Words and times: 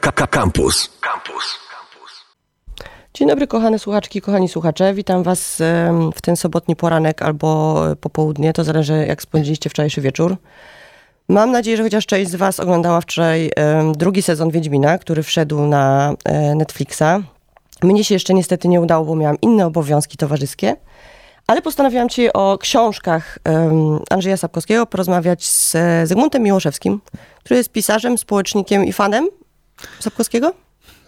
Campus. 0.00 0.90
Campus. 1.00 1.58
Dzień 3.14 3.28
dobry, 3.28 3.46
kochane 3.46 3.78
słuchaczki, 3.78 4.20
kochani 4.20 4.48
słuchacze. 4.48 4.94
Witam 4.94 5.22
Was 5.22 5.62
w 6.14 6.22
ten 6.22 6.36
sobotni 6.36 6.76
poranek 6.76 7.22
albo 7.22 7.80
popołudnie, 8.00 8.52
to 8.52 8.64
zależy 8.64 9.04
jak 9.08 9.22
spędziliście 9.22 9.70
wczorajszy 9.70 10.00
wieczór. 10.00 10.36
Mam 11.28 11.50
nadzieję, 11.50 11.76
że 11.76 11.82
chociaż 11.82 12.06
część 12.06 12.30
z 12.30 12.34
Was 12.34 12.60
oglądała 12.60 13.00
wczoraj 13.00 13.50
drugi 13.92 14.22
sezon 14.22 14.50
Wiedźmina, 14.50 14.98
który 14.98 15.22
wszedł 15.22 15.60
na 15.60 16.14
e, 16.24 16.54
Netflixa. 16.54 17.02
Mnie 17.82 18.04
się 18.04 18.14
jeszcze 18.14 18.34
niestety 18.34 18.68
nie 18.68 18.80
udało, 18.80 19.04
bo 19.04 19.16
miałam 19.16 19.36
inne 19.42 19.66
obowiązki 19.66 20.16
towarzyskie. 20.16 20.76
Ale 21.46 21.62
postanowiłam 21.62 22.08
Ci 22.08 22.32
o 22.32 22.58
książkach 22.60 23.38
Andrzeja 24.10 24.36
Sapkowskiego 24.36 24.86
porozmawiać 24.86 25.46
z 25.46 25.74
e, 25.74 26.06
Zygmuntem 26.06 26.42
Miłoszewskim, 26.42 27.00
który 27.44 27.58
jest 27.58 27.72
pisarzem, 27.72 28.18
społecznikiem 28.18 28.84
i 28.84 28.92
fanem 28.92 29.28
Sapkowskiego. 30.00 30.54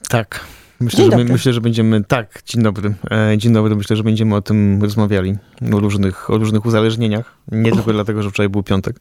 Tak. 0.08 0.40
Myślę 0.80 1.11
że, 1.11 1.16
my, 1.16 1.24
myślę, 1.24 1.52
że 1.52 1.61
będziemy. 1.61 2.04
Tak, 2.04 2.43
dzień 2.46 2.62
dobry. 2.62 2.94
E, 3.11 3.38
dzień 3.38 3.52
dobry. 3.52 3.76
Myślę, 3.76 3.96
że 3.96 4.02
będziemy 4.02 4.34
o 4.34 4.43
tym 4.43 4.82
rozmawiali. 4.82 5.36
O 5.72 5.80
różnych, 5.80 6.30
o 6.30 6.38
różnych 6.38 6.66
uzależnieniach. 6.66 7.34
Nie 7.52 7.72
tylko 7.72 7.93
dlatego, 7.93 8.22
że 8.22 8.30
wczoraj 8.30 8.48
był 8.48 8.62
piątek. 8.62 9.00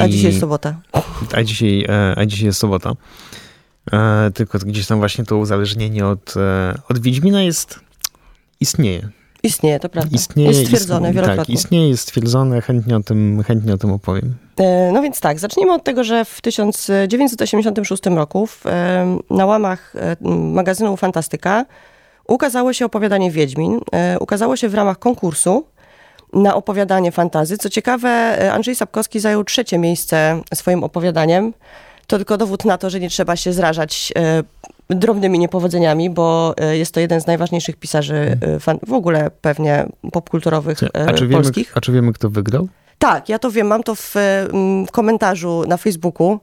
A 0.00 0.06
I- 0.06 0.10
dzisiaj 0.10 0.26
jest 0.26 0.40
sobota. 0.40 0.80
A 1.32 1.42
dzisiaj, 1.42 1.84
e, 1.88 2.14
a 2.18 2.26
dzisiaj 2.26 2.46
jest 2.46 2.58
sobota. 2.60 2.92
E, 3.92 4.30
tylko 4.34 4.58
gdzieś 4.58 4.86
tam 4.86 4.98
właśnie 4.98 5.24
to 5.24 5.36
uzależnienie 5.36 6.06
od, 6.06 6.34
e, 6.36 6.74
od 6.88 6.98
Wiedźmina 6.98 7.42
jest. 7.42 7.80
istnieje. 8.60 9.08
Istnieje, 9.42 9.80
to 9.80 9.88
prawda. 9.88 10.10
Istnieje. 10.16 10.48
jest 10.50 10.60
stwierdzone 10.64 11.08
ist- 11.08 11.14
wielokrotnie. 11.14 11.44
Tak, 11.54 11.64
istnieje, 11.64 11.88
jest 11.88 12.02
stwierdzone. 12.02 12.60
Chętnie 12.60 12.96
o 12.96 13.00
tym, 13.00 13.42
chętnie 13.46 13.74
o 13.74 13.78
tym 13.78 13.92
opowiem. 13.92 14.34
E, 14.60 14.92
No 14.92 15.02
więc 15.02 15.20
tak, 15.20 15.38
zacznijmy 15.38 15.72
od 15.74 15.84
tego, 15.84 16.04
że 16.04 16.24
w 16.24 16.40
1986 16.40 18.02
roku 18.06 18.46
w, 18.46 18.66
e, 18.66 19.18
na 19.30 19.46
łamach 19.46 19.92
e, 19.96 20.16
magazynu 20.30 20.96
Fantastyka 20.96 21.64
ukazało 22.28 22.72
się 22.72 22.84
opowiadanie 22.86 23.30
Wiedźmin. 23.30 23.80
Ukazało 24.20 24.56
się 24.56 24.68
w 24.68 24.74
ramach 24.74 24.98
konkursu 24.98 25.64
na 26.32 26.54
opowiadanie 26.54 27.12
fantazy. 27.12 27.58
Co 27.58 27.70
ciekawe, 27.70 28.38
Andrzej 28.52 28.74
Sapkowski 28.74 29.20
zajął 29.20 29.44
trzecie 29.44 29.78
miejsce 29.78 30.40
swoim 30.54 30.84
opowiadaniem. 30.84 31.52
To 32.06 32.16
tylko 32.16 32.36
dowód 32.36 32.64
na 32.64 32.78
to, 32.78 32.90
że 32.90 33.00
nie 33.00 33.08
trzeba 33.10 33.36
się 33.36 33.52
zrażać 33.52 34.12
drobnymi 34.90 35.38
niepowodzeniami, 35.38 36.10
bo 36.10 36.54
e, 36.60 36.76
jest 36.76 36.94
to 36.94 37.00
jeden 37.00 37.20
z 37.20 37.26
najważniejszych 37.26 37.76
pisarzy 37.76 38.38
e, 38.42 38.60
fan, 38.60 38.78
w 38.86 38.92
ogóle 38.92 39.30
pewnie 39.40 39.86
popkulturowych 40.12 40.82
e, 40.82 40.88
A 41.08 41.12
czy, 41.12 41.26
wiemy, 41.28 41.42
polskich. 41.42 41.72
a 41.76 41.80
czy 41.80 41.92
wiemy, 41.92 42.12
kto 42.12 42.30
wygrał? 42.30 42.68
Tak, 42.98 43.28
ja 43.28 43.38
to 43.38 43.50
wiem, 43.50 43.66
mam 43.66 43.82
to 43.82 43.94
w, 43.94 44.14
w 44.88 44.90
komentarzu 44.90 45.64
na 45.68 45.76
Facebooku. 45.76 46.38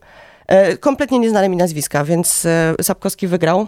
E, 0.47 0.77
Kompletnie 0.77 1.19
nieznane 1.19 1.49
mi 1.49 1.57
nazwiska, 1.57 2.03
więc 2.03 2.45
e, 2.45 2.75
Sapkowski 2.81 3.27
wygrał 3.27 3.67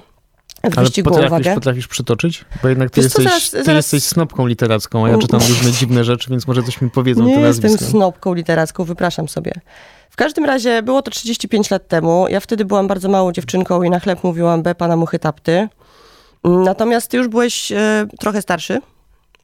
w 0.64 0.78
Ale 0.78 0.90
potrafisz, 1.04 1.28
uwagę. 1.28 1.54
potrafisz 1.56 1.88
przytoczyć? 1.88 2.46
Bo 2.64 2.70
jednak 2.70 2.90
ty, 2.90 3.02
Wiesz 3.02 3.06
jesteś, 3.06 3.24
zaraz- 3.26 3.52
ty 3.52 3.64
zaraz- 3.64 3.76
jesteś 3.94 4.04
snopką 4.04 4.46
literacką, 4.48 5.06
a 5.06 5.10
ja 5.10 5.18
czytam 5.18 5.40
różne 5.50 5.72
dziwne 5.72 6.04
rzeczy, 6.04 6.30
więc 6.30 6.48
może 6.48 6.64
coś 6.64 6.82
mi 6.82 6.90
powiedzą 6.90 7.24
Nie 7.26 7.36
te 7.36 7.42
jestem 7.42 7.72
nazwiska. 7.72 7.92
snopką 7.92 8.34
literacką, 8.34 8.84
wypraszam 8.84 9.30
sobie. 9.30 9.52
W 10.10 10.16
każdym 10.16 10.46
razie 10.46 10.84
było 10.84 11.02
to 11.02 11.12
35 11.12 11.72
lat 11.72 11.88
temu. 11.88 12.28
Ja 12.30 12.40
wtedy 12.40 12.66
byłam 12.66 12.88
bardzo 12.88 13.10
małą 13.10 13.32
dziewczynką 13.32 13.84
i 13.84 13.90
na 13.90 14.00
chleb 14.00 14.24
mówiłam 14.24 14.64
B 14.64 14.76
pana 14.76 14.96
muchy 14.96 15.20
tapty. 15.20 15.68
Natomiast 16.44 17.08
ty 17.08 17.18
już 17.18 17.28
byłeś 17.28 17.72
e, 17.72 18.08
trochę 18.20 18.42
starszy, 18.42 18.82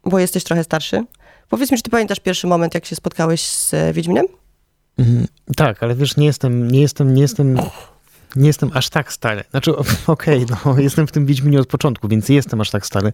bo 0.05 0.19
jesteś 0.19 0.43
trochę 0.43 0.63
starszy. 0.63 1.05
Powiedz 1.49 1.71
mi, 1.71 1.77
czy 1.77 1.83
ty 1.83 1.89
pamiętasz 1.89 2.19
pierwszy 2.19 2.47
moment, 2.47 2.73
jak 2.73 2.85
się 2.85 2.95
spotkałeś 2.95 3.41
z 3.41 3.73
e, 3.73 3.93
Wiedźminem? 3.93 4.25
Mhm. 4.97 5.27
Tak, 5.55 5.83
ale 5.83 5.95
wiesz, 5.95 6.17
nie 6.17 6.25
jestem, 6.25 6.71
nie 6.71 6.81
jestem, 6.81 7.13
nie 7.13 7.21
jestem, 7.21 7.57
nie 8.35 8.47
jestem 8.47 8.71
aż 8.73 8.89
tak 8.89 9.13
stary. 9.13 9.43
Znaczy, 9.51 9.73
okej, 10.07 10.45
no, 10.49 10.79
jestem 10.79 11.07
w 11.07 11.11
tym 11.11 11.25
Wiedźminie 11.25 11.59
od 11.59 11.67
początku, 11.67 12.07
więc 12.07 12.29
jestem 12.29 12.61
aż 12.61 12.69
tak 12.69 12.85
stary. 12.85 13.13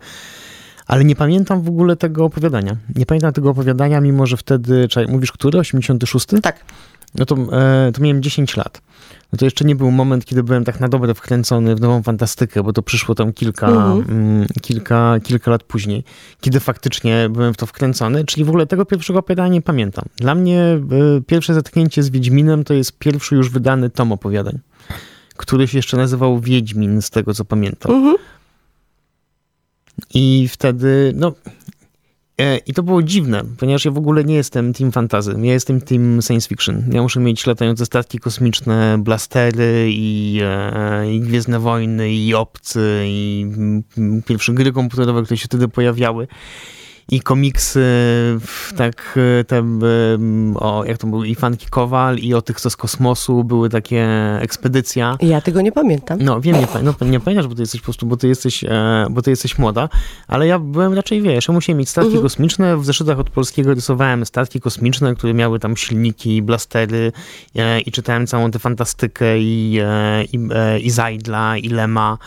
Ale 0.87 1.03
nie 1.03 1.15
pamiętam 1.15 1.61
w 1.61 1.67
ogóle 1.67 1.95
tego 1.95 2.25
opowiadania. 2.25 2.77
Nie 2.95 3.05
pamiętam 3.05 3.33
tego 3.33 3.49
opowiadania, 3.49 4.01
mimo 4.01 4.25
że 4.25 4.37
wtedy, 4.37 4.87
czekaj, 4.87 5.13
mówisz 5.13 5.31
który? 5.31 5.59
86? 5.59 6.27
Tak. 6.41 6.65
No 7.15 7.25
to, 7.25 7.35
e, 7.35 7.91
to 7.91 8.01
miałem 8.01 8.21
10 8.23 8.57
lat. 8.57 8.81
No 9.33 9.37
to 9.37 9.45
jeszcze 9.45 9.65
nie 9.65 9.75
był 9.75 9.91
moment, 9.91 10.25
kiedy 10.25 10.43
byłem 10.43 10.63
tak 10.63 10.79
na 10.79 10.87
dobre 10.87 11.13
wkręcony 11.13 11.75
w 11.75 11.81
nową 11.81 12.03
fantastykę, 12.03 12.63
bo 12.63 12.73
to 12.73 12.81
przyszło 12.81 13.15
tam 13.15 13.33
kilka, 13.33 13.67
Mhm. 13.67 14.03
mm, 14.09 14.47
kilka, 14.61 15.15
kilka 15.23 15.51
lat 15.51 15.63
później, 15.63 16.03
kiedy 16.41 16.59
faktycznie 16.59 17.29
byłem 17.29 17.53
w 17.53 17.57
to 17.57 17.65
wkręcony, 17.65 18.25
czyli 18.25 18.43
w 18.45 18.49
ogóle 18.49 18.67
tego 18.67 18.85
pierwszego 18.85 19.19
opowiadania 19.19 19.49
nie 19.53 19.61
pamiętam. 19.61 20.05
Dla 20.17 20.35
mnie 20.35 20.59
e, 20.61 20.79
pierwsze 21.27 21.53
zetknięcie 21.53 22.03
z 22.03 22.09
Wiedźminem 22.09 22.63
to 22.63 22.73
jest 22.73 22.97
pierwszy 22.99 23.35
już 23.35 23.49
wydany 23.49 23.89
tom 23.89 24.11
opowiadań, 24.11 24.59
który 25.37 25.67
się 25.67 25.77
jeszcze 25.77 25.97
nazywał 25.97 26.39
Wiedźmin, 26.39 27.01
z 27.01 27.09
tego 27.09 27.33
co 27.33 27.45
pamiętam. 27.45 27.91
Mhm. 27.91 28.15
I 30.13 30.47
wtedy, 30.51 31.13
no. 31.15 31.33
E, 32.41 32.57
I 32.57 32.73
to 32.73 32.83
było 32.83 33.03
dziwne, 33.03 33.43
ponieważ 33.57 33.85
ja 33.85 33.91
w 33.91 33.97
ogóle 33.97 34.23
nie 34.23 34.35
jestem 34.35 34.73
team 34.73 34.91
fantasy, 34.91 35.35
ja 35.41 35.53
jestem 35.53 35.81
team 35.81 36.21
science 36.21 36.49
fiction. 36.49 36.83
Ja 36.91 37.01
muszę 37.01 37.19
mieć 37.19 37.47
latające 37.47 37.85
statki 37.85 38.19
kosmiczne, 38.19 38.97
blastery 38.99 39.89
i, 39.89 40.39
e, 40.43 41.13
i 41.13 41.19
Gwiezdne 41.19 41.59
Wojny, 41.59 42.13
i 42.13 42.33
Obcy, 42.33 43.03
i 43.05 43.45
mm, 43.97 44.21
pierwsze 44.27 44.53
gry 44.53 44.71
komputerowe, 44.71 45.23
które 45.23 45.37
się 45.37 45.45
wtedy 45.45 45.67
pojawiały. 45.67 46.27
I 47.11 47.21
komiksy, 47.21 47.79
w- 48.39 48.73
tak, 48.77 49.19
te, 49.47 49.57
em, 49.57 50.57
o, 50.59 50.83
jak 50.85 50.97
to 50.97 51.07
był, 51.07 51.23
i 51.23 51.35
Fanki 51.35 51.65
Kowal, 51.69 52.17
i 52.17 52.33
o 52.33 52.41
tych, 52.41 52.61
co 52.61 52.69
z 52.69 52.75
kosmosu, 52.75 53.43
były 53.43 53.69
takie 53.69 54.07
ekspedycja. 54.41 55.17
Ja 55.21 55.41
tego 55.41 55.61
nie 55.61 55.71
pamiętam. 55.71 56.17
No 56.21 56.41
wiem, 56.41 56.55
nie, 56.59 56.67
no, 56.83 56.95
nie 57.07 57.19
pamiętasz, 57.19 57.47
bo 57.47 57.55
ty 57.55 57.61
jesteś 57.61 57.81
po 57.81 57.85
prostu, 57.85 58.05
bo 58.05 58.17
ty 58.17 58.27
jesteś, 58.27 58.63
e, 58.63 59.05
bo 59.09 59.21
ty 59.21 59.29
jesteś 59.29 59.57
młoda, 59.57 59.89
ale 60.27 60.47
ja 60.47 60.59
byłem 60.59 60.93
raczej, 60.93 61.21
wiesz, 61.21 61.47
ja 61.47 61.53
musiałem 61.53 61.77
mieć 61.79 61.89
statki 61.89 62.07
Mhm. 62.07 62.23
kosmiczne, 62.23 62.77
w 62.77 62.85
zeszytach 62.85 63.19
od 63.19 63.29
polskiego 63.29 63.73
rysowałem 63.73 64.25
statki 64.25 64.59
kosmiczne, 64.59 65.15
które 65.15 65.33
miały 65.33 65.59
tam 65.59 65.77
silniki, 65.77 66.41
blastery 66.41 67.11
e, 67.55 67.79
i 67.81 67.91
czytałem 67.91 68.27
całą 68.27 68.51
tę 68.51 68.59
fantastykę 68.59 69.39
i, 69.39 69.79
e, 69.83 70.23
i, 70.23 70.39
i 70.85 70.89
Zajdla, 70.91 71.57
i 71.57 71.69
Lema, 71.69 72.17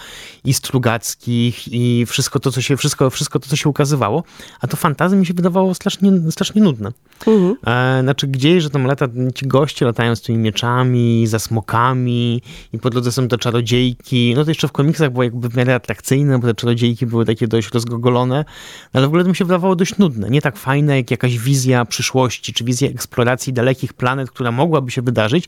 i 0.44 0.54
Strugackich 0.54 1.72
i 1.72 2.06
wszystko 2.06 2.40
to, 2.40 2.52
co 2.52 2.60
się, 2.62 2.76
wszystko, 2.76 3.10
wszystko 3.10 3.38
to, 3.40 3.48
co 3.48 3.56
się 3.56 3.68
ukazywało, 3.68 4.24
a 4.60 4.66
to 4.66 4.73
fantazy 4.76 5.16
mi 5.16 5.26
się 5.26 5.34
wydawało 5.34 5.74
strasznie, 5.74 6.12
strasznie 6.30 6.62
nudne. 6.62 6.92
Mhm. 7.26 7.56
E, 7.66 8.02
znaczy 8.02 8.26
gdzieś, 8.26 8.62
że 8.62 8.70
tam 8.70 8.86
lata, 8.86 9.06
ci 9.34 9.46
goście 9.46 9.84
latają 9.86 10.16
z 10.16 10.22
tymi 10.22 10.38
mieczami, 10.38 11.26
za 11.26 11.38
smokami 11.38 12.42
i 12.72 12.78
po 12.78 12.90
drodze 12.90 13.12
są 13.12 13.28
te 13.28 13.38
czarodziejki. 13.38 14.34
No 14.36 14.44
to 14.44 14.50
jeszcze 14.50 14.68
w 14.68 14.72
komiksach 14.72 15.10
było 15.10 15.22
jakby 15.22 15.48
w 15.48 15.56
miarę 15.56 15.74
atrakcyjne, 15.74 16.38
bo 16.38 16.46
te 16.46 16.54
czarodziejki 16.54 17.06
były 17.06 17.24
takie 17.24 17.48
dość 17.48 17.70
rozgogolone, 17.74 18.44
ale 18.92 19.06
w 19.06 19.08
ogóle 19.08 19.22
to 19.22 19.28
mi 19.28 19.36
się 19.36 19.44
wydawało 19.44 19.76
dość 19.76 19.98
nudne. 19.98 20.30
Nie 20.30 20.42
tak 20.42 20.56
fajne 20.56 20.96
jak 20.96 21.10
jakaś 21.10 21.38
wizja 21.38 21.84
przyszłości, 21.84 22.52
czy 22.52 22.64
wizja 22.64 22.88
eksploracji 22.88 23.52
dalekich 23.52 23.92
planet, 23.92 24.30
która 24.30 24.52
mogłaby 24.52 24.90
się 24.90 25.02
wydarzyć, 25.02 25.44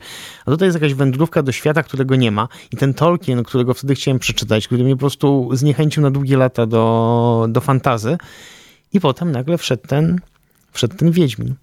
a 0.47 0.50
tutaj 0.50 0.66
jest 0.66 0.76
jakaś 0.76 0.94
wędrówka 0.94 1.43
do 1.43 1.53
świata, 1.53 1.82
którego 1.82 2.16
nie 2.16 2.31
ma 2.31 2.48
i 2.72 2.76
ten 2.76 2.94
Tolkien, 2.94 3.44
którego 3.44 3.75
wtedy 3.75 3.94
chciałem 3.94 4.19
przeczytać, 4.19 4.66
który 4.66 4.84
mnie 4.84 4.97
po 4.97 5.00
prostu 5.00 5.50
zniechęcił 5.53 6.03
na 6.03 6.10
długie 6.10 6.37
lata 6.37 6.66
do, 6.66 7.47
do 7.48 7.60
fantazy 7.60 8.19
i 8.96 9.00
potem 9.00 9.32
nagle 9.32 9.58
wszedł 9.58 9.86
ten, 9.88 10.20
wszedł 10.72 10.96
ten 10.96 11.10
Wiedźmin. 11.10 11.54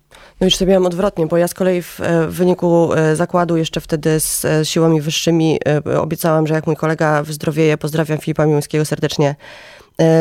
No 0.41 0.45
już 0.45 0.55
sobie 0.55 0.71
miałam 0.71 0.85
odwrotnie, 0.85 1.27
bo 1.27 1.37
ja 1.37 1.47
z 1.47 1.53
kolei 1.53 1.81
w, 1.81 1.99
e, 1.99 2.27
w 2.27 2.33
wyniku 2.33 2.93
e, 2.93 3.15
zakładu 3.15 3.57
jeszcze 3.57 3.81
wtedy 3.81 4.19
z 4.19 4.45
e, 4.45 4.65
siłami 4.65 5.01
wyższymi 5.01 5.59
obiecałam, 6.01 6.47
że 6.47 6.53
jak 6.53 6.67
mój 6.67 6.75
kolega 6.75 7.23
wyzdrowieje, 7.23 7.77
pozdrawiam 7.77 8.17
Filipa 8.17 8.45
Miłońskiego 8.45 8.85
serdecznie, 8.85 9.35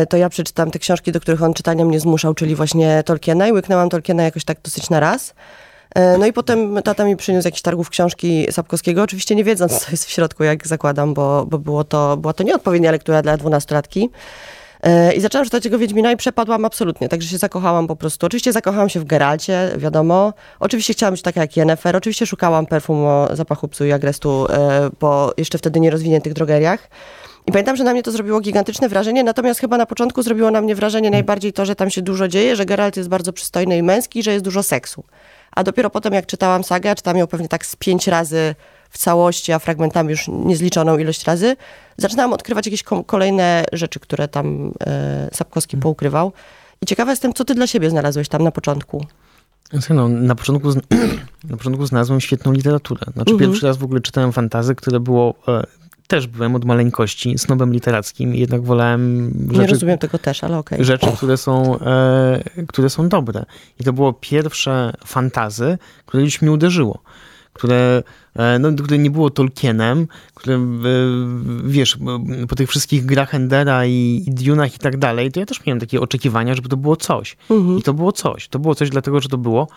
to 0.08 0.16
ja 0.16 0.28
przeczytam 0.28 0.70
te 0.70 0.78
książki, 0.78 1.12
do 1.12 1.20
których 1.20 1.42
on 1.42 1.54
czytania 1.54 1.84
mnie 1.84 2.00
zmuszał, 2.00 2.34
czyli 2.34 2.54
właśnie 2.54 3.02
Tolkiena 3.06 3.48
i 3.48 3.52
łyknęłam 3.52 3.88
Tolkiena 3.88 4.22
jakoś 4.22 4.44
tak 4.44 4.58
dosyć 4.62 4.90
na 4.90 5.00
raz. 5.00 5.34
No 6.18 6.26
i 6.26 6.32
potem 6.32 6.82
tata 6.82 7.04
mi 7.04 7.16
przyniósł 7.16 7.48
jakiś 7.48 7.62
targów 7.62 7.90
książki 7.90 8.46
Sapkowskiego, 8.50 9.02
oczywiście 9.02 9.34
nie 9.34 9.44
wiedząc, 9.44 9.84
co 9.84 9.90
jest 9.90 10.04
w 10.04 10.10
środku, 10.10 10.44
jak 10.44 10.66
zakładam, 10.66 11.14
bo, 11.14 11.46
bo 11.46 11.58
było 11.58 11.84
to, 11.84 12.16
była 12.16 12.32
to 12.32 12.42
nieodpowiednia 12.42 12.91
lektura 12.91 13.22
dla 13.22 13.36
dwunastolatki. 13.36 14.10
I 15.16 15.20
zaczęłam 15.20 15.44
czytać 15.44 15.64
jego 15.64 15.78
Wiedźmina 15.78 16.12
i 16.12 16.16
przepadłam 16.16 16.64
absolutnie, 16.64 17.08
także 17.08 17.28
się 17.28 17.38
zakochałam 17.38 17.86
po 17.86 17.96
prostu. 17.96 18.26
Oczywiście 18.26 18.52
zakochałam 18.52 18.88
się 18.88 19.00
w 19.00 19.04
Geralcie, 19.04 19.70
wiadomo. 19.76 20.32
Oczywiście 20.60 20.92
chciałam 20.92 21.14
być 21.14 21.22
taka 21.22 21.40
jak 21.40 21.56
Yennefer. 21.56 21.96
Oczywiście 21.96 22.26
szukałam 22.26 22.66
perfum 22.66 23.04
o 23.04 23.28
zapachu 23.32 23.68
psu 23.68 23.84
i 23.84 23.92
agrestu 23.92 24.46
e, 24.50 24.90
po 24.98 25.32
jeszcze 25.36 25.58
wtedy 25.58 25.80
nierozwiniętych 25.80 26.32
drogeriach. 26.32 26.88
I 27.46 27.52
pamiętam, 27.52 27.76
że 27.76 27.84
na 27.84 27.92
mnie 27.92 28.02
to 28.02 28.12
zrobiło 28.12 28.40
gigantyczne 28.40 28.88
wrażenie, 28.88 29.24
natomiast 29.24 29.60
chyba 29.60 29.76
na 29.76 29.86
początku 29.86 30.22
zrobiło 30.22 30.50
na 30.50 30.60
mnie 30.60 30.74
wrażenie 30.74 31.10
najbardziej 31.10 31.52
to, 31.52 31.66
że 31.66 31.74
tam 31.74 31.90
się 31.90 32.02
dużo 32.02 32.28
dzieje, 32.28 32.56
że 32.56 32.66
Geralt 32.66 32.96
jest 32.96 33.08
bardzo 33.08 33.32
przystojny 33.32 33.76
i 33.76 33.82
męski, 33.82 34.22
że 34.22 34.32
jest 34.32 34.44
dużo 34.44 34.62
seksu. 34.62 35.04
A 35.50 35.64
dopiero 35.64 35.90
potem, 35.90 36.12
jak 36.12 36.26
czytałam 36.26 36.64
sagę, 36.64 36.94
czytałam 36.94 37.18
ją 37.18 37.26
pewnie 37.26 37.48
tak 37.48 37.66
z 37.66 37.76
pięć 37.76 38.08
razy 38.08 38.54
w 38.92 38.98
całości, 38.98 39.53
a 39.53 39.59
fragmentami 39.59 40.10
już 40.10 40.28
niezliczoną 40.28 40.98
ilość 40.98 41.24
razy, 41.24 41.56
zaczynałam 41.97 42.33
odkrywać 42.33 42.66
jakieś 42.66 42.83
kolejne 43.06 43.65
rzeczy, 43.72 44.00
które 44.00 44.28
tam 44.28 44.72
e, 44.86 45.30
Sapkowski 45.33 45.77
poukrywał. 45.77 46.33
I 46.83 46.86
ciekawa 46.86 47.10
jestem, 47.10 47.33
co 47.34 47.44
ty 47.44 47.54
dla 47.54 47.66
siebie 47.66 47.91
znalazłeś 47.91 48.28
tam 48.28 48.42
na 48.42 48.50
początku. 48.50 49.06
No, 49.91 50.09
na, 50.09 50.34
początku, 50.34 50.68
na 51.50 51.56
początku 51.56 51.86
znalazłem 51.86 52.21
świetną 52.21 52.53
literaturę. 52.53 53.00
Znaczy 53.12 53.33
Mhm. 53.33 53.50
pierwszy 53.50 53.66
raz 53.66 53.77
w 53.77 53.84
ogóle 53.84 54.00
czytałem 54.00 54.33
fantazy, 54.33 54.74
które 54.74 55.00
było 55.00 55.34
e, 55.48 55.62
też 56.06 56.27
byłem 56.27 56.54
od 56.54 56.65
maleńkości 56.65 57.39
snobem 57.39 57.72
literackim 57.72 58.34
i 58.34 58.39
jednak 58.39 58.62
wolałem 58.62 59.33
rzeczy, 59.48 59.60
Nie 59.60 59.66
rozumiem 59.66 59.98
tego 59.98 60.18
też, 60.18 60.44
ale 60.44 60.59
okej. 60.59 60.77
Okay. 60.77 60.84
Rzeczy, 60.84 61.06
które 61.16 61.36
są, 61.36 61.78
e, 61.80 62.42
które 62.68 62.91
są 62.91 63.09
dobre. 63.09 63.44
I 63.80 63.84
to 63.84 63.92
było 63.92 64.12
pierwsze 64.12 64.92
fantazy, 65.06 65.78
które 66.06 66.22
gdzieś 66.22 66.42
mnie 66.42 66.53
uderzyło. 66.53 67.03
Które, 67.53 68.03
e, 68.34 68.59
no, 68.59 68.72
które 68.72 68.99
nie 68.99 69.10
było 69.10 69.31
Tolkienem, 69.31 70.07
które, 70.34 70.54
e, 70.54 70.60
wiesz, 71.65 71.99
po 72.49 72.57
tych 72.57 72.69
wszystkich 72.69 73.04
grach 73.04 73.34
Endera 73.34 73.87
i, 73.87 74.25
i 74.27 74.31
Dunach 74.31 74.75
i 74.75 74.78
tak 74.78 74.97
dalej, 74.97 75.33
to 75.33 75.41
ja 75.41 75.47
też 75.47 75.66
miałem 75.66 75.81
takie 75.81 76.01
oczekiwania, 76.01 76.54
żeby 76.54 76.69
to 76.69 76.77
było 76.77 76.97
coś. 76.97 77.37
Mhm. 77.51 77.78
I 77.78 77.83
to 77.83 77.95
było 77.95 78.13
coś. 78.13 78.49
To 78.49 78.59
było 78.59 78.75
coś 78.75 78.91
dlatego, 78.91 79.21
że 79.21 79.28
to 79.28 79.39
było 79.39 79.69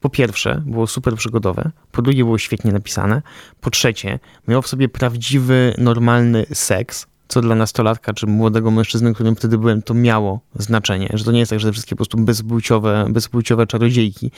po 0.00 0.10
pierwsze, 0.10 0.62
było 0.66 0.86
super 0.86 1.16
przygodowe, 1.16 1.70
po 1.92 2.02
drugie, 2.02 2.24
było 2.24 2.38
świetnie 2.38 2.72
napisane, 2.72 3.22
po 3.60 3.70
trzecie, 3.70 4.18
miało 4.48 4.62
w 4.62 4.68
sobie 4.68 4.88
prawdziwy, 4.88 5.74
normalny 5.78 6.46
seks, 6.52 7.06
co 7.28 7.40
dla 7.40 7.54
nastolatka 7.54 8.14
czy 8.14 8.26
młodego 8.26 8.70
mężczyzny, 8.70 9.14
którym 9.14 9.36
wtedy 9.36 9.58
byłem, 9.58 9.82
to 9.82 9.94
miało 9.94 10.40
znaczenie. 10.54 11.08
Że 11.14 11.24
to 11.24 11.32
nie 11.32 11.38
jest 11.38 11.50
tak, 11.50 11.60
że 11.60 11.68
te 11.68 11.72
wszystkie 11.72 11.94
po 11.94 11.96
prostu 11.96 12.18
bezpłciowe, 12.18 13.06
bezpłciowe 13.10 13.66
czarodziejki 13.66 14.30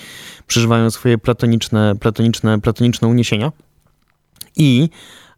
przeżywają 0.47 0.91
swoje 0.91 1.19
platoniczne, 1.19 1.95
platoniczne, 2.01 2.61
platoniczne 2.61 3.09
uniesienia. 3.09 3.53
I, 4.57 4.89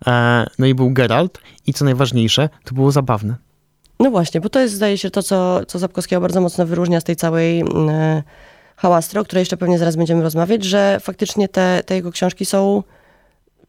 e, 0.06 0.46
no 0.58 0.66
i 0.66 0.74
był 0.74 0.90
Geralt 0.90 1.38
i 1.66 1.74
co 1.74 1.84
najważniejsze, 1.84 2.48
to 2.64 2.74
było 2.74 2.92
zabawne. 2.92 3.36
No 4.00 4.10
właśnie, 4.10 4.40
bo 4.40 4.48
to 4.48 4.60
jest, 4.60 4.74
zdaje 4.74 4.98
się, 4.98 5.10
to, 5.10 5.22
co, 5.22 5.60
co 5.66 5.78
Zapkowskiego 5.78 6.20
bardzo 6.20 6.40
mocno 6.40 6.66
wyróżnia 6.66 7.00
z 7.00 7.04
tej 7.04 7.16
całej... 7.16 7.58
Yy 7.58 8.22
hałastry, 8.82 9.20
o 9.20 9.24
której 9.24 9.40
jeszcze 9.40 9.56
pewnie 9.56 9.78
zaraz 9.78 9.96
będziemy 9.96 10.22
rozmawiać, 10.22 10.64
że 10.64 10.98
faktycznie 11.00 11.48
te, 11.48 11.82
te 11.86 11.94
jego 11.94 12.12
książki 12.12 12.46
są 12.46 12.82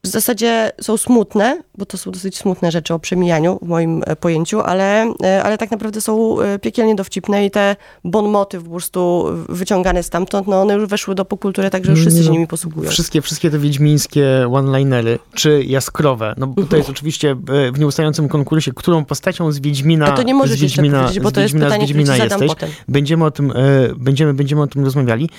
w 0.06 0.08
zasadzie 0.08 0.72
są 0.82 0.98
smutne, 0.98 1.62
bo 1.78 1.86
to 1.86 1.98
są 1.98 2.12
dosyć 2.12 2.38
smutne 2.38 2.72
rzeczy 2.72 2.94
o 2.94 3.00
przemijaniu 3.00 3.60
w 3.62 3.68
moim 3.68 4.04
e, 4.06 4.16
pojęciu, 4.16 4.62
ale, 4.62 5.14
e, 5.24 5.44
ale 5.44 5.58
tak 5.58 5.72
naprawdę 5.72 6.02
są 6.02 6.42
e, 6.42 6.60
piekielnie 6.60 6.96
dowcipne 6.96 7.46
i 7.46 7.52
te 7.52 7.76
bonmoty 8.04 8.62
po 8.62 8.70
prostu 8.70 9.26
wyciągane 9.50 10.04
stamtąd, 10.04 10.48
no 10.48 10.62
one 10.62 10.74
już 10.74 10.90
weszły 10.90 11.16
do 11.16 11.26
popkultury, 11.26 11.70
także 11.70 11.92
już 11.92 12.02
wszyscy 12.02 12.24
się 12.24 12.30
nimi 12.30 12.48
posługują. 12.48 12.90
Wszystkie, 12.90 13.22
wszystkie 13.22 13.52
te 13.52 13.60
wiedźmińskie 13.60 14.48
one-linery, 14.52 15.20
czy 15.34 15.64
jaskrowe, 15.64 16.34
no 16.38 16.48
bo 16.48 16.64
to 16.64 16.78
jest 16.78 16.90
oczywiście 16.90 17.36
w 17.74 17.80
nieustającym 17.80 18.30
konkursie, 18.30 18.72
którą 18.74 19.06
postacią 19.06 19.52
z 19.52 19.60
Wiedźmina, 19.60 20.06
A 20.06 20.12
to 20.12 20.24
nie 20.24 20.34
możesz 20.34 20.58
z 20.58 20.62
Wiedźmina, 20.62 21.10
bo 21.22 21.32
to 21.32 21.42
jest 21.42 21.54
pytanie, 21.54 21.86
z 21.86 21.90
Wiedźmina 21.90 22.18
jesteś. 22.18 22.48
Potem. 22.48 22.70
Będziemy 22.88 23.26
o 23.26 23.32
tym, 23.32 23.54
będziemy, 23.98 24.34
będziemy 24.34 24.62
o 24.62 24.68
tym 24.68 24.84
rozmawiali. 24.86 25.30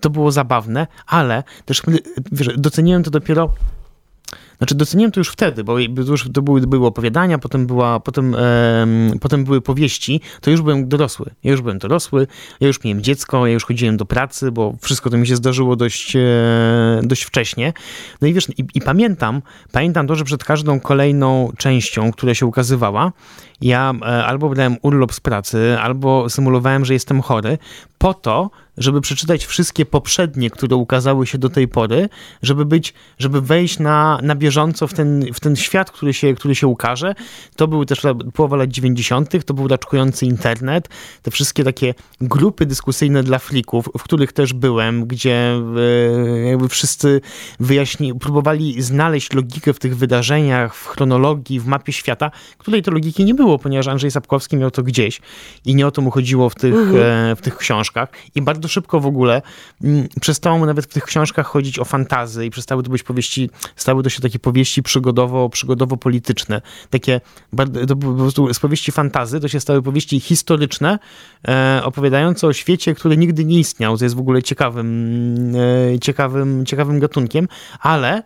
To 0.00 0.10
było 0.10 0.32
zabawne, 0.32 0.86
ale 1.06 1.42
też 1.64 1.82
wiesz, 2.32 2.48
doceniłem 2.56 3.02
to 3.02 3.10
dopiero 3.10 3.50
znaczy 4.58 4.74
doceniłem 4.74 5.12
to 5.12 5.20
już 5.20 5.28
wtedy, 5.28 5.64
bo 5.64 5.78
już 5.78 6.28
to 6.34 6.42
były, 6.42 6.60
były 6.60 6.86
opowiadania, 6.86 7.38
potem, 7.38 7.66
była, 7.66 8.00
potem, 8.00 8.36
potem 9.20 9.44
były 9.44 9.60
powieści, 9.60 10.20
to 10.40 10.50
już 10.50 10.62
byłem 10.62 10.88
dorosły. 10.88 11.30
Ja 11.44 11.50
już 11.50 11.60
byłem 11.60 11.78
dorosły, 11.78 12.26
ja 12.60 12.66
już 12.66 12.84
miałem 12.84 13.02
dziecko, 13.02 13.46
ja 13.46 13.52
już 13.52 13.64
chodziłem 13.64 13.96
do 13.96 14.04
pracy, 14.04 14.52
bo 14.52 14.74
wszystko 14.80 15.10
to 15.10 15.16
mi 15.16 15.26
się 15.26 15.36
zdarzyło 15.36 15.76
dość, 15.76 16.16
e, 16.16 16.20
dość 17.02 17.22
wcześnie. 17.22 17.72
No 18.20 18.28
i 18.28 18.32
wiesz, 18.32 18.48
i, 18.58 18.64
i 18.74 18.80
pamiętam, 18.80 19.42
pamiętam 19.72 20.06
to, 20.06 20.14
że 20.14 20.24
przed 20.24 20.44
każdą 20.44 20.80
kolejną 20.80 21.52
częścią, 21.58 22.12
która 22.12 22.34
się 22.34 22.46
ukazywała, 22.46 23.12
ja 23.60 23.92
e, 24.02 24.24
albo 24.24 24.48
brałem 24.48 24.76
urlop 24.82 25.12
z 25.12 25.20
pracy, 25.20 25.76
albo 25.80 26.30
symulowałem, 26.30 26.84
że 26.84 26.92
jestem 26.92 27.20
chory, 27.20 27.58
po 27.98 28.14
to, 28.14 28.50
żeby 28.78 29.00
przeczytać 29.00 29.46
wszystkie 29.46 29.86
poprzednie, 29.86 30.50
które 30.50 30.76
ukazały 30.76 31.26
się 31.26 31.38
do 31.38 31.48
tej 31.48 31.68
pory, 31.68 32.08
żeby 32.42 32.64
być, 32.64 32.94
żeby 33.18 33.40
wejść 33.40 33.78
na, 33.78 34.18
na 34.22 34.34
bieżąco 34.34 34.86
w 34.86 34.94
ten, 34.94 35.24
w 35.34 35.40
ten 35.40 35.56
świat, 35.56 35.90
który 35.90 36.14
się, 36.14 36.34
który 36.34 36.54
się 36.54 36.66
ukaże. 36.66 37.14
To 37.56 37.68
były 37.68 37.86
też 37.86 38.02
połowa 38.34 38.56
lat 38.56 38.70
90., 38.70 39.44
to 39.44 39.54
był 39.54 39.68
raczkujący 39.68 40.26
internet, 40.26 40.88
te 41.22 41.30
wszystkie 41.30 41.64
takie 41.64 41.94
grupy 42.20 42.66
dyskusyjne 42.66 43.22
dla 43.22 43.38
flików, 43.38 43.88
w 43.98 44.02
których 44.02 44.32
też 44.32 44.52
byłem, 44.52 45.06
gdzie 45.06 45.60
e, 46.36 46.48
jakby 46.48 46.68
wszyscy 46.68 47.20
wyjaśni, 47.60 48.14
próbowali 48.14 48.82
znaleźć 48.82 49.32
logikę 49.32 49.72
w 49.72 49.78
tych 49.78 49.96
wydarzeniach, 49.96 50.74
w 50.74 50.86
chronologii, 50.86 51.60
w 51.60 51.66
mapie 51.66 51.92
świata, 51.92 52.30
której 52.58 52.82
to 52.82 52.90
logiki 52.90 53.24
nie 53.24 53.34
było, 53.34 53.58
ponieważ 53.58 53.86
Andrzej 53.86 54.10
Sapkowski 54.10 54.56
miał 54.56 54.70
to 54.70 54.82
gdzieś 54.82 55.20
i 55.64 55.74
nie 55.74 55.86
o 55.86 55.90
to 55.90 56.02
mu 56.02 56.10
chodziło 56.10 56.50
w 56.50 56.54
tych, 56.54 56.74
mhm. 56.74 57.32
E, 57.32 57.36
w 57.36 57.40
tych 57.40 57.56
książkach. 57.56 58.08
I 58.34 58.42
bardzo 58.42 58.61
szybko 58.68 59.00
w 59.00 59.06
ogóle 59.06 59.42
mm, 59.84 60.08
przestało 60.20 60.58
mu 60.58 60.66
nawet 60.66 60.84
w 60.84 60.94
tych 60.94 61.04
książkach 61.04 61.46
chodzić 61.46 61.78
o 61.78 61.84
fantazy 61.84 62.46
i 62.46 62.50
przestały 62.50 62.82
to 62.82 62.90
być 62.90 63.02
powieści, 63.02 63.50
stały 63.76 64.02
to 64.02 64.10
się 64.10 64.20
takie 64.20 64.38
powieści 64.38 64.82
przygodowo, 64.82 65.48
przygodowo-polityczne. 65.48 66.60
Takie, 66.90 67.20
to 67.88 67.96
po 67.96 68.12
prostu 68.12 68.54
z 68.54 68.60
powieści 68.60 68.92
fantazy 68.92 69.40
to 69.40 69.48
się 69.48 69.60
stały 69.60 69.82
powieści 69.82 70.20
historyczne, 70.20 70.98
e, 71.48 71.80
opowiadające 71.84 72.46
o 72.46 72.52
świecie, 72.52 72.94
który 72.94 73.16
nigdy 73.16 73.44
nie 73.44 73.58
istniał, 73.58 73.96
co 73.96 74.04
jest 74.04 74.14
w 74.14 74.20
ogóle 74.20 74.42
ciekawym, 74.42 75.56
e, 75.94 75.98
ciekawym, 75.98 76.66
ciekawym 76.66 77.00
gatunkiem, 77.00 77.48
ale 77.80 78.22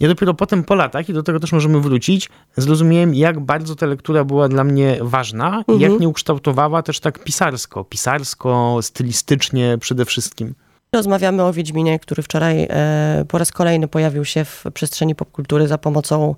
ja 0.00 0.08
dopiero 0.08 0.34
potem 0.34 0.64
po 0.64 0.74
latach, 0.74 1.08
i 1.08 1.12
do 1.12 1.22
tego 1.22 1.40
też 1.40 1.52
możemy 1.52 1.80
wrócić, 1.80 2.30
zrozumiałem, 2.56 3.14
jak 3.14 3.40
bardzo 3.40 3.76
ta 3.76 3.86
lektura 3.86 4.24
była 4.24 4.48
dla 4.48 4.64
mnie 4.64 4.96
ważna 5.00 5.58
mhm. 5.58 5.78
i 5.78 5.82
jak 5.82 5.92
mnie 5.92 6.08
ukształtowała 6.08 6.82
też 6.82 7.00
tak 7.00 7.18
pisarsko, 7.18 7.84
pisarsko, 7.84 8.78
stylistycznie 8.82 9.78
przede 9.80 10.04
wszystkim. 10.04 10.54
Rozmawiamy 10.92 11.42
o 11.42 11.52
Wiedźminie, 11.52 11.98
który 11.98 12.22
wczoraj 12.22 12.66
e, 12.70 13.24
po 13.28 13.38
raz 13.38 13.52
kolejny 13.52 13.88
pojawił 13.88 14.24
się 14.24 14.44
w 14.44 14.64
przestrzeni 14.74 15.14
popkultury 15.14 15.68
za 15.68 15.78
pomocą 15.78 16.34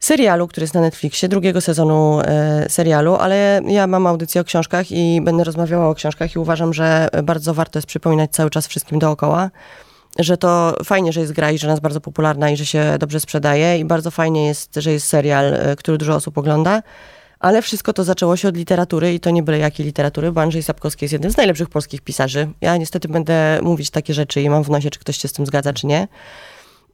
serialu, 0.00 0.48
który 0.48 0.64
jest 0.64 0.74
na 0.74 0.80
Netflixie, 0.80 1.28
drugiego 1.28 1.60
sezonu 1.60 2.20
e, 2.24 2.66
serialu, 2.68 3.14
ale 3.14 3.60
ja 3.66 3.86
mam 3.86 4.06
audycję 4.06 4.40
o 4.40 4.44
książkach 4.44 4.92
i 4.92 5.20
będę 5.20 5.44
rozmawiała 5.44 5.88
o 5.88 5.94
książkach 5.94 6.34
i 6.34 6.38
uważam, 6.38 6.74
że 6.74 7.08
bardzo 7.22 7.54
warto 7.54 7.78
jest 7.78 7.88
przypominać 7.88 8.30
cały 8.30 8.50
czas 8.50 8.66
wszystkim 8.66 8.98
dookoła, 8.98 9.50
że 10.18 10.36
to 10.36 10.76
fajnie, 10.84 11.12
że 11.12 11.20
jest 11.20 11.32
gra 11.32 11.50
i 11.50 11.58
że 11.58 11.68
jest 11.68 11.82
bardzo 11.82 12.00
popularna 12.00 12.50
i 12.50 12.56
że 12.56 12.66
się 12.66 12.96
dobrze 12.98 13.20
sprzedaje 13.20 13.78
i 13.78 13.84
bardzo 13.84 14.10
fajnie 14.10 14.46
jest, 14.46 14.74
że 14.76 14.92
jest 14.92 15.06
serial, 15.06 15.54
e, 15.54 15.76
który 15.76 15.98
dużo 15.98 16.14
osób 16.14 16.38
ogląda, 16.38 16.82
ale 17.40 17.62
wszystko 17.62 17.92
to 17.92 18.04
zaczęło 18.04 18.36
się 18.36 18.48
od 18.48 18.56
literatury 18.56 19.14
i 19.14 19.20
to 19.20 19.30
nie 19.30 19.42
byle 19.42 19.58
jakiej 19.58 19.86
literatury, 19.86 20.32
bo 20.32 20.40
Andrzej 20.40 20.62
Sapkowski 20.62 21.04
jest 21.04 21.12
jednym 21.12 21.32
z 21.32 21.36
najlepszych 21.36 21.68
polskich 21.68 22.00
pisarzy. 22.00 22.48
Ja 22.60 22.76
niestety 22.76 23.08
będę 23.08 23.58
mówić 23.62 23.90
takie 23.90 24.14
rzeczy 24.14 24.42
i 24.42 24.50
mam 24.50 24.64
w 24.64 24.70
nosie, 24.70 24.90
czy 24.90 24.98
ktoś 24.98 25.16
się 25.16 25.28
z 25.28 25.32
tym 25.32 25.46
zgadza, 25.46 25.72
czy 25.72 25.86
nie. 25.86 26.08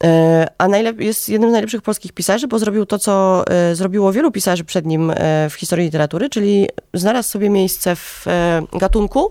E, 0.05 0.47
a 0.59 0.69
jest 0.99 1.29
jednym 1.29 1.51
z 1.51 1.53
najlepszych 1.53 1.83
polskich 1.83 2.13
pisarzy, 2.13 2.49
bo 2.49 2.59
zrobił 2.59 2.87
to, 2.87 2.99
co 2.99 3.45
e, 3.47 3.75
zrobiło 3.75 4.13
wielu 4.13 4.33
pisarzy 4.33 4.65
przed 4.65 4.87
nim 4.87 5.13
w 5.51 5.55
historii 5.55 5.85
literatury, 5.85 6.29
czyli 6.29 6.69
znalazł 6.95 7.29
sobie 7.29 7.51
miejsce 7.51 7.97
w 7.97 8.27
gatunku, 8.73 9.31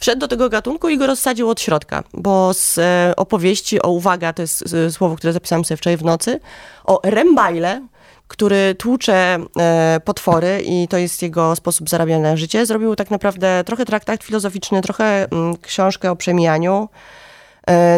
wszedł 0.00 0.20
do 0.20 0.28
tego 0.28 0.48
gatunku 0.48 0.88
i 0.88 0.98
go 0.98 1.06
rozsadził 1.06 1.50
od 1.50 1.60
środka, 1.60 2.04
bo 2.12 2.54
z 2.54 2.78
e, 2.78 3.12
opowieści 3.16 3.82
o, 3.82 3.90
uwaga, 3.90 4.32
to 4.32 4.42
jest 4.42 4.74
e, 4.74 4.90
słowo, 4.90 5.16
które 5.16 5.32
zapisałam 5.32 5.64
sobie 5.64 5.76
wczoraj 5.76 5.96
w 5.96 6.04
nocy, 6.04 6.40
o 6.84 7.00
Rembajle, 7.04 7.86
który 8.28 8.74
tłucze 8.74 9.38
e, 9.58 10.00
potwory 10.04 10.62
i 10.66 10.88
to 10.88 10.96
jest 10.96 11.22
jego 11.22 11.56
sposób 11.56 11.90
zarabiania 11.90 12.30
na 12.30 12.36
życie, 12.36 12.66
zrobił 12.66 12.96
tak 12.96 13.10
naprawdę 13.10 13.64
trochę 13.66 13.84
traktat 13.84 14.24
filozoficzny, 14.24 14.82
trochę 14.82 15.26
mm, 15.30 15.56
książkę 15.56 16.10
o 16.10 16.16
przemijaniu. 16.16 16.88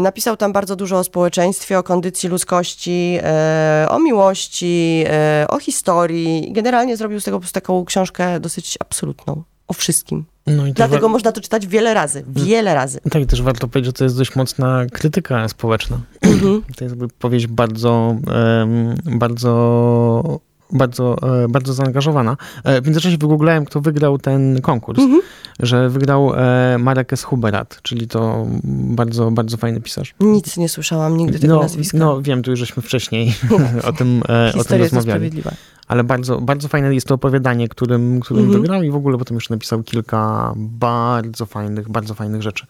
Napisał 0.01 0.37
tam 0.37 0.53
bardzo 0.53 0.77
dużo 0.77 0.99
o 0.99 1.05
społeczeństwie, 1.05 1.79
o 1.79 1.83
kondycji 1.83 2.29
ludzkości, 2.29 3.19
o 3.89 3.99
miłości, 3.99 5.05
o 5.49 5.59
historii. 5.59 6.53
Generalnie 6.53 6.97
zrobił 6.97 7.21
z 7.21 7.25
tego 7.25 7.37
po 7.37 7.41
prostu 7.41 7.55
taką 7.55 7.85
książkę 7.85 8.41
dosyć 8.41 8.79
absolutną, 8.81 9.43
o 9.69 9.73
wszystkim. 9.73 10.25
No 10.47 10.63
Dlatego 10.75 11.09
można 11.09 11.33
to 11.33 11.41
czytać 11.41 11.67
wiele 11.67 11.95
razy, 11.95 12.25
wiele 12.29 12.75
razy. 12.75 13.01
Tak, 13.11 13.23
i 13.23 13.27
też 13.27 13.43
warto 13.43 13.69
powiedzieć, 13.69 13.87
że 13.87 13.93
to 13.93 14.05
jest 14.05 14.19
dość 14.19 14.37
mocna 14.37 14.87
krytyka 14.93 15.49
społeczna. 15.49 16.01
Mhm. 16.23 16.63
To 16.77 16.85
jest 16.85 16.97
jakby 16.97 17.09
powieść 17.09 17.47
bardzo, 17.47 18.17
bardzo 19.05 20.41
bardzo, 20.73 21.17
e, 21.45 21.49
bardzo 21.49 21.75
zaangażowana. 21.75 22.37
E, 22.65 22.81
w 22.81 22.85
międzyczasie 22.85 23.17
wygooglałem, 23.17 23.65
kto 23.65 23.81
wygrał 23.81 24.19
ten 24.19 24.61
konkurs, 24.61 24.99
mhm. 24.99 25.23
że 25.61 25.89
wygrał 25.89 26.33
e, 26.35 26.79
Marek 26.79 27.13
S. 27.13 27.23
Huberat, 27.23 27.79
czyli 27.83 28.09
to 28.09 28.47
bardzo, 28.65 29.31
bardzo 29.31 29.57
fajny 29.57 29.81
pisarz. 29.81 30.15
Nic 30.21 30.57
nie 30.57 30.69
słyszałam 30.69 31.17
nigdy 31.17 31.39
tego 31.39 31.55
no, 31.55 31.63
nazwiska. 31.63 31.99
No 31.99 32.23
wiem, 32.23 32.43
tu 32.43 32.51
już 32.51 32.61
żeśmy 32.61 32.83
wcześniej 32.83 33.35
o 33.89 33.93
tym, 33.93 34.23
o 34.61 34.65
tym 34.65 34.81
rozmawiali 34.81 35.31
ale 35.93 36.05
bardzo, 36.05 36.41
bardzo 36.41 36.69
fajne 36.69 36.95
jest 36.95 37.07
to 37.07 37.15
opowiadanie, 37.15 37.69
którym, 37.69 38.21
którym 38.21 38.45
mhm. 38.45 38.63
wygrał 38.63 38.83
i 38.83 38.91
w 38.91 38.95
ogóle 38.95 39.19
potem 39.19 39.35
jeszcze 39.37 39.55
napisał 39.55 39.83
kilka 39.83 40.53
bardzo 40.57 41.47
fajnych, 41.47 41.89
bardzo 41.89 42.15
fajnych 42.15 42.43
rzeczy. 42.43 42.67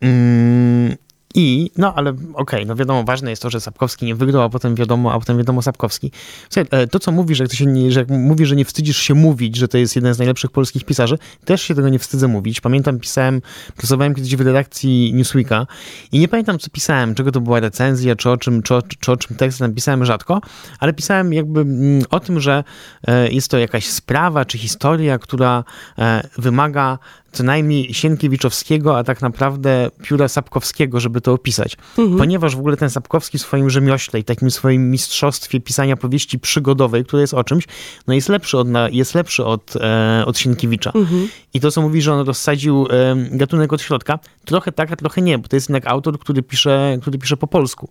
Mm, 0.00 0.96
I, 1.34 1.70
no 1.76 1.94
ale 1.94 2.10
okej, 2.10 2.32
okay, 2.34 2.64
no 2.64 2.76
wiadomo, 2.76 3.04
ważne 3.04 3.30
jest 3.30 3.42
to, 3.42 3.50
że 3.50 3.60
Sapkowski 3.60 4.06
nie 4.06 4.14
wygrał, 4.14 4.42
a 4.42 4.48
potem 4.48 4.74
wiadomo, 4.74 5.12
a 5.12 5.18
potem 5.18 5.38
wiadomo 5.38 5.62
Sapkowski. 5.62 6.12
Słuchaj, 6.50 6.66
e, 6.70 6.86
to 6.86 6.98
co 6.98 7.12
mówisz, 7.12 7.38
jak, 7.38 7.48
ty 7.48 7.56
się 7.56 7.66
nie, 7.66 7.92
że 7.92 8.00
jak 8.00 8.08
mówisz, 8.08 8.48
że 8.48 8.56
nie 8.56 8.64
wstydzisz 8.64 8.96
się 8.96 9.14
mówić, 9.14 9.56
że 9.56 9.68
to 9.68 9.78
jest 9.78 9.96
jeden 9.96 10.14
z 10.14 10.18
najlepszych 10.18 10.50
polskich 10.50 10.84
pisarzy, 10.84 11.18
też 11.44 11.62
się 11.62 11.74
tego 11.74 11.88
nie 11.88 11.98
wstydzę 11.98 12.28
mówić. 12.28 12.60
Pamiętam, 12.60 12.98
pisałem, 12.98 13.42
pracowałem 13.76 14.14
kiedyś 14.14 14.36
w 14.36 14.40
redakcji 14.40 15.14
Newsweeka 15.14 15.66
i 16.12 16.18
nie 16.18 16.28
pamiętam, 16.28 16.58
co 16.58 16.70
pisałem, 16.70 17.14
czego 17.14 17.32
to 17.32 17.40
była 17.40 17.60
recenzja, 17.60 18.16
czy 18.16 18.30
o 18.30 18.36
czym, 18.36 18.62
czy 18.62 18.74
o, 18.74 18.82
czy 18.82 19.12
o 19.12 19.16
czym 19.16 19.36
tekst 19.36 19.60
napisałem 19.60 20.04
rzadko, 20.04 20.40
ale 20.78 20.92
pisałem 20.92 21.32
jakby 21.32 21.60
mm, 21.60 22.02
o 22.10 22.20
tym, 22.20 22.40
że 22.40 22.64
e, 23.06 23.32
jest 23.32 23.50
to 23.50 23.58
jakaś 23.58 23.86
sprawa, 23.86 24.44
czy 24.44 24.58
historia, 24.58 25.18
która 25.18 25.64
e, 25.98 26.28
wymaga 26.38 26.98
co 27.32 27.44
najmniej 27.44 27.94
Sienkiewiczowskiego, 27.94 28.98
a 28.98 29.04
tak 29.04 29.22
naprawdę 29.22 29.90
pióra 30.02 30.28
Sapkowskiego, 30.28 31.00
żeby 31.00 31.17
to 31.20 31.32
opisać. 31.32 31.76
Mhm. 31.98 32.18
Ponieważ 32.18 32.56
w 32.56 32.58
ogóle 32.58 32.76
ten 32.76 32.90
Sapkowski 32.90 33.38
w 33.38 33.42
swoim 33.42 33.70
rzemiośle 33.70 34.20
i 34.20 34.24
takim 34.24 34.50
swoim 34.50 34.90
mistrzostwie 34.90 35.60
pisania 35.60 35.96
powieści 35.96 36.38
przygodowej, 36.38 37.04
które 37.04 37.20
jest 37.20 37.34
o 37.34 37.44
czymś, 37.44 37.64
no 38.06 38.14
jest 38.14 38.28
lepszy 38.28 38.58
od, 38.58 38.68
jest 38.90 39.14
lepszy 39.14 39.44
od, 39.44 39.76
e, 39.76 40.22
od 40.26 40.38
Sienkiewicza. 40.38 40.92
Mhm. 40.94 41.28
I 41.54 41.60
to, 41.60 41.70
co 41.70 41.82
mówi, 41.82 42.02
że 42.02 42.12
on 42.12 42.26
rozsadził 42.26 42.86
e, 42.90 43.16
gatunek 43.30 43.72
od 43.72 43.82
środka, 43.82 44.18
trochę 44.44 44.72
tak, 44.72 44.92
a 44.92 44.96
trochę 44.96 45.22
nie, 45.22 45.38
bo 45.38 45.48
to 45.48 45.56
jest 45.56 45.68
jednak 45.68 45.86
autor, 45.86 46.18
który 46.18 46.42
pisze, 46.42 46.98
który 47.00 47.18
pisze 47.18 47.36
po 47.36 47.46
polsku. 47.46 47.88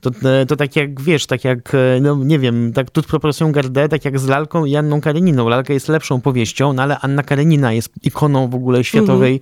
To, 0.00 0.10
e, 0.24 0.46
to 0.46 0.56
tak 0.56 0.76
jak, 0.76 1.00
wiesz, 1.00 1.26
tak 1.26 1.44
jak, 1.44 1.74
e, 1.74 2.00
no 2.00 2.16
nie 2.24 2.38
wiem, 2.38 2.72
tak 2.72 2.90
tu 2.90 3.02
proporcją 3.02 3.52
Gardę, 3.52 3.88
tak 3.88 4.04
jak 4.04 4.18
z 4.18 4.26
Lalką 4.26 4.64
i 4.64 4.76
Anną 4.76 5.00
Kareniną. 5.00 5.48
Lalka 5.48 5.72
jest 5.72 5.88
lepszą 5.88 6.20
powieścią, 6.20 6.72
no 6.72 6.82
ale 6.82 6.98
Anna 6.98 7.22
Karenina 7.22 7.72
jest 7.72 7.92
ikoną 8.02 8.48
w 8.48 8.54
ogóle 8.54 8.84
światowej, 8.84 9.40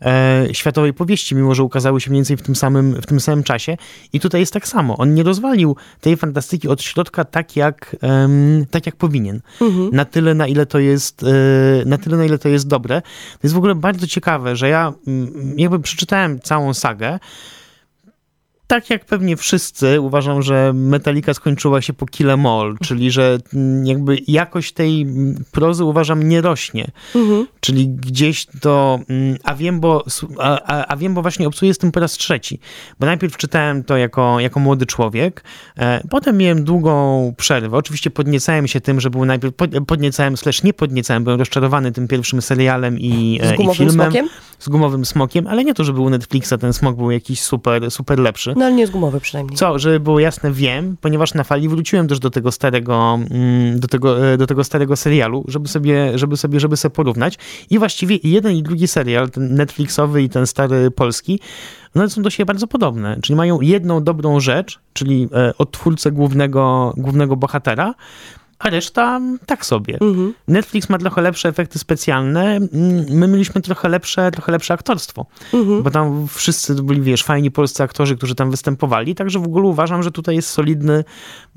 mhm. 0.00 0.48
e, 0.48 0.54
światowej 0.54 0.92
powieści, 0.92 1.34
mimo 1.34 1.54
że 1.54 1.62
ukazały 1.62 2.00
się 2.00 2.10
mniej 2.10 2.18
więcej 2.18 2.36
w 2.36 2.42
tym, 2.42 2.56
samym, 2.56 2.71
w 3.02 3.06
tym 3.06 3.20
samym 3.20 3.44
czasie. 3.44 3.76
I 4.12 4.20
tutaj 4.20 4.40
jest 4.40 4.52
tak 4.52 4.68
samo. 4.68 4.96
On 4.96 5.14
nie 5.14 5.22
rozwalił 5.22 5.76
tej 6.00 6.16
fantastyki 6.16 6.68
od 6.68 6.82
środka 6.82 7.24
tak 7.24 7.56
jak, 7.56 7.96
um, 8.02 8.66
tak 8.70 8.86
jak 8.86 8.96
powinien. 8.96 9.40
Mhm. 9.60 9.90
Na 9.92 10.04
tyle, 10.04 10.34
na 10.34 10.46
ile 10.46 10.66
to 10.66 10.78
jest, 10.78 11.22
e, 11.22 11.26
na 11.86 11.98
tyle, 11.98 12.16
na 12.16 12.24
ile 12.24 12.38
to 12.38 12.48
jest 12.48 12.68
dobre. 12.68 13.02
To 13.32 13.38
jest 13.42 13.54
w 13.54 13.58
ogóle 13.58 13.74
bardzo 13.74 14.06
ciekawe, 14.06 14.56
że 14.56 14.68
ja 14.68 14.92
mm, 15.06 15.54
jakby 15.58 15.78
przeczytałem 15.78 16.40
całą 16.40 16.74
sagę, 16.74 17.18
tak 18.72 18.90
jak 18.90 19.04
pewnie 19.04 19.36
wszyscy, 19.36 20.00
uważam, 20.00 20.42
że 20.42 20.72
Metallica 20.74 21.34
skończyła 21.34 21.80
się 21.80 21.92
po 21.92 22.06
Kill 22.06 22.30
All, 22.30 22.76
czyli 22.82 23.10
że 23.10 23.38
jakby 23.84 24.18
jakość 24.26 24.72
tej 24.72 25.06
prozy 25.50 25.84
uważam 25.84 26.28
nie 26.28 26.40
rośnie. 26.40 26.90
Mhm. 27.14 27.46
Czyli 27.60 27.88
gdzieś 27.88 28.46
to, 28.60 28.98
mm, 29.08 29.36
a 29.44 29.54
wiem, 29.54 29.80
bo, 29.80 30.04
a, 30.38 30.84
a, 30.86 30.96
wiem, 30.96 31.14
bo 31.14 31.22
właśnie 31.22 31.48
obcuję 31.48 31.74
z 31.74 31.78
tym 31.78 31.92
po 31.92 32.00
raz 32.00 32.12
trzeci. 32.12 32.58
Bo 33.00 33.06
najpierw 33.06 33.36
czytałem 33.36 33.84
to 33.84 33.96
jako, 33.96 34.40
jako 34.40 34.60
młody 34.60 34.86
człowiek, 34.86 35.44
e, 35.76 36.02
potem 36.10 36.36
miałem 36.36 36.64
długą 36.64 37.34
przerwę. 37.36 37.76
Oczywiście 37.76 38.10
podniecałem 38.10 38.68
się 38.68 38.80
tym, 38.80 39.00
że 39.00 39.10
był 39.10 39.24
najpierw, 39.24 39.54
podniecałem, 39.86 40.36
slash 40.36 40.62
nie 40.62 40.72
podniecałem, 40.72 41.24
byłem 41.24 41.38
rozczarowany 41.38 41.92
tym 41.92 42.08
pierwszym 42.08 42.42
serialem 42.42 42.98
i, 42.98 43.40
z 43.42 43.46
e, 43.46 43.54
i 43.54 43.74
filmem. 43.74 44.12
Smokiem? 44.12 44.28
Z 44.58 44.68
gumowym 44.68 45.04
smokiem, 45.04 45.46
ale 45.46 45.64
nie 45.64 45.74
to, 45.74 45.84
że 45.84 45.92
był 45.92 46.10
Netflixa, 46.10 46.52
ten 46.60 46.72
smok 46.72 46.96
był 46.96 47.10
jakiś 47.10 47.40
super, 47.40 47.90
super 47.90 48.18
lepszy. 48.18 48.54
No 48.62 48.66
ale 48.66 48.76
nie 48.76 48.86
z 48.86 48.90
gumowy 48.90 49.20
przynajmniej. 49.20 49.56
Co, 49.56 49.78
żeby 49.78 50.00
było 50.00 50.20
jasne, 50.20 50.52
wiem, 50.52 50.96
ponieważ 51.00 51.34
na 51.34 51.44
fali 51.44 51.68
wróciłem 51.68 52.08
też 52.08 52.18
do 52.18 52.30
tego 52.30 52.52
starego, 52.52 53.18
mm, 53.30 53.80
do 53.80 53.88
tego, 53.88 54.32
e, 54.32 54.36
do 54.36 54.46
tego 54.46 54.64
starego 54.64 54.96
serialu, 54.96 55.44
żeby 55.48 55.68
sobie, 55.68 56.18
żeby 56.18 56.36
sobie, 56.36 56.60
żeby 56.60 56.76
sobie 56.76 56.94
porównać. 56.94 57.38
I 57.70 57.78
właściwie 57.78 58.18
jeden 58.22 58.52
i 58.52 58.62
drugi 58.62 58.88
serial, 58.88 59.30
ten 59.30 59.54
Netflixowy 59.54 60.22
i 60.22 60.28
ten 60.28 60.46
stary 60.46 60.90
polski, 60.90 61.40
one 61.96 62.10
są 62.10 62.22
do 62.22 62.30
siebie 62.30 62.46
bardzo 62.46 62.66
podobne. 62.66 63.18
Czyli 63.22 63.36
mają 63.36 63.60
jedną 63.60 64.04
dobrą 64.04 64.40
rzecz, 64.40 64.80
czyli 64.92 65.28
e, 65.32 65.52
odtwórcę 65.58 66.12
głównego, 66.12 66.94
głównego 66.96 67.36
bohatera, 67.36 67.94
a 68.62 68.70
reszta 68.70 69.20
tak 69.46 69.66
sobie. 69.66 69.98
Mhm. 70.00 70.34
Netflix 70.48 70.88
ma 70.88 70.98
trochę 70.98 71.22
lepsze 71.22 71.48
efekty 71.48 71.78
specjalne, 71.78 72.56
mm, 72.56 73.04
my 73.08 73.28
mieliśmy 73.28 73.60
trochę 73.60 73.88
lepsze, 73.88 74.30
trochę 74.30 74.52
lepsze 74.52 74.74
aktorstwo, 74.74 75.26
mhm. 75.54 75.82
bo 75.82 75.90
tam 75.90 76.28
wszyscy 76.28 76.74
byli, 76.74 77.00
wiesz, 77.00 77.22
fajni 77.22 77.50
polscy 77.50 77.82
aktorzy, 77.82 78.16
którzy 78.16 78.34
tam 78.34 78.50
występowali, 78.50 79.14
także 79.14 79.38
w 79.38 79.44
ogóle 79.44 79.68
uważam, 79.68 80.02
że 80.02 80.10
tutaj 80.10 80.36
jest 80.36 80.48
solidny, 80.48 81.04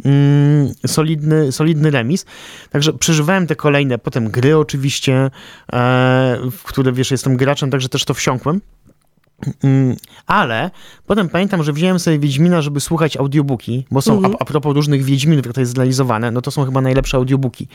mm, 0.05 0.73
solidny, 0.87 1.51
solidny 1.51 1.91
remis. 1.91 2.25
Także 2.69 2.93
przeżywałem 2.93 3.47
te 3.47 3.55
kolejne, 3.55 3.97
potem 3.97 4.29
gry 4.29 4.57
oczywiście, 4.57 5.13
e, 5.15 5.29
w 6.51 6.63
które, 6.63 6.91
wiesz, 6.91 7.11
jestem 7.11 7.37
graczem, 7.37 7.71
także 7.71 7.89
też 7.89 8.05
to 8.05 8.13
wsiąkłem. 8.13 8.61
Mm, 9.63 9.95
ale 10.27 10.71
potem 11.05 11.29
pamiętam, 11.29 11.63
że 11.63 11.73
wziąłem 11.73 11.99
sobie 11.99 12.19
Wiedźmina, 12.19 12.61
żeby 12.61 12.79
słuchać 12.79 13.17
audiobooki, 13.17 13.85
bo 13.91 14.01
są, 14.01 14.15
mhm. 14.15 14.35
a, 14.35 14.37
a 14.39 14.45
propos 14.45 14.75
różnych 14.75 15.03
Wiedźminów, 15.03 15.45
jak 15.45 15.55
to 15.55 15.61
jest 15.61 15.73
zrealizowane, 15.73 16.31
no 16.31 16.41
to 16.41 16.51
są 16.51 16.65
chyba 16.65 16.81
najlepsze 16.81 17.17
audiobooki. 17.17 17.67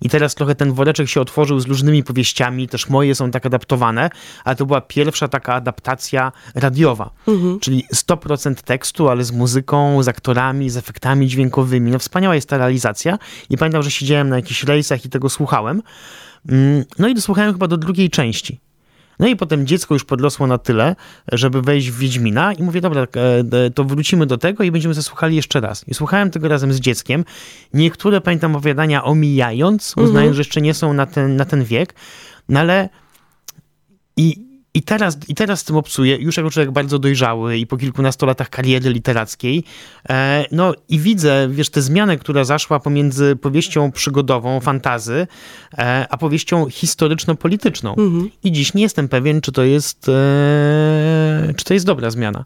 I 0.00 0.08
teraz 0.08 0.34
trochę 0.34 0.54
ten 0.54 0.72
woreczek 0.72 1.08
się 1.08 1.20
otworzył 1.20 1.60
z 1.60 1.66
różnymi 1.66 2.04
powieściami, 2.04 2.68
też 2.68 2.88
moje 2.88 3.14
są 3.14 3.30
tak 3.30 3.46
adaptowane, 3.46 4.10
ale 4.44 4.56
to 4.56 4.66
była 4.66 4.80
pierwsza 4.80 5.28
taka 5.28 5.54
adaptacja 5.54 6.32
radiowa, 6.54 7.10
mhm. 7.28 7.60
czyli 7.60 7.84
100% 7.94 8.54
tekstu, 8.54 9.08
ale 9.08 9.24
z 9.24 9.32
muzyką, 9.32 10.02
z 10.02 10.08
aktorami, 10.08 10.70
z 10.70 10.76
efektami 10.76 11.28
dźwiękowymi. 11.28 11.90
No 11.90 11.98
wspaniała 11.98 12.34
jest 12.34 12.48
ta 12.48 12.58
realizacja 12.58 13.18
i 13.50 13.58
pamiętam, 13.58 13.82
że 13.82 13.90
siedziałem 13.90 14.28
na 14.28 14.36
jakichś 14.36 14.64
rejsach 14.64 15.04
i 15.04 15.08
tego 15.08 15.28
słuchałem. 15.28 15.82
Mm, 16.48 16.84
no 16.98 17.08
i 17.08 17.14
dosłuchałem 17.14 17.52
chyba 17.52 17.68
do 17.68 17.76
drugiej 17.76 18.10
części. 18.10 18.60
No 19.18 19.26
i 19.26 19.36
potem 19.36 19.66
dziecko 19.66 19.94
już 19.94 20.04
podrosło 20.04 20.46
na 20.46 20.58
tyle, 20.58 20.96
żeby 21.32 21.62
wejść 21.62 21.90
w 21.90 21.98
Wiedźmina 21.98 22.52
i 22.52 22.62
mówię, 22.62 22.80
dobra, 22.80 23.02
e, 23.02 23.70
to 23.70 23.84
wrócimy 23.84 24.26
do 24.26 24.38
tego 24.38 24.64
i 24.64 24.70
będziemy 24.70 24.94
zasłuchali 24.94 25.36
jeszcze 25.36 25.60
raz. 25.60 25.88
I 25.88 25.94
słuchałem 25.94 26.30
tego 26.30 26.48
razem 26.48 26.72
z 26.72 26.80
dzieckiem. 26.80 27.24
Niektóre, 27.74 28.20
pamiętam, 28.20 28.56
opowiadania 28.56 29.04
omijając, 29.04 29.90
uznając, 29.90 30.16
mhm. 30.16 30.34
że 30.34 30.40
jeszcze 30.40 30.60
nie 30.60 30.74
są 30.74 30.92
na 30.92 31.06
ten, 31.06 31.36
na 31.36 31.44
ten 31.44 31.64
wiek, 31.64 31.94
no 32.48 32.60
ale 32.60 32.88
i 34.16 34.43
i 34.74 34.82
teraz, 34.82 35.18
I 35.28 35.34
teraz 35.34 35.60
z 35.60 35.64
tym 35.64 35.76
obcuję, 35.76 36.16
już 36.16 36.36
jako 36.36 36.50
człowiek 36.50 36.70
bardzo 36.70 36.98
dojrzały 36.98 37.58
i 37.58 37.66
po 37.66 37.76
kilkunastu 37.76 38.26
latach 38.26 38.50
kariery 38.50 38.92
literackiej. 38.92 39.64
E, 40.08 40.44
no 40.52 40.74
i 40.88 40.98
widzę, 40.98 41.48
wiesz, 41.50 41.70
tę 41.70 41.82
zmianę, 41.82 42.16
która 42.16 42.44
zaszła 42.44 42.80
pomiędzy 42.80 43.36
powieścią 43.36 43.92
przygodową, 43.92 44.60
fantazy, 44.60 45.26
e, 45.78 46.06
a 46.10 46.16
powieścią 46.16 46.66
historyczno-polityczną. 46.70 47.90
Mhm. 47.90 48.30
I 48.44 48.52
dziś 48.52 48.74
nie 48.74 48.82
jestem 48.82 49.08
pewien, 49.08 49.40
czy 49.40 49.52
to 49.52 49.62
jest, 49.62 50.08
e, 50.08 51.52
czy 51.56 51.64
to 51.64 51.74
jest 51.74 51.86
dobra 51.86 52.10
zmiana. 52.10 52.44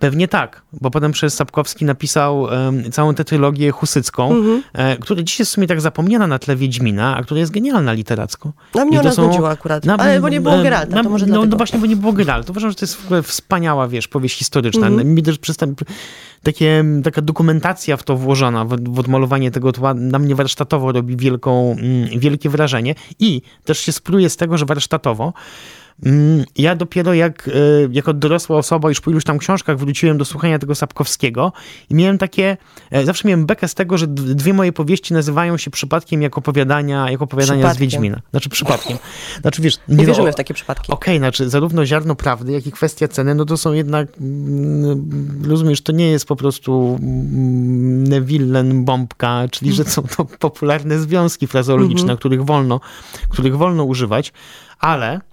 Pewnie 0.00 0.28
tak, 0.28 0.62
bo 0.72 0.90
potem 0.90 1.12
przez 1.12 1.34
Sapkowski 1.34 1.84
napisał 1.84 2.40
um, 2.40 2.92
całą 2.92 3.14
tę 3.14 3.24
trylogię 3.24 3.70
husycką, 3.70 4.34
mm-hmm. 4.34 4.60
e, 4.72 4.96
która 4.96 5.22
dziś 5.22 5.38
jest 5.38 5.50
w 5.50 5.54
sumie 5.54 5.66
tak 5.66 5.80
zapomniana 5.80 6.26
na 6.26 6.38
tle 6.38 6.56
Wiedźmina, 6.56 7.16
a 7.16 7.22
która 7.22 7.40
jest 7.40 7.52
genialna 7.52 7.92
literacko. 7.92 8.52
Na 8.74 8.84
mnie 8.84 8.96
I 8.96 9.00
ona 9.00 9.12
są, 9.12 9.46
akurat, 9.46 9.84
na, 9.84 9.96
ale 9.96 10.20
bo 10.20 10.28
nie 10.28 10.40
było 10.40 10.62
Geralta, 10.62 10.96
na, 10.96 11.02
to 11.02 11.10
może 11.10 11.26
No, 11.26 11.44
no 11.44 11.56
właśnie, 11.56 11.78
bo 11.78 11.86
nie 11.86 11.96
było 11.96 12.12
Geralta. 12.12 12.50
Uważam, 12.50 12.70
że 12.70 12.76
to 12.76 12.84
jest 12.84 12.98
wspaniała, 13.22 13.88
wiesz, 13.88 14.08
powieść 14.08 14.38
historyczna. 14.38 14.90
Mm-hmm. 14.90 15.04
Mi 15.04 15.22
też 15.22 15.38
przystęp, 15.38 15.80
takie, 16.42 16.84
taka 17.04 17.22
dokumentacja 17.22 17.96
w 17.96 18.02
to 18.02 18.16
włożona, 18.16 18.64
w, 18.64 18.68
w 18.84 18.98
odmalowanie 18.98 19.50
tego 19.50 19.72
tła, 19.72 19.94
na 19.94 20.18
mnie 20.18 20.34
warsztatowo 20.34 20.92
robi 20.92 21.16
wielką, 21.16 21.76
mm, 21.78 22.20
wielkie 22.20 22.48
wrażenie 22.48 22.94
i 23.18 23.42
też 23.64 23.78
się 23.78 23.92
spruje 23.92 24.30
z 24.30 24.36
tego, 24.36 24.58
że 24.58 24.66
warsztatowo 24.66 25.32
ja 26.56 26.76
dopiero 26.76 27.14
jak, 27.14 27.48
e, 27.48 27.52
jako 27.92 28.12
dorosła 28.12 28.56
osoba, 28.56 28.88
już 28.88 29.00
po 29.00 29.10
iluś 29.10 29.24
tam 29.24 29.38
książkach 29.38 29.78
wróciłem 29.78 30.18
do 30.18 30.24
słuchania 30.24 30.58
tego 30.58 30.74
Sapkowskiego 30.74 31.52
i 31.90 31.94
miałem 31.94 32.18
takie, 32.18 32.56
e, 32.90 33.04
zawsze 33.04 33.28
miałem 33.28 33.46
bekę 33.46 33.68
z 33.68 33.74
tego, 33.74 33.98
że 33.98 34.06
dwie 34.06 34.54
moje 34.54 34.72
powieści 34.72 35.14
nazywają 35.14 35.56
się 35.56 35.70
przypadkiem 35.70 36.22
jako 36.22 36.38
opowiadania, 36.38 37.10
jako 37.10 37.24
opowiadania 37.24 37.74
z 37.74 37.78
Wiedźmina. 37.78 38.20
Znaczy 38.30 38.48
przypadkiem. 38.48 38.98
Znaczy 39.40 39.62
wiesz... 39.62 39.78
Nie, 39.88 39.96
nie 39.96 40.06
wierzymy 40.06 40.26
no, 40.26 40.32
w 40.32 40.36
takie 40.36 40.54
przypadki. 40.54 40.92
Okej, 40.92 41.14
okay, 41.14 41.18
znaczy 41.18 41.48
zarówno 41.48 41.86
ziarno 41.86 42.14
prawdy, 42.14 42.52
jak 42.52 42.66
i 42.66 42.72
kwestia 42.72 43.08
ceny, 43.08 43.34
no 43.34 43.44
to 43.44 43.56
są 43.56 43.72
jednak, 43.72 44.08
mm, 44.20 45.42
rozumiesz, 45.48 45.80
to 45.80 45.92
nie 45.92 46.10
jest 46.10 46.26
po 46.26 46.36
prostu 46.36 46.98
mm, 47.02 48.04
Neville'n 48.04 48.84
bombka, 48.84 49.48
czyli 49.50 49.72
że 49.72 49.84
są 49.84 50.02
to 50.02 50.24
popularne 50.24 50.98
związki 50.98 51.46
frazeologiczne, 51.46 52.04
mm 52.04 52.16
-hmm. 52.16 52.18
których 52.18 52.44
wolno, 52.44 52.80
których 53.28 53.56
wolno 53.56 53.84
używać, 53.84 54.32
ale 54.78 55.10
Mm, 55.10 55.29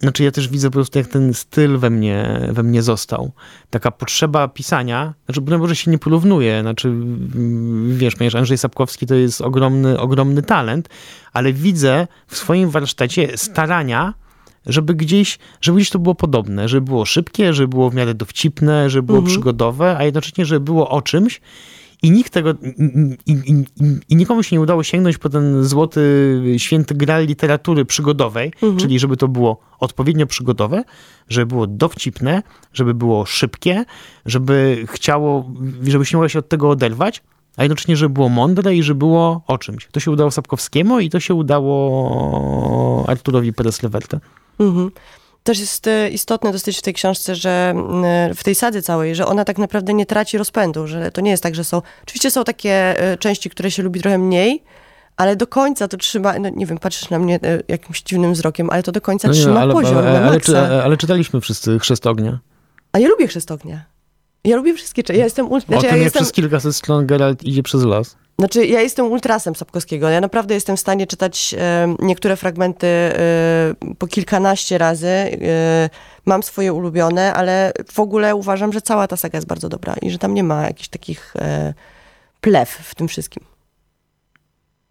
znaczy 0.00 0.24
ja 0.24 0.30
też 0.30 0.48
widzę 0.48 0.68
po 0.68 0.72
prostu, 0.72 0.98
jak 0.98 1.08
ten 1.08 1.34
styl 1.34 1.78
we 1.78 1.90
mnie, 1.90 2.48
we 2.52 2.62
mnie 2.62 2.82
został. 2.82 3.32
Taka 3.70 3.90
potrzeba 3.90 4.48
pisania, 4.48 5.14
znaczy 5.26 5.58
może 5.58 5.76
się 5.76 5.90
nie 5.90 5.98
porównuje, 5.98 6.60
znaczy 6.60 6.92
wiesz, 7.88 8.16
ponieważ 8.16 8.34
Andrzej 8.34 8.58
Sapkowski 8.58 9.06
to 9.06 9.14
jest 9.14 9.40
ogromny, 9.40 10.00
ogromny 10.00 10.42
talent, 10.42 10.88
ale 11.32 11.52
widzę 11.52 12.06
w 12.26 12.36
swoim 12.36 12.70
warsztacie 12.70 13.36
starania, 13.36 14.14
żeby 14.66 14.94
gdzieś, 14.94 15.38
żeby 15.60 15.76
gdzieś 15.76 15.90
to 15.90 15.98
było 15.98 16.14
podobne, 16.14 16.68
żeby 16.68 16.84
było 16.84 17.04
szybkie, 17.04 17.54
żeby 17.54 17.68
było 17.68 17.90
w 17.90 17.94
miarę 17.94 18.14
dowcipne, 18.14 18.90
żeby 18.90 19.06
było 19.06 19.18
mhm. 19.18 19.34
przygodowe, 19.34 19.96
a 19.96 20.04
jednocześnie, 20.04 20.46
żeby 20.46 20.60
było 20.60 20.90
o 20.90 21.02
czymś 21.02 21.40
i 22.02 22.10
nikt 22.10 22.32
tego, 22.32 22.54
i, 23.26 23.32
i, 23.32 23.64
i, 24.08 24.16
nikomu 24.16 24.42
się 24.42 24.56
nie 24.56 24.60
udało 24.60 24.82
sięgnąć 24.82 25.18
po 25.18 25.28
ten 25.28 25.64
złoty, 25.64 26.42
święty 26.58 26.94
gral 26.94 27.26
literatury 27.26 27.84
przygodowej, 27.84 28.52
mhm. 28.62 28.76
czyli 28.76 28.98
żeby 28.98 29.16
to 29.16 29.28
było 29.28 29.60
odpowiednio 29.80 30.26
przygodowe, 30.26 30.84
żeby 31.28 31.46
było 31.46 31.66
dowcipne, 31.66 32.42
żeby 32.72 32.94
było 32.94 33.26
szybkie, 33.26 33.84
żeby 34.26 34.84
chciało, 34.90 35.50
żebyś 35.82 36.12
nie 36.12 36.16
mogła 36.16 36.28
się 36.28 36.38
od 36.38 36.48
tego 36.48 36.70
oderwać, 36.70 37.22
a 37.56 37.62
jednocześnie, 37.62 37.96
żeby 37.96 38.14
było 38.14 38.28
mądre 38.28 38.74
i 38.74 38.82
że 38.82 38.94
było 38.94 39.42
o 39.46 39.58
czymś. 39.58 39.88
To 39.92 40.00
się 40.00 40.10
udało 40.10 40.30
Sapkowskiemu 40.30 41.00
i 41.00 41.10
to 41.10 41.20
się 41.20 41.34
udało 41.34 43.04
Arturowi 43.08 43.52
Perez-Lewerte. 43.52 44.18
Mhm 44.58 44.90
też 45.46 45.58
jest 45.58 45.86
e, 45.86 46.08
istotne 46.08 46.52
dosyć 46.52 46.78
w 46.78 46.82
tej 46.82 46.94
książce, 46.94 47.34
że 47.34 47.74
e, 48.04 48.34
w 48.34 48.44
tej 48.44 48.54
sadze 48.54 48.82
całej, 48.82 49.14
że 49.14 49.26
ona 49.26 49.44
tak 49.44 49.58
naprawdę 49.58 49.94
nie 49.94 50.06
traci 50.06 50.38
rozpędu, 50.38 50.86
że 50.86 51.10
to 51.12 51.20
nie 51.20 51.30
jest 51.30 51.42
tak, 51.42 51.54
że 51.54 51.64
są, 51.64 51.82
oczywiście 52.02 52.30
są 52.30 52.44
takie 52.44 53.00
e, 53.00 53.18
części, 53.18 53.50
które 53.50 53.70
się 53.70 53.82
lubi 53.82 54.00
trochę 54.00 54.18
mniej, 54.18 54.62
ale 55.16 55.36
do 55.36 55.46
końca 55.46 55.88
to 55.88 55.96
trzyma, 55.96 56.38
no 56.38 56.48
nie 56.48 56.66
wiem, 56.66 56.78
patrzysz 56.78 57.10
na 57.10 57.18
mnie 57.18 57.40
jakimś 57.68 58.02
dziwnym 58.02 58.32
wzrokiem, 58.32 58.70
ale 58.70 58.82
to 58.82 58.92
do 58.92 59.00
końca 59.00 59.28
no 59.28 59.34
nie, 59.34 59.40
trzyma 59.40 59.60
ale, 59.60 59.72
poziom 59.72 59.98
ale, 59.98 60.08
ale, 60.08 60.40
ale, 60.48 60.82
ale, 60.84 60.96
czytaliśmy 60.96 61.40
wszyscy 61.40 61.78
Chrzest 61.78 62.06
Ognia. 62.06 62.38
A 62.92 62.98
ja 62.98 63.08
lubię 63.08 63.26
Chrzest 63.26 63.50
Ognia. 63.50 63.84
Ja 64.44 64.56
lubię 64.56 64.74
wszystkie 64.74 65.02
części. 65.02 65.18
Ja 65.18 65.24
jestem... 65.24 65.48
Znaczy, 65.48 65.76
o 65.76 65.80
tym, 65.80 65.90
ja 65.90 65.96
jestem... 65.96 66.22
przez 66.22 66.32
kilkaset 66.32 66.76
stron 66.76 67.06
Geralt 67.06 67.44
idzie 67.44 67.62
przez 67.62 67.84
las. 67.84 68.16
Znaczy, 68.38 68.66
ja 68.66 68.80
jestem 68.80 69.06
ultrasem 69.06 69.54
Sapkowskiego. 69.54 70.08
Ja 70.08 70.20
naprawdę 70.20 70.54
jestem 70.54 70.76
w 70.76 70.80
stanie 70.80 71.06
czytać 71.06 71.54
e, 71.58 71.94
niektóre 71.98 72.36
fragmenty 72.36 72.86
e, 72.86 73.14
po 73.98 74.06
kilkanaście 74.06 74.78
razy. 74.78 75.08
E, 75.08 75.90
mam 76.26 76.42
swoje 76.42 76.72
ulubione, 76.72 77.34
ale 77.34 77.72
w 77.92 78.00
ogóle 78.00 78.34
uważam, 78.34 78.72
że 78.72 78.80
cała 78.80 79.08
ta 79.08 79.16
saga 79.16 79.36
jest 79.36 79.48
bardzo 79.48 79.68
dobra 79.68 79.94
i 80.02 80.10
że 80.10 80.18
tam 80.18 80.34
nie 80.34 80.44
ma 80.44 80.62
jakichś 80.62 80.88
takich 80.88 81.34
plew 82.40 82.70
w 82.70 82.94
tym 82.94 83.08
wszystkim. 83.08 83.44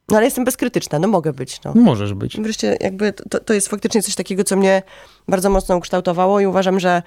No 0.09 0.17
ale 0.17 0.25
jestem 0.25 0.45
bezkrytyczna, 0.45 0.99
no 0.99 1.07
mogę 1.07 1.33
być. 1.33 1.63
No. 1.63 1.73
Możesz 1.75 2.13
być. 2.13 2.37
Wreszcie 2.37 2.77
jakby 2.81 3.13
to, 3.13 3.39
to 3.39 3.53
jest 3.53 3.67
faktycznie 3.67 4.03
coś 4.03 4.15
takiego, 4.15 4.43
co 4.43 4.55
mnie 4.55 4.83
bardzo 5.27 5.49
mocno 5.49 5.77
ukształtowało 5.77 6.39
i 6.39 6.45
uważam, 6.45 6.79
że 6.79 7.01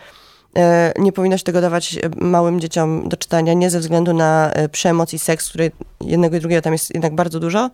nie 0.98 1.12
powinno 1.12 1.38
się 1.38 1.44
tego 1.44 1.60
dawać 1.60 1.98
e, 2.02 2.24
małym 2.24 2.60
dzieciom 2.60 3.08
do 3.08 3.16
czytania, 3.16 3.52
nie 3.52 3.70
ze 3.70 3.80
względu 3.80 4.14
na 4.14 4.50
e, 4.52 4.68
przemoc 4.68 5.14
i 5.14 5.18
seks, 5.18 5.48
który 5.48 5.70
jednego 6.00 6.36
i 6.36 6.40
drugiego 6.40 6.62
tam 6.62 6.72
jest 6.72 6.94
jednak 6.94 7.14
bardzo 7.14 7.40
dużo, 7.40 7.70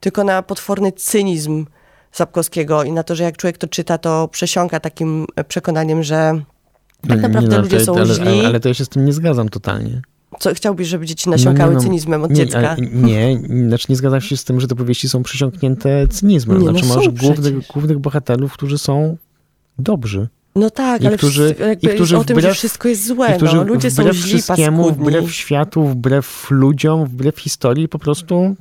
tylko 0.00 0.24
na 0.24 0.42
potworny 0.42 0.92
cynizm 0.92 1.66
Sapkowskiego 2.12 2.84
i 2.84 2.92
na 2.92 3.02
to, 3.02 3.14
że 3.14 3.24
jak 3.24 3.36
człowiek 3.36 3.58
to 3.58 3.66
czyta, 3.66 3.98
to 3.98 4.28
przesiąka 4.28 4.80
takim 4.80 5.26
przekonaniem, 5.48 6.02
że 6.02 6.40
tak 7.08 7.20
naprawdę 7.20 7.50
nie, 7.50 7.56
no, 7.56 7.62
ludzie 7.62 7.80
są 7.80 7.96
ale, 7.96 8.14
źli. 8.14 8.28
Ale, 8.28 8.46
ale, 8.46 8.60
to 8.60 8.68
ja 8.68 8.74
się 8.74 8.84
z 8.84 8.88
tym 8.88 9.04
nie 9.04 9.12
zgadzam 9.12 9.48
totalnie. 9.48 10.02
Co, 10.38 10.54
chciałbyś, 10.54 10.88
żeby 10.88 11.06
dzieci 11.06 11.30
nasiąkały 11.30 11.72
no, 11.72 11.78
no, 11.78 11.84
cynizmem 11.84 12.22
od 12.22 12.30
nie, 12.30 12.36
dziecka? 12.36 12.76
Nie, 12.92 13.40
znaczy 13.68 13.86
nie 13.88 13.96
zgadzam 13.96 14.20
się 14.20 14.36
z 14.36 14.44
tym, 14.44 14.60
że 14.60 14.68
te 14.68 14.74
powieści 14.74 15.08
są 15.08 15.22
przesiąknięte 15.22 16.08
cynizmem. 16.08 16.58
Nie, 16.58 16.68
znaczy 16.68 16.84
no 16.88 16.96
masz 16.96 17.08
głównych, 17.08 17.66
głównych 17.66 17.98
bohaterów, 17.98 18.52
którzy 18.52 18.78
są 18.78 19.16
dobrzy. 19.78 20.28
No 20.54 20.70
tak, 20.70 21.02
I 21.02 21.06
ale 21.06 21.16
którzy, 21.16 21.54
i 21.82 21.88
którzy 21.88 22.18
o 22.18 22.24
tym, 22.24 22.36
wbrew, 22.36 22.52
że 22.52 22.54
wszystko 22.54 22.88
jest 22.88 23.06
złe. 23.06 23.38
No. 23.42 23.64
Ludzie 23.64 23.90
są 23.90 24.12
źli, 24.12 24.22
wszystkiemu, 24.22 24.84
paskudni. 24.84 25.06
wbrew 25.06 25.34
światu, 25.34 25.84
wbrew 25.84 26.46
ludziom, 26.50 27.04
wbrew 27.06 27.38
historii 27.38 27.88
po 27.88 27.98
prostu 27.98 28.56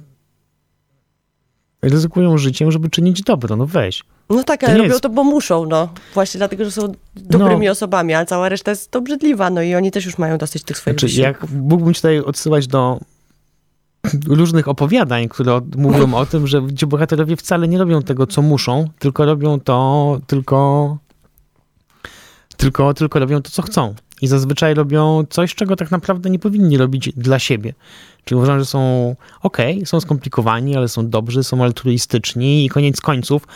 ryzykują 1.81 2.37
życiem, 2.37 2.71
żeby 2.71 2.89
czynić 2.89 3.21
dobro. 3.21 3.55
No 3.55 3.65
weź. 3.65 4.03
No 4.29 4.43
tak, 4.43 4.63
ale 4.63 4.77
robią 4.77 4.89
jest... 4.89 5.01
to, 5.01 5.09
bo 5.09 5.23
muszą, 5.23 5.65
no. 5.65 5.89
Właśnie 6.13 6.37
dlatego, 6.37 6.65
że 6.65 6.71
są 6.71 6.91
dobrymi 7.15 7.65
no. 7.65 7.71
osobami, 7.71 8.13
ale 8.13 8.25
cała 8.25 8.49
reszta 8.49 8.71
jest 8.71 8.95
obrzydliwa, 8.95 9.49
no 9.49 9.61
i 9.61 9.75
oni 9.75 9.91
też 9.91 10.05
już 10.05 10.17
mają 10.17 10.37
dosyć 10.37 10.63
tych 10.63 10.77
swoich 10.77 10.99
znaczy, 10.99 11.21
Jak 11.21 11.49
mógłbym 11.49 11.93
tutaj 11.93 12.19
odsyłać 12.19 12.67
do 12.67 12.99
różnych 14.27 14.67
opowiadań, 14.67 15.29
które 15.29 15.61
mówią 15.77 16.13
o 16.13 16.25
tym, 16.25 16.47
że 16.47 16.61
ci 16.75 16.85
bohaterowie 16.85 17.35
wcale 17.35 17.67
nie 17.67 17.77
robią 17.77 18.01
tego, 18.01 18.27
co 18.27 18.41
muszą, 18.41 18.89
tylko 18.99 19.25
robią 19.25 19.59
to, 19.59 20.19
tylko 20.27 20.97
tylko, 22.57 22.93
tylko 22.93 23.19
robią 23.19 23.41
to, 23.41 23.51
co 23.51 23.61
chcą. 23.61 23.95
I 24.21 24.27
zazwyczaj 24.27 24.73
robią 24.73 25.23
coś, 25.29 25.55
czego 25.55 25.75
tak 25.75 25.91
naprawdę 25.91 26.29
nie 26.29 26.39
powinni 26.39 26.77
robić 26.77 27.09
dla 27.17 27.39
siebie. 27.39 27.73
Czyli 28.25 28.37
uważam, 28.37 28.59
że 28.59 28.65
są 28.65 29.15
ok, 29.41 29.57
są 29.85 29.99
skomplikowani, 29.99 30.77
ale 30.77 30.87
są 30.87 31.09
dobrzy, 31.09 31.43
są 31.43 31.63
altruistyczni 31.63 32.65
i 32.65 32.69
koniec 32.69 33.01
końców 33.01 33.47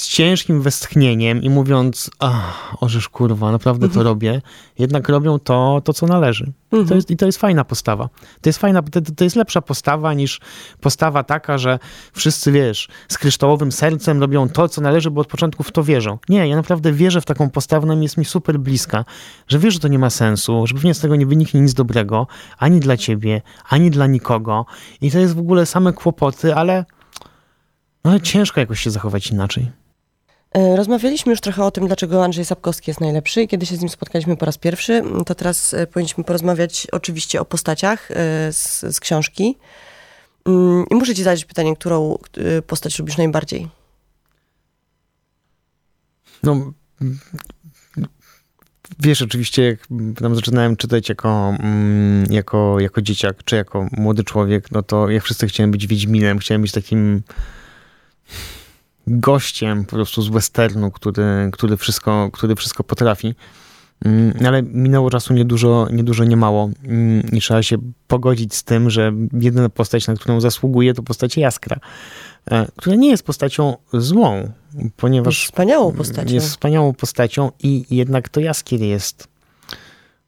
z 0.00 0.08
ciężkim 0.08 0.62
westchnieniem 0.62 1.42
i 1.42 1.50
mówiąc, 1.50 2.10
ach, 2.18 2.76
ożesz 2.80 3.08
kurwa, 3.08 3.52
naprawdę 3.52 3.86
to 3.86 3.92
mhm. 3.92 4.06
robię, 4.06 4.42
jednak 4.78 5.08
robią 5.08 5.38
to, 5.38 5.82
to 5.84 5.92
co 5.92 6.06
należy. 6.06 6.52
Mhm. 6.72 6.88
To 6.88 6.94
jest, 6.94 7.10
I 7.10 7.16
to 7.16 7.26
jest 7.26 7.38
fajna 7.38 7.64
postawa. 7.64 8.08
To 8.40 8.48
jest 8.48 8.58
fajna, 8.58 8.82
to, 8.82 9.00
to 9.16 9.24
jest 9.24 9.36
lepsza 9.36 9.60
postawa 9.60 10.14
niż 10.14 10.40
postawa 10.80 11.24
taka, 11.24 11.58
że 11.58 11.78
wszyscy, 12.12 12.52
wiesz, 12.52 12.88
z 13.08 13.18
kryształowym 13.18 13.72
sercem 13.72 14.20
robią 14.20 14.48
to, 14.48 14.68
co 14.68 14.80
należy, 14.80 15.10
bo 15.10 15.20
od 15.20 15.26
początku 15.26 15.62
w 15.62 15.72
to 15.72 15.84
wierzą. 15.84 16.18
Nie, 16.28 16.48
ja 16.48 16.56
naprawdę 16.56 16.92
wierzę 16.92 17.20
w 17.20 17.24
taką 17.24 17.50
postawę, 17.50 17.90
ona 17.90 18.02
jest 18.02 18.16
mi 18.16 18.24
super 18.24 18.58
bliska, 18.58 19.04
że 19.48 19.58
wiesz, 19.58 19.74
że 19.74 19.80
to 19.80 19.88
nie 19.88 19.98
ma 19.98 20.10
sensu, 20.10 20.66
że 20.66 20.74
pewnie 20.74 20.94
z 20.94 21.00
tego 21.00 21.16
nie 21.16 21.26
wyniknie 21.26 21.60
nic 21.60 21.74
dobrego, 21.74 22.26
ani 22.58 22.80
dla 22.80 22.96
ciebie, 22.96 23.42
ani 23.68 23.90
dla 23.90 24.06
nikogo. 24.06 24.66
I 25.00 25.10
to 25.10 25.18
jest 25.18 25.34
w 25.34 25.38
ogóle 25.38 25.66
same 25.66 25.92
kłopoty, 25.92 26.54
ale, 26.54 26.84
no, 28.04 28.10
ale 28.10 28.20
ciężko 28.20 28.60
jakoś 28.60 28.80
się 28.80 28.90
zachować 28.90 29.30
inaczej. 29.30 29.79
E, 30.54 30.76
rozmawialiśmy 30.76 31.30
już 31.30 31.40
trochę 31.40 31.64
o 31.64 31.70
tym, 31.70 31.86
dlaczego 31.86 32.24
Andrzej 32.24 32.44
Sapkowski 32.44 32.90
jest 32.90 33.00
najlepszy 33.00 33.42
i 33.42 33.48
kiedy 33.48 33.66
się 33.66 33.76
z 33.76 33.80
nim 33.80 33.88
spotkaliśmy 33.88 34.36
po 34.36 34.46
raz 34.46 34.58
pierwszy, 34.58 35.02
to 35.26 35.34
teraz 35.34 35.74
e, 35.74 35.86
powinniśmy 35.86 36.24
porozmawiać 36.24 36.86
oczywiście 36.92 37.40
o 37.40 37.44
postaciach 37.44 38.10
e, 38.10 38.14
z, 38.52 38.80
z 38.80 39.00
książki. 39.00 39.56
Mm, 40.46 40.84
I 40.90 40.94
muszę 40.94 41.14
ci 41.14 41.22
zadać 41.22 41.44
pytanie, 41.44 41.76
którą 41.76 42.18
postać 42.66 42.98
lubisz 42.98 43.16
najbardziej? 43.16 43.68
No, 46.42 46.72
wiesz, 48.98 49.22
oczywiście, 49.22 49.62
jak 49.62 49.86
tam 50.20 50.34
zaczynałem 50.34 50.76
czytać 50.76 51.08
jako, 51.08 51.54
mm, 51.58 52.32
jako, 52.32 52.80
jako 52.80 53.02
dzieciak, 53.02 53.44
czy 53.44 53.56
jako 53.56 53.86
młody 53.92 54.24
człowiek, 54.24 54.70
no 54.70 54.82
to 54.82 55.10
jak 55.10 55.24
wszyscy 55.24 55.46
chciałem 55.46 55.70
być 55.70 55.86
Wiedźminem, 55.86 56.38
chciałem 56.38 56.62
być 56.62 56.72
takim 56.72 57.22
gościem 59.10 59.84
po 59.84 59.90
prostu 59.90 60.22
z 60.22 60.28
westernu, 60.28 60.90
który, 60.90 61.50
który, 61.52 61.76
wszystko, 61.76 62.30
który 62.32 62.56
wszystko 62.56 62.84
potrafi. 62.84 63.34
Mm, 64.04 64.34
ale 64.46 64.62
minęło 64.62 65.10
czasu 65.10 65.34
niedużo, 65.34 65.88
niedużo, 65.92 66.24
nie 66.24 66.36
mało 66.36 66.70
mm, 66.84 67.22
i 67.32 67.40
trzeba 67.40 67.62
się 67.62 67.76
pogodzić 68.08 68.54
z 68.54 68.64
tym, 68.64 68.90
że 68.90 69.12
jedyna 69.32 69.68
postać, 69.68 70.06
na 70.06 70.14
którą 70.14 70.40
zasługuje, 70.40 70.94
to 70.94 71.02
postać 71.02 71.36
Jaskra, 71.36 71.76
e, 72.50 72.66
która 72.76 72.96
nie 72.96 73.10
jest 73.10 73.22
postacią 73.22 73.76
złą, 73.92 74.52
ponieważ... 74.96 75.38
Jest 75.38 75.50
wspaniałą 75.50 75.92
postacią. 75.92 76.34
Jest 76.34 76.48
wspaniałą 76.48 76.94
postacią 76.94 77.50
i 77.62 77.84
jednak 77.90 78.28
to 78.28 78.40
Jaskier 78.40 78.80
jest 78.80 79.28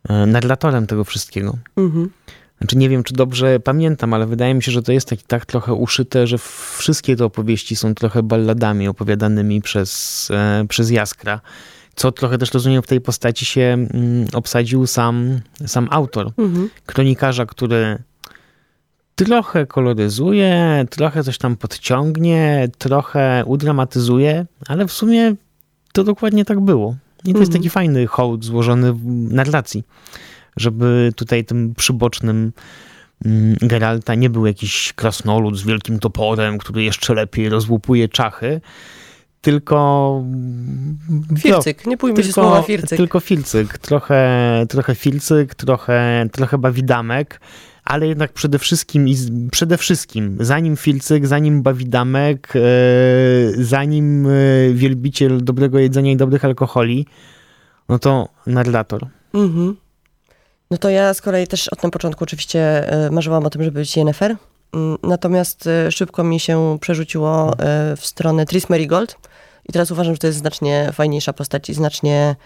e, 0.09 0.27
narratorem 0.27 0.87
tego 0.87 1.05
wszystkiego. 1.05 1.59
Mhm. 1.77 2.11
Znaczy 2.62 2.77
nie 2.77 2.88
wiem, 2.88 3.05
czy 3.05 3.14
dobrze 3.14 3.61
pamiętam, 3.61 4.14
ale 4.14 4.27
wydaje 4.27 4.55
mi 4.55 4.62
się, 4.62 4.72
że 4.72 4.83
to 4.83 4.92
jest 4.92 5.09
tak, 5.09 5.22
tak 5.22 5.46
trochę 5.46 5.75
uszyte, 5.75 6.27
że 6.27 6.38
wszystkie 6.79 7.16
te 7.16 7.25
opowieści 7.25 7.77
są 7.77 7.94
trochę 7.94 8.22
balladami 8.22 8.88
opowiadanymi 8.88 9.62
przez, 9.62 10.29
e, 10.31 10.64
przez 10.68 10.90
Jaskra. 10.90 11.40
Co 11.94 12.12
trochę 12.12 12.38
też 12.38 12.55
rozumiem 12.55 12.83
w 12.83 12.87
tej 12.87 13.01
postaci 13.01 13.44
się 13.44 13.61
mm, 13.61 14.27
obsadził 14.33 14.87
sam, 14.87 15.40
sam 15.66 15.88
autor. 15.90 16.33
Mhm. 16.38 16.70
Kronikarza, 16.87 17.46
który 17.46 17.98
trochę 19.14 19.66
koloryzuje, 19.66 20.85
trochę 20.90 21.25
coś 21.25 21.38
tam 21.38 21.57
podciągnie, 21.57 22.68
trochę 22.79 23.42
udramatyzuje, 23.46 24.46
ale 24.66 24.87
w 24.87 24.92
sumie 24.92 25.35
to 25.92 26.05
dokładnie 26.05 26.44
tak 26.44 26.61
było. 26.61 26.96
I 27.18 27.25
to 27.25 27.29
mhm. 27.29 27.42
jest 27.42 27.53
taki 27.53 27.70
fajny 27.70 28.07
hołd 28.07 28.44
złożony 28.44 28.92
w 28.92 29.05
narracji 29.33 29.85
żeby 30.56 31.12
tutaj 31.16 31.44
tym 31.44 31.74
przybocznym 31.74 32.52
mm, 33.24 33.56
Geralta 33.60 34.14
nie 34.14 34.30
był 34.30 34.46
jakiś 34.46 34.92
krasnolud 34.92 35.56
z 35.56 35.62
wielkim 35.62 35.98
toporem, 35.98 36.58
który 36.58 36.82
jeszcze 36.82 37.14
lepiej 37.14 37.48
rozłupuje 37.48 38.08
czachy, 38.08 38.60
tylko... 39.42 40.24
Filcyk, 41.38 41.86
nie 41.86 41.96
pójmy 41.96 42.24
się 42.24 42.32
słowa 42.32 42.62
filcyk. 42.62 42.96
Tylko 42.96 43.20
filcyk, 43.20 43.78
trochę, 43.78 44.66
trochę 44.68 44.94
filcyk, 44.94 45.54
trochę, 45.54 46.26
trochę 46.32 46.58
bawidamek, 46.58 47.40
ale 47.84 48.08
jednak 48.08 48.32
przede 48.32 48.58
wszystkim, 48.58 49.06
przede 49.50 49.78
wszystkim, 49.78 50.36
zanim 50.40 50.76
filcyk, 50.76 51.26
zanim 51.26 51.62
bawidamek, 51.62 52.52
e, 52.56 52.60
zanim 53.64 54.26
e, 54.26 54.30
wielbiciel 54.72 55.44
dobrego 55.44 55.78
jedzenia 55.78 56.12
i 56.12 56.16
dobrych 56.16 56.44
alkoholi, 56.44 57.06
no 57.88 57.98
to 57.98 58.28
narrator. 58.46 59.06
Mhm. 59.34 59.76
No 60.72 60.78
to 60.78 60.90
ja 60.90 61.14
z 61.14 61.20
kolei 61.20 61.46
też 61.46 61.68
od 61.68 61.82
na 61.82 61.90
początku 61.90 62.24
oczywiście 62.24 62.92
e, 62.92 63.11
marzyłam 63.11 63.46
o 63.46 63.50
tym, 63.50 63.62
żeby 63.62 63.80
być 63.80 63.96
Yennefer. 63.96 64.37
Mm, 64.72 64.98
natomiast 65.02 65.66
e, 65.66 65.92
szybko 65.92 66.24
mi 66.24 66.40
się 66.40 66.78
przerzuciło 66.80 67.52
e, 67.52 67.96
w 67.96 68.06
stronę 68.06 68.46
Tris 68.46 68.70
Merigold. 68.70 69.16
I 69.68 69.72
teraz 69.72 69.90
uważam, 69.90 70.14
że 70.14 70.18
to 70.18 70.26
jest 70.26 70.38
znacznie 70.38 70.90
fajniejsza 70.92 71.32
postać 71.32 71.70
i 71.70 71.74
znacznie 71.74 72.37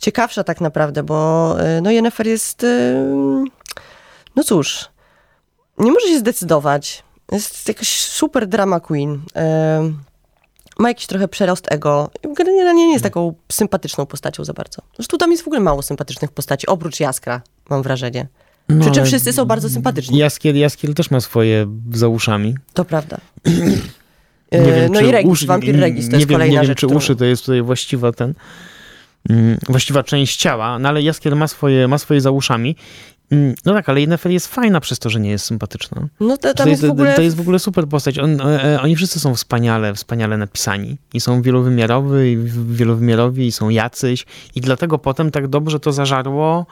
ciekawsza 0.00 0.44
tak 0.44 0.60
naprawdę, 0.60 1.02
bo 1.02 1.56
no 1.82 1.90
Yennefer 1.90 2.26
jest, 2.26 2.66
no 4.36 4.44
cóż, 4.44 4.88
nie 5.78 5.92
może 5.92 6.06
się 6.06 6.18
zdecydować. 6.18 7.02
Jest 7.32 7.68
jakaś 7.68 8.00
super 8.00 8.46
drama 8.46 8.80
queen. 8.80 9.22
Ma 10.78 10.88
jakiś 10.88 11.06
trochę 11.06 11.28
przerost 11.28 11.72
ego. 11.72 12.10
Generalnie 12.36 12.86
nie 12.86 12.92
jest 12.92 13.04
taką 13.04 13.34
sympatyczną 13.52 14.06
postacią 14.06 14.44
za 14.44 14.52
bardzo. 14.52 14.82
Zresztą 14.96 15.18
tam 15.18 15.30
jest 15.30 15.42
w 15.42 15.46
ogóle 15.46 15.60
mało 15.60 15.82
sympatycznych 15.82 16.32
postaci, 16.32 16.66
oprócz 16.66 17.00
Jaskra, 17.00 17.40
mam 17.70 17.82
wrażenie. 17.82 18.26
No, 18.68 18.80
Przy 18.84 18.90
czym 18.94 19.04
wszyscy 19.04 19.32
są 19.32 19.44
bardzo 19.44 19.68
sympatyczni. 19.70 20.18
Jaskier, 20.18 20.54
Jaskier 20.56 20.94
też 20.94 21.10
ma 21.10 21.20
swoje 21.20 21.66
za 21.92 22.08
uszami. 22.08 22.54
To 22.74 22.84
prawda. 22.84 23.18
Nie 24.52 24.60
E, 24.60 24.80
wiem, 24.80 24.92
no 24.92 25.00
i 25.00 25.10
Regis, 25.12 25.32
uszy- 25.32 25.46
wampir 25.46 25.80
Regis, 25.80 26.06
to 26.06 26.12
nie 26.12 26.18
jest 26.18 26.28
wiem, 26.28 26.34
kolejna 26.38 26.52
Nie 26.52 26.58
wiem, 26.58 26.66
rzecz. 26.66 26.78
czy 26.78 26.86
którą- 26.86 26.98
uszy 26.98 27.16
to 27.16 27.24
jest 27.24 27.42
tutaj 27.44 27.62
właściwa 27.62 28.12
ten, 28.12 28.34
mm, 29.30 29.58
właściwa 29.68 30.02
część 30.02 30.36
ciała, 30.36 30.78
no 30.78 30.88
ale 30.88 31.02
Jaskier 31.02 31.36
ma 31.36 31.48
swoje, 31.48 31.88
ma 31.88 31.98
swoje 31.98 32.20
za 32.20 32.30
uszami. 32.30 32.76
Mm, 33.30 33.54
No 33.64 33.72
tak, 33.74 33.88
ale 33.88 34.00
Yennefer 34.00 34.32
jest 34.32 34.46
fajna 34.54 34.80
przez 34.80 34.98
to, 34.98 35.10
że 35.10 35.20
nie 35.20 35.30
jest 35.30 35.44
sympatyczna. 35.44 36.08
No 36.20 36.36
to, 36.36 36.54
To 36.54 36.68
jest 36.68 36.82
jest, 36.82 36.86
w 36.86 36.90
ogóle... 36.90 37.14
to 37.14 37.22
jest 37.22 37.36
w 37.36 37.40
ogóle 37.40 37.58
super 37.58 37.88
postać. 37.88 38.18
On, 38.18 38.40
e, 38.40 38.80
oni 38.82 38.96
wszyscy 38.96 39.20
są 39.20 39.34
wspaniale, 39.34 39.94
wspaniale 39.94 40.36
napisani. 40.36 40.96
I 41.14 41.20
są 41.20 41.42
wielowymiarowi, 41.42 42.32
i 42.32 42.36
wielowymiarowi, 42.74 43.46
i 43.46 43.52
są 43.52 43.68
jacyś. 43.68 44.26
I 44.54 44.60
dlatego 44.60 44.98
potem 44.98 45.30
tak 45.30 45.48
dobrze 45.48 45.80
to 45.80 45.92
zażarło 45.92 46.66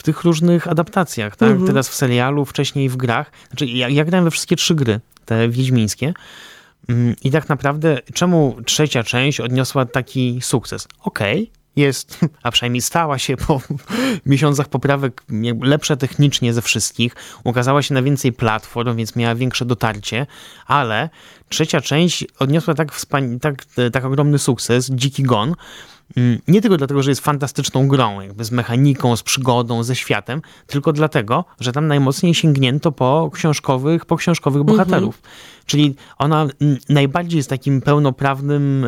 w 0.00 0.02
tych 0.02 0.22
różnych 0.22 0.68
adaptacjach, 0.68 1.36
tak? 1.36 1.50
Mhm. 1.50 1.66
Teraz 1.66 1.88
w 1.88 1.94
serialu, 1.94 2.44
wcześniej 2.44 2.88
w 2.88 2.96
grach. 2.96 3.30
Znaczy, 3.48 3.66
ja, 3.66 3.88
ja 3.88 4.04
grałem 4.04 4.24
we 4.24 4.30
wszystkie 4.30 4.56
trzy 4.56 4.74
gry, 4.74 5.00
te 5.24 5.48
wiedźmińskie. 5.48 6.14
Mm, 6.88 7.16
I 7.24 7.30
tak 7.30 7.48
naprawdę, 7.48 7.98
czemu 8.14 8.56
trzecia 8.64 9.04
część 9.04 9.40
odniosła 9.40 9.84
taki 9.84 10.38
sukces? 10.42 10.88
Okej, 11.04 11.50
jest, 11.76 12.20
a 12.42 12.50
przynajmniej 12.50 12.80
stała 12.80 13.18
się 13.18 13.36
po 13.36 13.60
miesiącach 14.26 14.68
poprawek 14.68 15.22
lepsza 15.62 15.96
technicznie 15.96 16.52
ze 16.52 16.62
wszystkich, 16.62 17.14
ukazała 17.44 17.82
się 17.82 17.94
na 17.94 18.02
więcej 18.02 18.32
platform, 18.32 18.96
więc 18.96 19.16
miała 19.16 19.34
większe 19.34 19.64
dotarcie, 19.64 20.26
ale 20.66 21.08
trzecia 21.48 21.80
część 21.80 22.24
odniosła 22.38 22.74
tak, 22.74 23.00
tak, 23.40 23.64
tak 23.92 24.04
ogromny 24.04 24.38
sukces, 24.38 24.90
Dziki 24.90 25.22
Gon, 25.22 25.54
Nie 26.48 26.60
tylko 26.60 26.76
dlatego, 26.76 27.02
że 27.02 27.10
jest 27.10 27.20
fantastyczną 27.20 27.88
grą, 27.88 28.20
jakby 28.20 28.44
z 28.44 28.50
mechaniką, 28.50 29.16
z 29.16 29.22
przygodą, 29.22 29.82
ze 29.82 29.96
światem, 29.96 30.42
tylko 30.66 30.92
dlatego, 30.92 31.44
że 31.60 31.72
tam 31.72 31.86
najmocniej 31.86 32.34
sięgnięto 32.34 32.92
po 32.92 33.30
książkowych, 33.32 34.06
po 34.06 34.16
książkowych 34.16 34.62
bohaterów. 34.62 35.22
Czyli 35.66 35.94
ona 36.18 36.46
mm, 36.60 36.78
najbardziej 36.88 37.36
jest 37.36 37.50
takim 37.50 37.80
pełnoprawnym, 37.80 38.86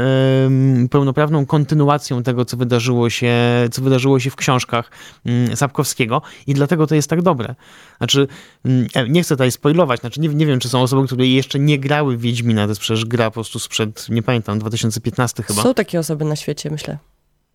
pełnoprawną 0.90 1.46
kontynuacją 1.46 2.22
tego, 2.22 2.44
co 2.44 2.56
wydarzyło 2.56 3.10
się, 3.10 3.34
co 3.70 3.82
wydarzyło 3.82 4.20
się 4.20 4.30
w 4.30 4.36
książkach 4.36 4.90
mm, 5.26 5.56
Sapkowskiego 5.56 6.22
i 6.46 6.54
dlatego 6.54 6.86
to 6.86 6.94
jest 6.94 7.10
tak 7.10 7.22
dobre. 7.22 7.54
Znaczy, 7.98 8.28
mm, 8.64 8.86
e, 8.94 9.08
nie 9.08 9.22
chcę 9.22 9.34
tutaj 9.34 9.50
spoilować, 9.50 10.00
znaczy 10.00 10.20
nie, 10.20 10.28
nie 10.28 10.46
wiem, 10.46 10.60
czy 10.60 10.68
są 10.68 10.82
osoby, 10.82 11.06
które 11.06 11.26
jeszcze 11.26 11.58
nie 11.58 11.78
grały 11.78 12.16
w 12.16 12.20
Wiedźmina, 12.20 12.64
to 12.64 12.68
jest 12.68 12.80
przecież 12.80 13.04
gra 13.04 13.30
po 13.30 13.34
prostu 13.34 13.58
sprzed, 13.58 14.06
nie 14.08 14.22
pamiętam, 14.22 14.58
2015 14.58 15.42
chyba. 15.42 15.62
Są 15.62 15.74
takie 15.74 15.98
osoby 15.98 16.24
na 16.24 16.36
świecie, 16.36 16.70
myślę. 16.70 16.98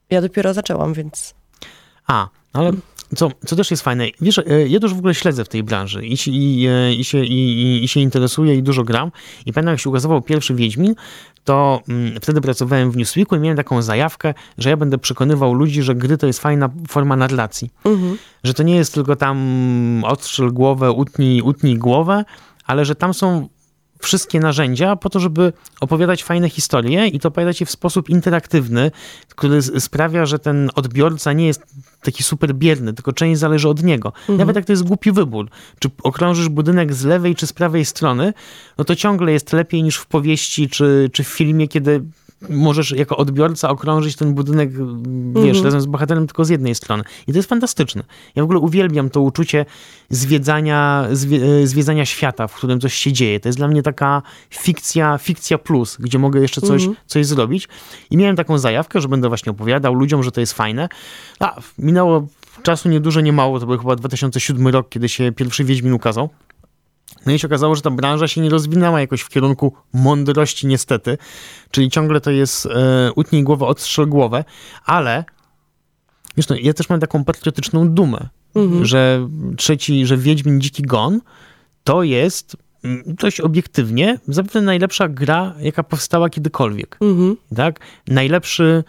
Ja 0.09 0.21
dopiero 0.21 0.53
zaczęłam, 0.53 0.93
więc... 0.93 1.33
A, 2.07 2.27
ale 2.53 2.71
co, 3.15 3.31
co 3.45 3.55
też 3.55 3.71
jest 3.71 3.83
fajne, 3.83 4.07
wiesz, 4.21 4.37
e, 4.39 4.67
ja 4.67 4.79
też 4.79 4.93
w 4.93 4.97
ogóle 4.97 5.15
śledzę 5.15 5.45
w 5.45 5.49
tej 5.49 5.63
branży 5.63 6.05
i, 6.05 6.17
się- 6.17 6.31
i, 6.31 6.67
e, 6.67 6.93
i, 6.93 7.03
się, 7.03 7.25
i- 7.25 7.83
i 7.83 7.87
się 7.87 7.99
interesuję 7.99 8.55
i 8.55 8.63
dużo 8.63 8.83
gram. 8.83 9.11
I 9.45 9.53
pamiętam, 9.53 9.73
jak 9.73 9.79
się 9.79 9.89
ukazywał 9.89 10.21
pierwszy 10.21 10.55
Wiedźmin, 10.55 10.95
to 11.43 11.81
mm, 11.89 12.21
wtedy 12.21 12.41
pracowałem 12.41 12.91
w 12.91 12.97
Newsweeku 12.97 13.35
i 13.35 13.39
miałem 13.39 13.57
taką 13.57 13.81
zajawkę, 13.81 14.33
że 14.57 14.69
ja 14.69 14.77
będę 14.77 14.97
przekonywał 14.97 15.53
ludzi, 15.53 15.83
że 15.83 15.95
gry 15.95 16.17
to 16.17 16.27
jest 16.27 16.39
fajna 16.39 16.69
forma 16.87 17.15
narracji. 17.15 17.69
Mhm. 17.85 18.17
Że 18.43 18.53
to 18.53 18.63
nie 18.63 18.75
jest 18.75 18.93
tylko 18.93 19.15
tam 19.15 20.03
odstrzel 20.07 20.51
głowę, 20.53 20.91
utnij, 20.91 21.41
utnij 21.41 21.77
głowę, 21.77 22.25
ale 22.65 22.85
że 22.85 22.95
tam 22.95 23.13
są 23.13 23.47
wszystkie 23.99 24.39
narzędzia 24.39 24.95
po 24.95 25.09
to, 25.09 25.19
żeby 25.19 25.53
opowiadać 25.81 26.23
fajne 26.23 26.49
historie 26.49 27.07
i 27.07 27.19
to 27.19 27.27
opowiadać 27.27 27.59
je 27.59 27.65
w 27.65 27.71
sposób 27.71 28.09
interaktywny, 28.09 28.91
który 29.29 29.61
sprawia, 29.61 30.25
że 30.25 30.39
ten 30.39 30.69
odbiorca 30.75 31.33
nie 31.33 31.47
jest 31.47 31.63
taki 32.01 32.23
super 32.23 32.55
bierny, 32.55 32.93
tylko 32.93 33.13
część 33.13 33.39
zależy 33.39 33.69
od 33.69 33.83
niego. 33.83 34.13
Nawet 34.29 34.55
jak 34.55 34.65
to 34.65 34.73
jest 34.73 34.83
głupi 34.83 35.11
wybór, 35.11 35.49
czy 35.79 35.89
okrążysz 36.03 36.49
budynek 36.49 36.93
z 36.93 37.05
lewej 37.05 37.35
czy 37.35 37.47
z 37.47 37.53
prawej 37.53 37.85
strony, 37.85 38.33
no 38.77 38.83
to 38.83 38.95
ciągle 38.95 39.31
jest 39.31 39.53
lepiej 39.53 39.83
niż 39.83 39.97
w 39.97 40.05
powieści 40.05 40.69
czy, 40.69 41.09
czy 41.13 41.23
w 41.23 41.27
filmie, 41.27 41.67
kiedy 41.67 42.03
możesz 42.49 42.91
jako 42.91 43.17
odbiorca 43.17 43.69
okrążyć 43.69 44.15
ten 44.15 44.33
budynek, 44.33 44.69
wiesz, 45.43 45.61
razem 45.61 45.81
z 45.81 45.85
bohaterem 45.85 46.27
tylko 46.27 46.45
z 46.45 46.49
jednej 46.49 46.75
strony. 46.75 47.03
I 47.27 47.31
to 47.31 47.37
jest 47.37 47.49
fantastyczne. 47.49 48.03
Ja 48.35 48.43
w 48.43 48.45
ogóle 48.45 48.59
uwielbiam 48.59 49.09
to 49.09 49.21
uczucie 49.21 49.65
zwiedzania, 50.09 51.07
zwie, 51.11 51.67
zwiedzania 51.67 52.05
świata, 52.05 52.47
w 52.47 52.55
którym 52.55 52.79
coś 52.79 52.93
się 52.93 53.13
dzieje. 53.13 53.39
To 53.39 53.49
jest 53.49 53.59
dla 53.59 53.67
mnie 53.67 53.83
taka 53.83 54.21
fikcja, 54.49 55.17
fikcja 55.17 55.57
plus, 55.57 55.97
gdzie 55.99 56.19
mogę 56.19 56.39
jeszcze 56.39 56.61
coś, 56.61 56.87
coś 57.05 57.25
zrobić. 57.25 57.67
I 58.11 58.17
miałem 58.17 58.35
taką 58.35 58.57
zajawkę, 58.57 59.01
że 59.01 59.07
będę 59.07 59.27
właśnie 59.27 59.51
opowiadał 59.51 59.93
ludziom, 59.93 60.23
że 60.23 60.31
to 60.31 60.39
jest 60.39 60.53
fajne. 60.53 60.89
A, 61.39 61.61
minęło 61.77 62.27
czasu 62.63 62.89
niedużo, 62.89 63.21
nie 63.21 63.33
mało, 63.33 63.59
to 63.59 63.65
był 63.65 63.77
chyba 63.77 63.95
2007 63.95 64.67
rok, 64.67 64.89
kiedy 64.89 65.09
się 65.09 65.31
pierwszy 65.31 65.63
Wiedźmin 65.63 65.93
ukazał. 65.93 66.29
No 67.27 67.33
i 67.33 67.39
się 67.39 67.47
okazało, 67.47 67.75
że 67.75 67.81
ta 67.81 67.91
branża 67.91 68.27
się 68.27 68.41
nie 68.41 68.49
rozwinęła 68.49 69.01
jakoś 69.01 69.21
w 69.21 69.29
kierunku 69.29 69.73
mądrości 69.93 70.67
niestety, 70.67 71.17
czyli 71.71 71.89
ciągle 71.89 72.21
to 72.21 72.31
jest 72.31 72.65
e, 72.65 73.11
utnij 73.15 73.43
głowę, 73.43 73.65
odstrzel 73.65 74.07
głowę, 74.07 74.43
ale 74.85 75.23
wiesz, 76.37 76.47
no, 76.47 76.55
ja 76.61 76.73
też 76.73 76.89
mam 76.89 76.99
taką 76.99 77.23
patriotyczną 77.23 77.89
dumę, 77.89 78.29
że 78.85 79.27
trzeci, 79.57 80.05
że 80.05 80.17
Wiedźmin 80.17 80.61
Dziki 80.61 80.83
Gon 80.83 81.21
to 81.83 82.03
jest 82.03 82.57
mm, 82.83 83.03
dość 83.05 83.41
obiektywnie 83.41 84.19
zapewne 84.27 84.61
najlepsza 84.61 85.07
gra, 85.07 85.53
jaka 85.59 85.83
powstała 85.83 86.29
kiedykolwiek. 86.29 86.97
Mhm. 87.01 87.37
Tak? 87.55 87.79
Najlepszy, 88.07 88.83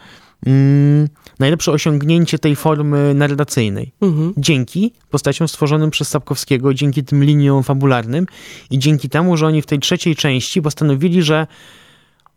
mm, 0.47 1.09
najlepsze 1.39 1.73
osiągnięcie 1.73 2.39
tej 2.39 2.57
formy 2.57 3.15
narracyjnej 3.15 3.93
Mhm. 4.01 4.33
dzięki 4.37 4.93
postaciom 5.11 5.49
stworzonym 5.49 5.91
przez 5.91 6.09
Sapkowskiego, 6.09 6.75
dzięki 6.75 7.05
tym 7.05 7.25
liniom 7.25 7.63
fabularnym 7.63 8.27
i 8.71 8.79
dzięki 8.79 9.09
temu, 9.09 9.37
że 9.37 9.47
oni 9.47 9.63
w 9.63 9.67
tej 9.67 9.79
trzeciej 9.79 10.17
części 10.17 10.63
postanowili, 10.63 11.23
że 11.23 11.47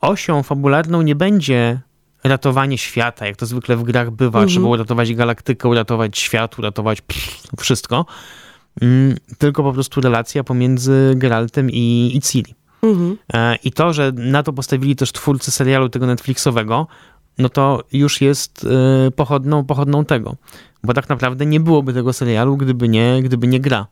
osią 0.01 0.43
fabularną 0.43 1.01
nie 1.01 1.15
będzie 1.15 1.79
ratowanie 2.23 2.77
świata, 2.77 3.25
jak 3.27 3.35
to 3.35 3.45
zwykle 3.45 3.77
w 3.77 3.83
grach 3.83 4.11
bywa. 4.11 4.45
Trzeba 4.45 4.67
uratować 4.67 5.13
galaktykę, 5.13 5.69
uratować 5.69 6.17
świat, 6.17 6.59
uratować 6.59 7.01
pff, 7.01 7.47
wszystko. 7.59 8.05
Mm, 8.81 9.17
tylko 9.37 9.63
po 9.63 9.73
prostu 9.73 10.01
relacja 10.01 10.43
pomiędzy 10.43 11.13
Geraltem 11.15 11.69
i, 11.71 12.11
i 12.15 12.21
Ciri. 12.21 12.55
Mhm. 12.83 13.17
E, 13.33 13.55
I 13.63 13.71
to, 13.71 13.93
że 13.93 14.11
na 14.15 14.43
to 14.43 14.53
postawili 14.53 14.95
też 14.95 15.11
twórcy 15.11 15.51
serialu 15.51 15.89
tego 15.89 16.05
Netflixowego, 16.05 16.87
no 17.41 17.49
to 17.49 17.83
już 17.93 18.21
jest 18.21 18.65
e, 19.07 19.11
pochodną, 19.11 19.65
pochodną 19.65 20.05
tego. 20.05 20.35
Bo 20.83 20.93
tak 20.93 21.09
naprawdę 21.09 21.45
nie 21.45 21.59
byłoby 21.59 21.93
tego 21.93 22.13
serialu, 22.13 22.57
gdyby 22.57 22.89
nie, 22.89 23.19
gdyby 23.23 23.47
nie 23.47 23.59
gra. 23.59 23.87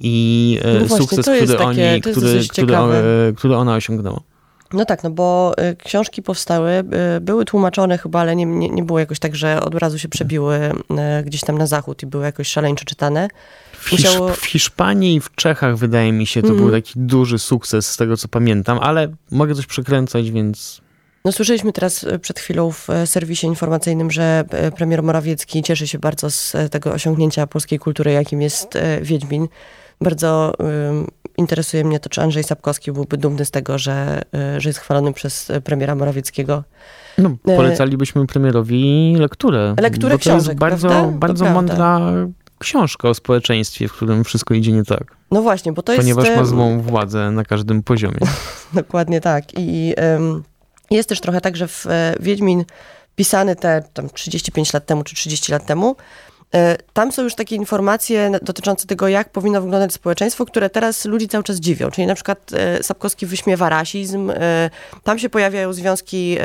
I 0.00 0.58
e, 0.62 0.72
No 0.80 0.86
właśnie, 0.86 0.96
sukces, 0.98 1.20
który, 1.26 1.46
takie- 1.46 1.64
oni, 1.64 2.00
który, 2.00 2.40
który, 2.50 2.74
e, 2.76 3.32
który 3.36 3.56
ona 3.56 3.74
osiągnęła. 3.74 4.20
No 4.72 4.84
tak, 4.84 5.02
no 5.04 5.10
bo 5.10 5.52
y, 5.72 5.76
książki 5.76 6.22
powstały, 6.22 6.70
y, 7.16 7.20
były 7.20 7.44
tłumaczone 7.44 7.98
chyba, 7.98 8.20
ale 8.20 8.36
nie, 8.36 8.44
nie, 8.46 8.68
nie 8.68 8.82
było 8.82 8.98
jakoś 8.98 9.18
tak, 9.18 9.36
że 9.36 9.60
od 9.60 9.74
razu 9.74 9.98
się 9.98 10.08
przebiły 10.08 10.56
y, 10.56 11.24
gdzieś 11.24 11.40
tam 11.40 11.58
na 11.58 11.66
zachód 11.66 12.02
i 12.02 12.06
były 12.06 12.24
jakoś 12.24 12.48
szaleńczo 12.48 12.84
czytane. 12.84 13.28
W, 13.72 13.92
Musiało- 13.92 14.28
w 14.34 14.44
Hiszpanii 14.46 15.14
i 15.16 15.20
w 15.20 15.34
Czechach, 15.34 15.76
wydaje 15.76 16.12
mi 16.12 16.26
się, 16.26 16.42
to 16.42 16.48
Mhm. 16.48 16.64
był 16.64 16.72
taki 16.80 16.92
duży 16.96 17.38
sukces, 17.38 17.90
z 17.90 17.96
tego 17.96 18.16
co 18.16 18.28
pamiętam, 18.28 18.78
ale 18.82 19.08
mogę 19.30 19.54
coś 19.54 19.66
przekręcać, 19.66 20.30
więc 20.30 20.80
No 21.24 21.32
słyszeliśmy 21.32 21.72
teraz 21.72 22.02
y, 22.02 22.18
przed 22.18 22.40
chwilą 22.40 22.70
w 22.70 22.90
y, 22.90 23.06
serwisie 23.06 23.46
informacyjnym, 23.46 24.10
że 24.10 24.44
y, 24.68 24.72
premier 24.72 25.02
Morawiecki 25.02 25.62
cieszy 25.62 25.88
się 25.88 25.98
bardzo 25.98 26.30
z 26.30 26.56
tego 26.70 26.92
osiągnięcia 26.92 27.46
polskiej 27.46 27.78
kultury, 27.78 28.12
jakim 28.12 28.42
jest 28.42 28.78
Wiedźmin. 29.02 29.48
Bardzo 30.00 30.54
interesuje 31.36 31.84
mnie 31.84 32.00
to, 32.00 32.08
czy 32.08 32.22
Andrzej 32.22 32.44
Sapkowski 32.44 32.92
byłby 32.92 33.16
dumny 33.16 33.44
z 33.44 33.50
tego, 33.50 33.78
że, 33.78 34.22
że 34.58 34.68
jest 34.68 34.78
chwalony 34.78 35.12
przez 35.12 35.52
premiera 35.64 35.94
Morawieckiego. 35.94 36.64
no, 37.18 37.36
E, 37.48 37.56
polecalibyśmy 37.56 38.26
premierowi 38.26 39.14
lekturę. 39.18 39.74
Lekturę 39.80 40.18
bo 40.18 40.24
to 40.24 40.34
jest 40.34 40.54
bardzo, 40.54 40.88
prawda? 40.88 41.18
Bardzo 41.18 41.44
mądra 41.44 42.00
książka 42.58 43.08
o 43.08 43.14
społeczeństwie, 43.14 43.88
w 43.88 43.92
którym 43.92 44.24
wszystko 44.24 44.54
idzie 44.54 44.72
nie 44.72 44.84
tak. 44.84 45.16
No 45.30 45.42
właśnie, 45.42 45.72
bo 45.72 45.82
to 45.82 45.92
jest... 45.92 46.02
Ponieważ 46.02 46.36
ma 46.36 46.44
złą 46.44 46.80
władzę 46.80 47.30
na 47.30 47.44
każdym 47.44 47.82
poziomie. 47.82 48.18
Dokładnie 48.72 49.20
tak. 49.20 49.44
I 49.58 49.94
em, 49.96 50.42
jest 50.90 51.08
też 51.08 51.20
trochę 51.20 51.40
tak, 51.40 51.56
że 51.56 51.68
w 51.68 51.86
e, 51.86 52.14
Wiedźmin 52.20 52.64
pisany 53.16 53.56
te 53.56 53.82
tam 53.94 54.10
35 54.10 54.72
lat 54.72 54.86
temu 54.86 55.04
czy 55.04 55.14
30 55.14 55.52
lat 55.52 55.66
temu 55.66 55.96
E, 56.54 56.76
tam 56.92 57.12
są 57.12 57.22
już 57.22 57.34
takie 57.34 57.56
informacje 57.56 58.30
dotyczące 58.42 58.86
tego, 58.86 59.08
jak 59.08 59.28
powinno 59.28 59.62
wyglądać 59.62 59.92
społeczeństwo, 59.92 60.46
które 60.46 60.70
teraz 60.70 61.04
ludzi 61.04 61.28
cały 61.28 61.44
czas 61.44 61.56
dziwią. 61.56 61.90
Czyli 61.90 62.06
na 62.06 62.14
przykład 62.14 62.50
e, 62.52 62.82
Sapkowski 62.82 63.26
wyśmiewa 63.26 63.68
rasizm, 63.68 64.32
tam 65.02 65.18
się 65.18 65.28
pojawiają 65.28 65.72
związki 65.72 66.36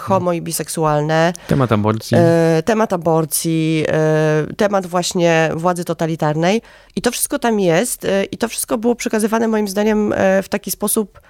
homo 0.00 0.32
i 0.32 0.42
biseksualne. 0.42 1.32
Temat 1.48 1.72
aborcji. 1.72 2.16
Temat 2.64 2.92
aborcji, 2.92 3.84
temat 4.56 4.86
właśnie 4.86 5.50
władzy 5.54 5.84
totalitarnej. 5.84 6.62
I 6.96 7.02
to 7.02 7.10
wszystko 7.10 7.38
tam 7.38 7.60
jest 7.60 8.06
i 8.30 8.38
to 8.38 8.48
wszystko 8.48 8.78
było 8.78 8.94
przekazywane 8.94 9.48
moim 9.48 9.68
zdaniem 9.68 10.14
w 10.42 10.48
taki 10.48 10.70
sposób 10.70 11.20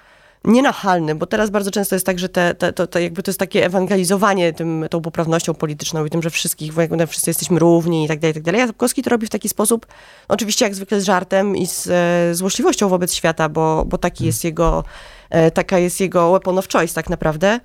nienachalny, 0.47 1.15
bo 1.15 1.25
teraz 1.25 1.49
bardzo 1.49 1.71
często 1.71 1.95
jest 1.95 2.05
tak, 2.05 2.19
że 2.19 2.29
te, 2.29 2.55
te, 2.55 2.73
to, 2.73 2.87
to, 2.87 2.99
jakby 2.99 3.23
to 3.23 3.31
jest 3.31 3.39
takie 3.39 3.65
ewangelizowanie 3.65 4.53
tym, 4.53 4.85
tą 4.89 5.01
poprawnością 5.01 5.53
polityczną 5.53 6.05
i 6.05 6.09
tym, 6.09 6.21
że 6.21 6.29
wszystkich, 6.29 6.77
jakby 6.77 7.07
wszyscy 7.07 7.29
jesteśmy 7.29 7.59
równi 7.59 8.05
i 8.05 8.07
tak 8.07 8.19
dalej, 8.19 8.31
i 8.31 8.33
tak 8.33 8.43
dalej. 8.43 8.61
A 8.61 8.67
Sapkowski 8.67 9.03
to 9.03 9.09
robi 9.09 9.27
w 9.27 9.29
taki 9.29 9.49
sposób, 9.49 9.85
oczywiście 10.27 10.65
jak 10.65 10.75
zwykle 10.75 11.01
z 11.01 11.03
żartem 11.03 11.55
i 11.55 11.67
z 11.67 11.87
e, 11.87 12.35
złośliwością 12.35 12.89
wobec 12.89 13.13
świata, 13.13 13.49
bo, 13.49 13.85
bo 13.85 13.97
taki 13.97 14.25
jest 14.25 14.43
jego, 14.43 14.83
e, 15.29 15.51
taka 15.51 15.79
jest 15.79 15.99
jego 15.99 16.31
weapon 16.31 16.57
of 16.57 16.67
choice 16.67 16.93
tak 16.93 17.09
naprawdę. 17.09 17.59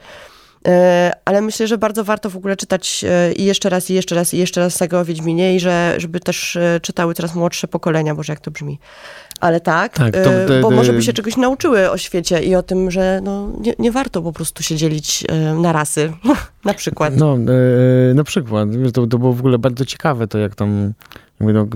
E, 0.68 1.12
ale 1.24 1.40
myślę, 1.40 1.66
że 1.66 1.78
bardzo 1.78 2.04
warto 2.04 2.30
w 2.30 2.36
ogóle 2.36 2.56
czytać 2.56 3.04
e, 3.08 3.32
i 3.32 3.44
jeszcze 3.44 3.68
raz, 3.68 3.90
i 3.90 3.94
jeszcze 3.94 4.14
raz, 4.14 4.34
i 4.34 4.38
jeszcze 4.38 4.60
raz 4.60 4.78
tego 4.78 5.00
o 5.00 5.04
Wiedźminie 5.04 5.56
i 5.56 5.60
że, 5.60 5.94
żeby 5.98 6.20
też 6.20 6.56
e, 6.56 6.80
czytały 6.82 7.14
coraz 7.14 7.34
młodsze 7.34 7.68
pokolenia, 7.68 8.14
boże 8.14 8.32
jak 8.32 8.40
to 8.40 8.50
brzmi. 8.50 8.78
Ale 9.42 9.60
tak, 9.60 9.94
tak 9.94 10.14
to, 10.14 10.30
to, 10.48 10.60
bo 10.62 10.70
może 10.70 10.92
by 10.92 11.02
się 11.02 11.12
czegoś 11.12 11.36
nauczyły 11.36 11.90
o 11.90 11.98
świecie 11.98 12.42
i 12.42 12.54
o 12.54 12.62
tym, 12.62 12.90
że 12.90 13.20
no, 13.22 13.48
nie, 13.60 13.74
nie 13.78 13.92
warto 13.92 14.22
po 14.22 14.32
prostu 14.32 14.62
się 14.62 14.76
dzielić 14.76 15.24
na 15.62 15.72
rasy, 15.72 16.12
na 16.64 16.74
przykład. 16.74 17.16
No, 17.16 17.38
na 18.14 18.24
przykład. 18.24 18.68
To, 18.92 19.06
to 19.06 19.18
było 19.18 19.32
w 19.32 19.38
ogóle 19.38 19.58
bardzo 19.58 19.84
ciekawe, 19.84 20.28
to 20.28 20.38
jak 20.38 20.54
tam 20.54 20.92
no, 21.40 21.66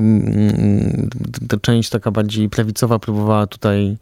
ta 1.48 1.56
część 1.56 1.90
taka 1.90 2.10
bardziej 2.10 2.48
prawicowa 2.48 2.98
próbowała 2.98 3.46
tutaj 3.46 3.96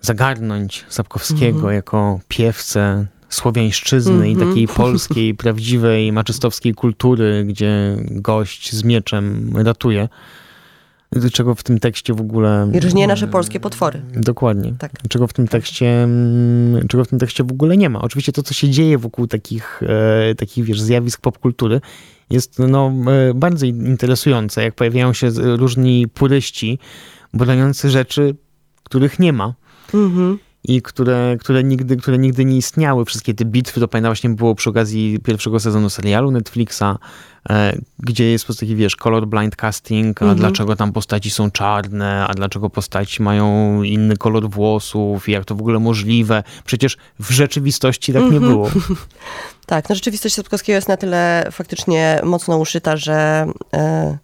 zagarnąć 0.00 0.84
Sapkowskiego 0.88 1.56
mhm. 1.56 1.74
jako 1.74 2.20
piewcę 2.28 3.06
słowiańszczyzny 3.28 4.12
mm 4.12 4.24
-hmm. 4.24 4.28
i 4.28 4.32
mhm. 4.32 4.48
takiej 4.48 4.68
polskiej, 4.68 5.34
prawdziwej, 5.44 6.12
maczystowskiej 6.12 6.74
kultury, 6.74 7.44
gdzie 7.44 7.96
gość 8.10 8.72
z 8.72 8.84
mieczem 8.84 9.52
ratuje. 9.56 10.08
Czego 11.32 11.54
w 11.54 11.62
tym 11.62 11.78
tekście 11.78 12.14
w 12.14 12.20
ogóle. 12.20 12.70
I 12.74 12.80
różnie 12.80 13.06
nasze 13.06 13.28
polskie 13.28 13.60
potwory. 13.60 14.02
Dokładnie. 14.14 14.74
Tak. 14.78 14.92
Czego 15.08 15.26
w 15.26 15.32
tym 15.32 15.48
tekście, 15.48 16.02
mm, 16.02 16.88
czego 16.88 17.04
w 17.04 17.08
tym 17.08 17.18
tekście 17.18 17.44
w 17.44 17.50
ogóle 17.50 17.76
nie 17.76 17.90
ma. 17.90 18.00
Oczywiście 18.00 18.32
to, 18.32 18.42
co 18.42 18.54
się 18.54 18.70
dzieje 18.70 18.98
wokół 18.98 19.26
takich, 19.26 19.82
e, 19.82 20.34
takich 20.34 20.64
wiesz, 20.64 20.80
zjawisk 20.80 21.20
popkultury, 21.20 21.80
jest 22.30 22.58
no, 22.58 22.92
e, 23.30 23.34
bardzo 23.34 23.66
interesujące. 23.66 24.62
Jak 24.62 24.74
pojawiają 24.74 25.12
się 25.12 25.30
różni 25.34 26.08
puryści, 26.08 26.78
broniący 27.34 27.90
rzeczy, 27.90 28.34
których 28.84 29.18
nie 29.18 29.32
ma. 29.32 29.54
Mhm 29.94 30.38
i 30.68 30.82
które, 30.82 31.36
które, 31.40 31.64
nigdy, 31.64 31.96
które 31.96 32.18
nigdy 32.18 32.44
nie 32.44 32.56
istniały. 32.56 33.04
Wszystkie 33.04 33.34
te 33.34 33.44
bitwy, 33.44 33.80
to 33.80 33.88
pamiętam 33.88 34.08
właśnie 34.10 34.30
było 34.30 34.54
przy 34.54 34.70
okazji 34.70 35.18
pierwszego 35.24 35.60
sezonu 35.60 35.90
serialu 35.90 36.30
Netflixa, 36.30 36.82
e, 37.50 37.78
gdzie 37.98 38.24
jest 38.24 38.44
po 38.44 38.46
prostu 38.46 38.60
taki, 38.60 38.76
wiesz, 38.76 38.96
colorblind 38.96 39.56
casting, 39.56 40.22
a 40.22 40.24
mhm. 40.24 40.38
dlaczego 40.38 40.76
tam 40.76 40.92
postaci 40.92 41.30
są 41.30 41.50
czarne, 41.50 42.26
a 42.26 42.34
dlaczego 42.34 42.70
postaci 42.70 43.22
mają 43.22 43.82
inny 43.82 44.16
kolor 44.16 44.50
włosów 44.50 45.28
i 45.28 45.32
jak 45.32 45.44
to 45.44 45.54
w 45.54 45.60
ogóle 45.60 45.78
możliwe. 45.78 46.42
Przecież 46.64 46.96
w 47.20 47.30
rzeczywistości 47.30 48.12
tak 48.12 48.22
nie 48.22 48.36
mhm. 48.36 48.52
było. 48.52 48.70
tak, 49.66 49.88
no 49.88 49.94
rzeczywistość 49.94 50.34
Sapkowskiego 50.34 50.76
jest 50.76 50.88
na 50.88 50.96
tyle 50.96 51.48
faktycznie 51.52 52.20
mocno 52.24 52.58
uszyta, 52.58 52.96
że... 52.96 53.46
E, 53.74 54.18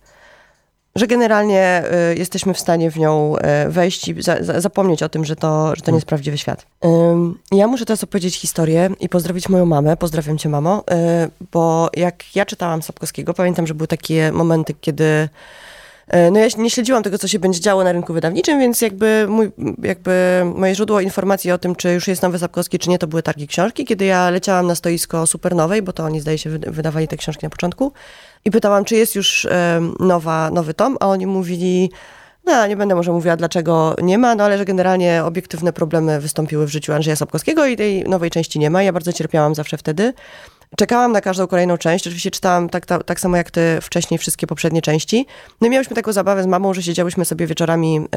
że 0.95 1.07
generalnie 1.07 1.85
y, 2.13 2.19
jesteśmy 2.19 2.55
w 2.55 2.59
stanie 2.59 2.91
w 2.91 2.99
nią 2.99 3.35
y, 3.67 3.71
wejść 3.71 4.09
i 4.09 4.23
za, 4.23 4.45
za, 4.45 4.61
zapomnieć 4.61 5.03
o 5.03 5.09
tym, 5.09 5.25
że 5.25 5.37
to, 5.37 5.77
że 5.77 5.83
to 5.83 5.91
nie 5.91 5.97
jest 5.97 6.07
prawdziwy 6.07 6.39
świat. 6.39 6.67
Ja 7.53 7.67
muszę 7.67 7.85
teraz 7.85 8.05
opowiedzieć 8.05 8.37
historię 8.37 8.91
i 9.01 9.09
pozdrowić 9.09 9.49
moją 9.49 9.67
mamę. 9.67 9.97
Pozdrawiam 9.97 10.39
cię, 10.39 10.49
mamo, 10.49 10.85
y, 10.91 11.31
bo 11.53 11.91
jak 11.97 12.37
ja 12.37 12.47
czytałam 12.47 12.83
Sapkowskiego, 12.83 13.35
pamiętam, 13.35 13.67
że 13.67 13.75
były 13.75 13.89
takie 13.89 14.33
momenty, 14.33 14.75
kiedy 14.81 15.05
y, 16.15 16.31
no 16.31 16.39
ja 16.39 16.47
nie 16.59 16.71
śledziłam 16.71 17.03
tego, 17.03 17.19
co 17.19 17.29
się 17.29 17.39
będzie 17.39 17.61
działo 17.61 17.85
na 17.85 17.93
rynku 17.93 18.13
wydawniczym, 18.13 18.61
więc 18.61 18.81
jakby, 18.81 19.27
mój, 19.29 19.51
jakby 19.83 20.43
moje 20.55 20.75
źródło 20.75 21.01
informacji 21.01 21.53
o 21.53 21.59
tym, 21.59 21.77
czy 21.77 21.93
już 21.93 22.09
jest 22.09 22.23
nowy 22.23 22.39
Sapkowski, 22.39 22.79
czy 22.79 22.91
nie, 22.91 22.99
to 22.99 23.07
były 23.07 23.23
targi 23.23 23.47
książki, 23.47 23.85
kiedy 23.85 24.05
ja 24.05 24.31
leciałam 24.31 24.67
na 24.67 24.75
stoisko 24.75 25.27
Supernowej, 25.27 25.83
bo 25.83 25.93
to 25.93 26.05
oni, 26.05 26.21
zdaje 26.21 26.39
się, 26.39 26.51
wydawali 26.51 27.09
te 27.09 27.17
książki 27.17 27.47
na 27.47 27.51
początku. 27.51 27.93
I 28.45 28.51
pytałam, 28.51 28.85
czy 28.85 28.97
jest 28.97 29.15
już 29.15 29.47
nowa, 30.01 30.51
nowy 30.51 30.75
tom, 30.75 30.97
a 31.01 31.07
oni 31.07 31.27
mówili, 31.27 31.91
no 32.45 32.67
nie 32.67 32.77
będę 32.77 32.95
może 32.95 33.13
mówiła, 33.13 33.37
dlaczego 33.37 33.97
nie 34.03 34.19
ma, 34.19 34.35
no 34.35 34.45
ale 34.45 34.59
że 34.59 34.65
generalnie 34.65 35.25
obiektywne 35.25 35.73
problemy 35.73 36.21
wystąpiły 36.21 36.67
w 36.67 36.71
życiu 36.71 36.93
Andrzeja 36.93 37.17
Sapkowskiego 37.17 37.67
i 37.67 37.77
tej 37.77 38.05
nowej 38.05 38.31
części 38.31 38.59
nie 38.59 38.71
ma. 38.71 38.83
Ja 38.83 38.93
bardzo 38.93 39.13
cierpiałam 39.13 39.55
zawsze 39.55 39.77
wtedy. 39.77 40.13
Czekałam 40.77 41.13
na 41.13 41.21
każdą 41.21 41.47
kolejną 41.47 41.79
część. 41.79 42.07
Oczywiście 42.07 42.31
czytałam 42.31 42.69
tak, 42.69 42.87
tak, 42.87 43.21
samo 43.21 43.37
jak 43.37 43.51
ty 43.51 43.79
wcześniej 43.83 44.19
wszystkie 44.19 44.47
poprzednie 44.47 44.83
części. 44.83 45.27
No 45.61 45.67
i 45.67 45.71
miałyśmy 45.71 45.97
taką 45.97 46.13
zabawę 46.13 46.43
z 46.43 46.47
mamą, 46.47 46.75
że 46.75 46.83
siedziałyśmy 46.83 47.25
sobie 47.25 47.47
wieczorami 47.47 47.95
yy, 47.95 48.09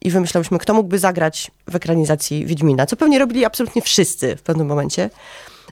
i 0.00 0.10
wymyślałyśmy, 0.10 0.58
kto 0.58 0.74
mógłby 0.74 0.98
zagrać 0.98 1.50
w 1.70 1.76
ekranizacji 1.76 2.46
Wiedźmina, 2.46 2.86
co 2.86 2.96
pewnie 2.96 3.18
robili 3.18 3.44
absolutnie 3.44 3.82
wszyscy 3.82 4.36
w 4.36 4.42
pewnym 4.42 4.66
momencie. 4.66 5.10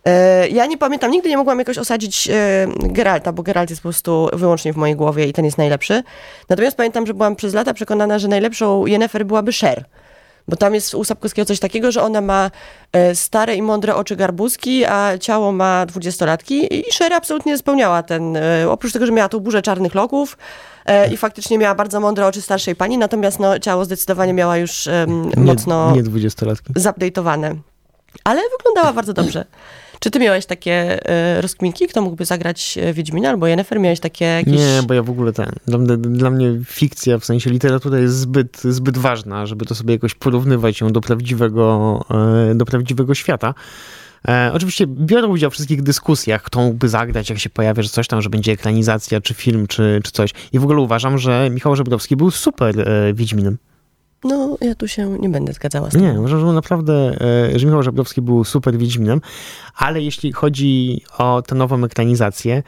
E, 0.04 0.48
ja 0.48 0.66
nie 0.66 0.78
pamiętam, 0.78 1.10
nigdy 1.10 1.28
nie 1.28 1.36
mogłam 1.36 1.58
jakoś 1.58 1.78
osadzić 1.78 2.28
e, 2.28 2.66
Geralta, 2.76 3.32
bo 3.32 3.42
Geralt 3.42 3.70
jest 3.70 3.82
po 3.82 3.86
prostu 3.86 4.28
wyłącznie 4.32 4.72
w 4.72 4.76
mojej 4.76 4.96
głowie 4.96 5.26
i 5.26 5.32
ten 5.32 5.44
jest 5.44 5.58
najlepszy. 5.58 6.02
Natomiast 6.48 6.76
pamiętam, 6.76 7.06
że 7.06 7.14
byłam 7.14 7.36
przez 7.36 7.54
lata 7.54 7.74
przekonana, 7.74 8.18
że 8.18 8.28
najlepszą 8.28 8.86
Yennefer 8.86 9.26
byłaby 9.26 9.52
Sher. 9.52 9.84
Bo 10.48 10.56
tam 10.56 10.74
jest 10.74 10.94
u 10.94 11.04
Sapkowskiego 11.04 11.46
coś 11.46 11.60
takiego, 11.60 11.92
że 11.92 12.02
ona 12.02 12.20
ma 12.20 12.50
e, 12.92 13.14
stare 13.14 13.54
i 13.54 13.62
mądre 13.62 13.94
oczy 13.94 14.16
garbuzki, 14.16 14.84
a 14.84 15.18
ciało 15.18 15.52
ma 15.52 15.86
dwudziestolatki 15.86 16.88
i 16.88 16.92
Sher 16.92 17.12
absolutnie 17.12 17.58
spełniała 17.58 18.02
ten, 18.02 18.38
oprócz 18.68 18.92
tego, 18.92 19.06
że 19.06 19.12
miała 19.12 19.28
tą 19.28 19.40
burzę 19.40 19.62
czarnych 19.62 19.94
loków, 19.94 20.38
i 21.12 21.16
faktycznie 21.16 21.58
miała 21.58 21.74
bardzo 21.74 22.00
mądre 22.00 22.26
oczy 22.26 22.42
starszej 22.42 22.76
pani, 22.76 22.98
natomiast 22.98 23.38
no, 23.38 23.58
ciało 23.58 23.84
zdecydowanie 23.84 24.32
miała 24.32 24.56
już 24.56 24.86
um, 24.86 25.30
mocno 25.36 25.90
nie, 25.90 25.96
nie 25.96 26.02
zupdate'owane. 26.74 27.54
Ale 28.24 28.40
wyglądała 28.58 28.92
bardzo 28.92 29.12
dobrze. 29.12 29.44
Czy 30.00 30.10
ty 30.10 30.18
miałeś 30.18 30.46
takie 30.46 31.00
y, 31.38 31.40
rozkminki, 31.40 31.86
kto 31.86 32.02
mógłby 32.02 32.24
zagrać 32.24 32.78
e, 32.82 32.92
Wiedźmina 32.92 33.28
albo 33.28 33.46
Yennefer? 33.46 33.80
Miałeś 33.80 34.00
takie 34.00 34.24
jakieś... 34.24 34.54
Nie, 34.54 34.80
bo 34.86 34.94
ja 34.94 35.02
w 35.02 35.10
ogóle 35.10 35.32
ten... 35.32 35.50
Dla 35.66 35.96
dla 35.96 36.30
mnie 36.30 36.60
fikcja, 36.64 37.18
w 37.18 37.24
sensie 37.24 37.50
literatura 37.50 37.98
jest 37.98 38.16
zbyt, 38.16 38.60
zbyt 38.62 38.98
ważna, 38.98 39.46
żeby 39.46 39.64
to 39.66 39.74
sobie 39.74 39.94
jakoś 39.94 40.14
porównywać 40.14 40.80
ją 40.80 40.92
do 40.92 41.00
prawdziwego, 41.00 42.00
y, 42.50 42.54
do 42.54 42.64
prawdziwego 42.64 43.14
świata. 43.14 43.54
E, 44.28 44.50
oczywiście 44.54 44.86
biorę 44.86 45.26
udział 45.26 45.50
w 45.50 45.54
wszystkich 45.54 45.82
dyskusjach, 45.82 46.42
kto 46.42 46.60
mógłby 46.60 46.88
zagrać, 46.88 47.30
jak 47.30 47.38
się 47.38 47.50
pojawia, 47.50 47.82
że 47.82 47.88
coś 47.88 48.08
tam, 48.08 48.22
że 48.22 48.30
będzie 48.30 48.52
ekranizacja, 48.52 49.20
czy 49.20 49.34
film, 49.34 49.66
czy, 49.66 50.00
czy 50.04 50.12
coś. 50.12 50.30
I 50.52 50.58
w 50.58 50.64
ogóle 50.64 50.80
uważam, 50.80 51.18
że 51.18 51.50
Michał 51.50 51.76
Żebrowski 51.76 52.16
był 52.16 52.30
super 52.30 52.80
e, 52.80 53.14
Wiedźminem. 53.14 53.58
No, 54.24 54.56
ja 54.60 54.74
tu 54.74 54.88
się 54.88 55.18
nie 55.18 55.28
będę 55.28 55.52
zgadzała 55.52 55.90
z 55.90 55.92
tym. 55.92 56.02
Nie, 56.02 56.20
uważam, 56.20 56.40
że 56.40 56.46
naprawdę, 56.46 57.16
e, 57.54 57.58
że 57.58 57.66
Michał 57.66 57.82
Żabrowski 57.82 58.22
był 58.22 58.44
super 58.44 58.78
Wiedźminem, 58.78 59.20
ale 59.76 60.02
jeśli 60.02 60.32
chodzi 60.32 61.02
o 61.18 61.42
tę 61.42 61.54
nową 61.54 61.84
ekranizację, 61.84 62.62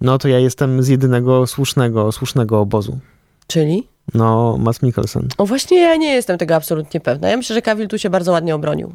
no 0.00 0.18
to 0.18 0.28
ja 0.28 0.38
jestem 0.38 0.82
z 0.82 0.88
jedynego 0.88 1.46
słusznego, 1.46 2.12
słusznego 2.12 2.60
obozu. 2.60 2.98
Czyli? 3.46 3.88
No, 4.14 4.56
Matt 4.58 4.82
Mikkelsen. 4.82 5.28
O 5.38 5.46
właśnie, 5.46 5.80
ja 5.80 5.96
nie 5.96 6.14
jestem 6.14 6.38
tego 6.38 6.54
absolutnie 6.54 7.00
pewna. 7.00 7.28
Ja 7.28 7.36
myślę, 7.36 7.54
że 7.54 7.62
Kawil 7.62 7.88
tu 7.88 7.98
się 7.98 8.10
bardzo 8.10 8.32
ładnie 8.32 8.54
obronił. 8.54 8.92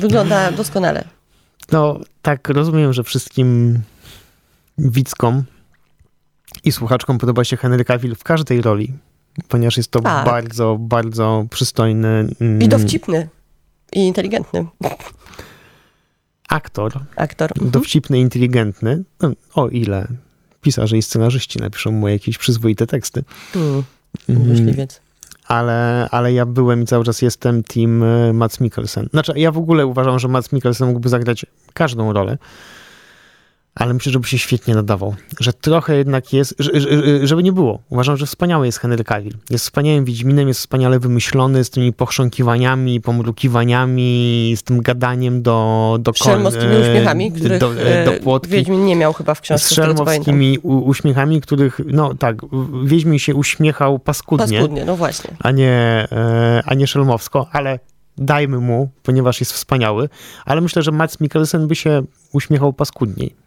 Wygląda 0.00 0.52
doskonale. 0.52 1.04
No, 1.72 2.00
tak, 2.22 2.48
rozumiem, 2.48 2.92
że 2.92 3.02
wszystkim 3.02 3.80
widzkom 4.78 5.44
i 6.64 6.72
słuchaczkom 6.72 7.18
podoba 7.18 7.44
się 7.44 7.56
Henry 7.56 7.84
Cavill 7.84 8.14
w 8.14 8.24
każdej 8.24 8.62
roli 8.62 8.92
ponieważ 9.48 9.76
jest 9.76 9.90
to 9.90 10.00
tak. 10.00 10.26
bardzo, 10.26 10.76
bardzo 10.80 11.46
przystojny. 11.50 12.28
Mm, 12.40 12.62
I 12.62 12.68
dowcipny. 12.68 13.28
I 13.92 14.00
inteligentny. 14.06 14.66
Aktor. 16.48 16.92
Aktor. 17.16 17.50
Mhm. 17.52 17.70
Dowcipny, 17.70 18.18
inteligentny. 18.18 19.04
No, 19.22 19.30
o 19.54 19.68
ile 19.68 20.08
pisarze 20.60 20.96
i 20.96 21.02
scenarzyści 21.02 21.58
napiszą 21.58 21.92
mu 21.92 22.08
jakieś 22.08 22.38
przyzwoite 22.38 22.86
teksty. 22.86 23.24
Mm. 23.56 23.82
Myśliwiec. 24.28 25.00
Ale, 25.46 26.08
ale 26.10 26.32
ja 26.32 26.46
byłem 26.46 26.82
i 26.82 26.86
cały 26.86 27.04
czas 27.04 27.22
jestem 27.22 27.62
team 27.62 28.02
e, 28.02 28.32
Mats 28.32 28.60
Mikkelsen. 28.60 29.08
Znaczy, 29.10 29.32
ja 29.36 29.52
w 29.52 29.58
ogóle 29.58 29.86
uważam, 29.86 30.18
że 30.18 30.28
Mats 30.28 30.52
Mikkelsen 30.52 30.88
mógłby 30.88 31.08
zagrać 31.08 31.46
każdą 31.74 32.12
rolę. 32.12 32.38
Ale 33.76 33.94
myślę, 33.94 34.12
żeby 34.12 34.26
się 34.26 34.38
świetnie 34.38 34.74
nadawał. 34.74 35.14
Że 35.40 35.52
trochę 35.52 35.96
jednak 35.96 36.32
jest, 36.32 36.54
że, 36.58 36.80
że, 36.80 36.88
żeby 37.26 37.42
nie 37.42 37.52
było. 37.52 37.78
Uważam, 37.90 38.16
że 38.16 38.26
wspaniały 38.26 38.66
jest 38.66 38.78
Henry 38.78 39.04
Cavill. 39.04 39.36
Jest 39.50 39.64
wspaniałym 39.64 40.04
Wiedźminem, 40.04 40.48
jest 40.48 40.60
wspaniale 40.60 40.98
wymyślony, 40.98 41.64
z 41.64 41.70
tymi 41.70 41.92
pochrząkiwaniami, 41.92 43.00
pomrukiwaniami, 43.00 44.54
z 44.56 44.62
tym 44.62 44.82
gadaniem 44.82 45.42
do... 45.42 45.98
do 46.00 46.12
Szelmowskimi 46.12 46.76
uśmiechami, 46.80 47.32
których 47.32 47.60
do, 47.60 47.70
do 48.04 48.12
płotki. 48.22 48.50
Wiedźmin 48.50 48.84
nie 48.84 48.96
miał 48.96 49.12
chyba 49.12 49.34
w 49.34 49.40
książce. 49.40 49.68
Z 49.68 49.72
szelmowskimi 49.72 50.58
uśmiechami, 50.62 51.40
których, 51.40 51.80
no 51.86 52.14
tak, 52.14 52.36
Wiedźmin 52.84 53.18
się 53.18 53.34
uśmiechał 53.34 53.98
paskudnie. 53.98 54.58
Paskudnie, 54.58 54.84
no 54.84 54.96
właśnie. 54.96 55.30
A 55.38 55.50
nie, 55.50 56.08
e, 56.12 56.62
a 56.66 56.74
nie 56.74 56.86
szelmowsko, 56.86 57.46
ale 57.52 57.78
dajmy 58.18 58.58
mu, 58.58 58.90
ponieważ 59.02 59.40
jest 59.40 59.52
wspaniały, 59.52 60.08
ale 60.44 60.60
myślę, 60.60 60.82
że 60.82 60.92
Mads 60.92 61.20
Mikkelsen 61.20 61.68
by 61.68 61.74
się 61.74 62.02
uśmiechał 62.32 62.72
paskudniej. 62.72 63.45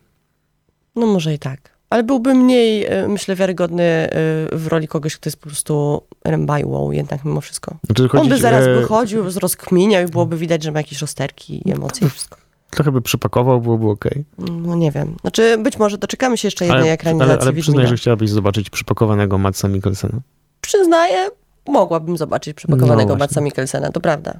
No 0.99 1.05
może 1.05 1.33
i 1.33 1.39
tak. 1.39 1.59
Ale 1.89 2.03
byłby 2.03 2.33
mniej, 2.33 2.85
e, 2.85 3.07
myślę, 3.07 3.35
wiarygodny 3.35 3.83
e, 3.83 4.09
w 4.51 4.67
roli 4.67 4.87
kogoś, 4.87 5.17
kto 5.17 5.27
jest 5.27 5.37
po 5.37 5.47
prostu 5.47 6.01
rębajłą 6.25 6.91
jednak 6.91 7.25
mimo 7.25 7.41
wszystko. 7.41 7.75
Znaczy, 7.85 8.19
On 8.19 8.29
by 8.29 8.37
zaraz 8.37 8.65
e... 8.65 8.75
wychodził, 8.75 9.23
rozkminiał 9.39 10.03
i 10.03 10.07
byłoby 10.07 10.37
widać, 10.37 10.63
że 10.63 10.71
ma 10.71 10.79
jakieś 10.79 11.01
rozterki 11.01 11.69
i 11.69 11.71
emocje 11.71 12.07
i 12.07 12.09
wszystko. 12.09 12.37
Trochę 12.69 12.91
by 12.91 13.01
przypakował, 13.01 13.61
byłoby 13.61 13.89
ok. 13.89 14.05
No 14.37 14.75
nie 14.75 14.91
wiem. 14.91 15.15
Znaczy 15.21 15.57
być 15.57 15.77
może 15.77 15.97
doczekamy 15.97 16.37
się 16.37 16.47
jeszcze 16.47 16.65
jednej 16.65 16.81
ale, 16.81 16.91
ekranizacji 16.91 17.33
Ale, 17.33 17.41
ale 17.41 17.53
przyznaj, 17.53 17.87
że 17.87 17.95
chciałabyś 17.95 18.29
zobaczyć 18.29 18.69
przypakowanego 18.69 19.37
Matsa 19.37 19.67
Mikkelsena. 19.67 20.19
Przyznaję, 20.61 21.29
mogłabym 21.67 22.17
zobaczyć 22.17 22.53
przypakowanego 22.53 23.13
no 23.13 23.19
Matsa 23.19 23.41
Mikkelsena, 23.41 23.91
to 23.91 23.99
prawda. 23.99 24.39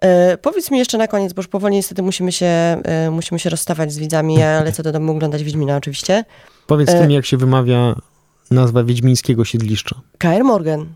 E, 0.00 0.38
powiedz 0.38 0.70
mi 0.70 0.78
jeszcze 0.78 0.98
na 0.98 1.08
koniec, 1.08 1.32
bo 1.32 1.40
już 1.40 1.48
powoli 1.48 1.74
niestety 1.74 2.02
musimy 2.02 2.32
się, 2.32 2.46
e, 2.46 3.10
musimy 3.10 3.38
się 3.38 3.50
rozstawać 3.50 3.92
z 3.92 3.98
widzami. 3.98 4.34
Ja 4.34 4.62
lecę 4.64 4.82
do 4.82 4.92
domu 4.92 5.12
oglądać 5.12 5.42
Wiedźmina 5.42 5.76
oczywiście. 5.76 6.24
Powiedz 6.66 6.88
e... 6.88 7.06
mi, 7.06 7.14
jak 7.14 7.26
się 7.26 7.36
wymawia 7.36 7.94
nazwa 8.50 8.84
wiedźmińskiego 8.84 9.44
siedliszcza. 9.44 10.00
Kaer 10.18 10.44
Morgan. 10.44 10.86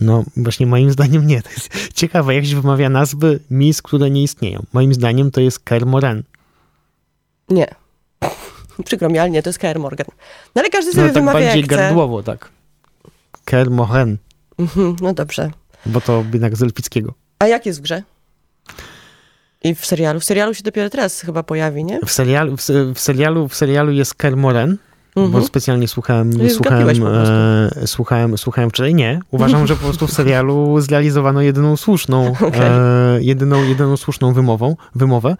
No 0.00 0.24
właśnie 0.36 0.66
moim 0.66 0.90
zdaniem 0.90 1.26
nie. 1.26 1.42
To 1.42 1.50
jest 1.50 1.92
ciekawe, 1.94 2.34
jak 2.34 2.46
się 2.46 2.56
wymawia 2.56 2.88
nazwy 2.88 3.40
miejsc, 3.50 3.82
które 3.82 4.10
nie 4.10 4.22
istnieją. 4.22 4.62
Moim 4.72 4.94
zdaniem 4.94 5.30
to 5.30 5.40
jest 5.40 5.58
Kaer 5.58 5.86
Moren. 5.86 6.22
Nie. 7.48 7.66
Przykro 8.84 9.08
mi, 9.08 9.18
ale 9.18 9.30
nie, 9.30 9.42
to 9.42 9.48
jest 9.48 9.58
Kaer 9.58 9.78
Morgan. 9.78 10.06
No 10.54 10.62
ale 10.62 10.70
każdy 10.70 10.92
sobie 10.92 11.06
no, 11.06 11.12
tak 11.12 11.22
wymawia 11.22 11.40
bardziej 11.40 11.60
jak 11.60 11.70
gardłowo, 11.70 12.22
tak. 12.22 12.50
Kaer 13.44 13.70
Moren. 13.70 14.16
Mhm, 14.58 14.96
no 15.00 15.14
dobrze. 15.14 15.50
Bo 15.86 16.00
to 16.00 16.24
jednak 16.32 16.56
z 16.56 16.62
elfickiego. 16.62 17.14
A 17.38 17.46
jak 17.46 17.66
jest 17.66 17.78
w 17.78 17.82
grze? 17.82 18.02
I 19.64 19.74
w 19.74 19.86
serialu? 19.86 20.20
W 20.20 20.24
serialu 20.24 20.54
się 20.54 20.62
dopiero 20.62 20.90
teraz 20.90 21.20
chyba 21.20 21.42
pojawi, 21.42 21.84
nie? 21.84 22.00
W 22.06 22.10
serialu, 22.10 22.56
w, 22.56 22.60
w 22.94 23.00
serialu, 23.00 23.48
w 23.48 23.54
serialu 23.54 23.92
jest 23.92 24.14
Kermoren, 24.14 24.76
mhm. 25.16 25.32
bo 25.32 25.46
specjalnie 25.46 25.88
słuchałem, 25.88 26.50
słuchałem, 26.50 27.06
e, 27.06 27.86
słuchałem, 27.86 28.38
słuchałem 28.38 28.70
wczoraj. 28.70 28.94
Nie, 28.94 29.20
uważam, 29.30 29.66
że 29.66 29.76
po 29.76 29.82
prostu 29.82 30.06
w 30.06 30.12
serialu 30.12 30.80
zrealizowano 30.80 31.42
jedyną 31.42 31.76
słuszną, 31.76 32.32
okay. 32.48 32.60
e, 32.60 33.22
jedyną, 33.22 33.64
jedyną 33.64 33.96
słuszną 33.96 34.32
wymową, 34.32 34.76
wymowę. 34.94 35.36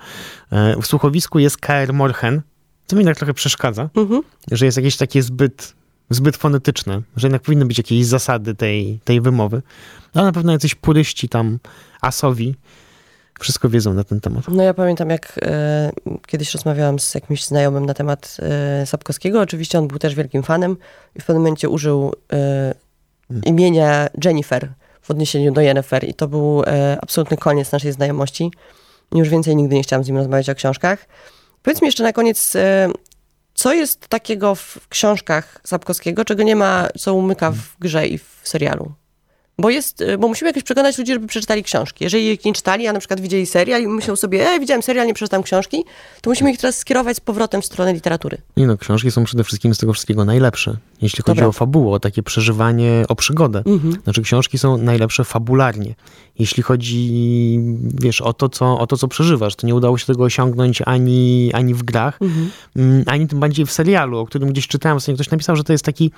E, 0.53 0.77
w 0.83 0.87
słuchowisku 0.87 1.39
jest 1.39 1.59
Kaer 1.59 1.93
Morhen, 1.93 2.43
co 2.87 2.97
mi 2.97 3.05
tak 3.05 3.17
trochę 3.17 3.35
przeszkadza, 3.35 3.89
mhm. 3.97 4.23
że 4.53 4.65
jest 4.67 4.77
jakieś 4.77 4.97
takie 4.97 5.23
zbyt, 5.23 5.75
zbyt 6.11 6.37
fonetyczne, 6.37 7.03
że 7.17 7.27
jednak 7.27 7.43
powinny 7.43 7.67
być 7.67 7.79
jakieś 7.79 8.07
zasady 8.07 8.55
tej, 8.55 9.01
tej 9.05 9.21
wymowy. 9.21 9.63
Ale 10.15 10.25
na 10.25 10.33
pewno 10.33 10.53
jacyś 10.53 10.75
puryści 10.75 11.29
tam 11.29 11.59
asowi 12.01 12.55
wszystko 13.41 13.69
wiedzą 13.69 13.95
na 13.95 14.05
ten 14.05 14.21
temat. 14.21 14.49
No 14.49 14.63
ja 14.63 14.75
pamiętam, 14.75 15.11
jak 15.11 15.39
e, 15.43 15.91
kiedyś 16.27 16.55
rozmawiałam 16.55 16.99
z 16.99 17.15
jakimś 17.15 17.45
znajomym 17.45 17.87
na 17.87 17.95
temat 17.95 18.37
e, 18.39 18.87
Sapkowskiego. 18.87 19.41
Oczywiście 19.41 19.79
on 19.79 19.89
był 19.89 19.99
też 19.99 20.15
wielkim 20.15 20.43
fanem 20.43 20.77
i 21.17 21.21
w 21.21 21.25
pewnym 21.25 21.43
momencie 21.43 21.69
użył 21.69 22.13
e, 22.33 22.75
imienia 23.47 24.09
Jennifer 24.25 24.73
w 25.03 25.11
odniesieniu 25.11 25.53
do 25.53 25.61
Jennifer 25.61 26.05
i 26.05 26.15
to 26.15 26.29
był 26.29 26.63
e, 26.63 26.99
absolutny 27.03 27.37
koniec 27.37 27.73
naszej 27.73 27.93
znajomości. 27.93 28.51
Już 29.15 29.29
więcej 29.29 29.57
nigdy 29.57 29.75
nie 29.75 29.83
chciałam 29.83 30.05
z 30.05 30.09
nim 30.09 30.17
rozmawiać 30.17 30.51
o 30.51 30.55
książkach. 30.55 31.07
Powiedz 31.63 31.83
mi 31.83 31.87
jeszcze 31.87 32.03
na 32.03 32.13
koniec, 32.13 32.57
e, 32.57 32.89
co 33.55 33.73
jest 33.73 34.09
takiego 34.09 34.55
w 34.55 34.89
książkach 34.89 35.61
Sapkowskiego, 35.65 36.25
czego 36.25 36.43
nie 36.43 36.57
ma, 36.57 36.89
co 36.99 37.15
umyka 37.15 37.51
w 37.51 37.77
grze 37.81 38.07
i 38.07 38.19
w 38.19 38.41
serialu? 38.43 38.93
Bo, 39.61 39.71
jest, 39.71 40.01
y, 40.01 40.19
bo 40.19 40.29
musimy 40.29 40.49
jakoś 40.49 40.63
przekonać 40.63 40.99
ludzi, 40.99 41.13
żeby 41.13 41.27
przeczytali 41.27 41.63
książki. 41.63 42.05
Jeżeli 42.05 42.33
ich 42.33 42.45
nie 42.45 42.53
czytali, 42.53 42.87
a 42.87 42.93
na 42.93 42.99
przykład 42.99 43.21
widzieli 43.21 43.47
serial 43.47 43.83
i 43.83 43.87
myślą 43.87 44.17
sobie, 44.17 44.51
e, 44.51 44.61
widziałem 44.61 44.83
serial, 44.83 45.07
nie 45.07 45.15
przeczytam 45.15 45.43
książki, 45.43 45.85
to 46.21 46.31
musimy 46.31 46.53
ich 46.53 46.59
teraz 46.59 46.79
skierować 46.79 47.17
z 47.17 47.21
powrotem 47.21 47.63
w 47.63 47.67
stronę 47.67 47.93
literatury. 47.93 48.39
Nie 48.57 48.67
no, 48.67 48.77
książki 48.77 49.11
są 49.11 49.25
przede 49.25 49.45
wszystkim 49.45 49.75
z 49.75 49.79
tego 49.79 49.93
wszystkiego 49.93 50.25
najlepsze. 50.25 50.77
Jeśli 51.03 51.23
chodzi 51.23 51.37
Dobra. 51.37 51.47
o 51.47 51.53
fabułę, 51.53 51.93
o 51.93 52.01
takie 52.01 52.23
przeżywanie, 52.23 53.05
o 53.09 53.15
przygodę. 53.15 53.63
Mhm. 53.67 53.97
Znaczy 54.05 54.23
książki 54.23 54.59
są 54.59 54.79
najlepsze 54.79 55.25
fabularnie. 55.25 55.95
Jeśli 56.39 56.63
chodzi, 56.63 57.61
wiesz, 58.01 58.21
o 58.21 58.33
to, 58.33 58.49
co, 58.49 58.79
o 58.79 58.87
to, 58.87 58.97
co 58.97 59.09
przeżywasz, 59.09 59.57
to 59.57 59.67
nie 59.67 59.75
udało 59.75 59.99
się 59.99 60.07
tego 60.07 60.25
osiągnąć 60.25 60.83
ani, 60.87 61.51
ani 61.53 61.75
w 61.75 61.83
grach, 61.83 62.19
mhm. 62.23 62.51
Mm, 62.77 63.05
ani 63.07 63.29
tym 63.29 63.41
bardziej 63.41 63.67
w 63.67 63.73
serialu, 63.73 64.19
o 64.19 64.27
którym 64.27 64.49
gdzieś 64.49 64.69
czytałem, 64.69 64.99
ktoś 65.15 65.31
napisał, 65.31 65.57
że 65.57 65.65
to 65.65 65.73
jest 65.73 65.85
taki 65.85 66.11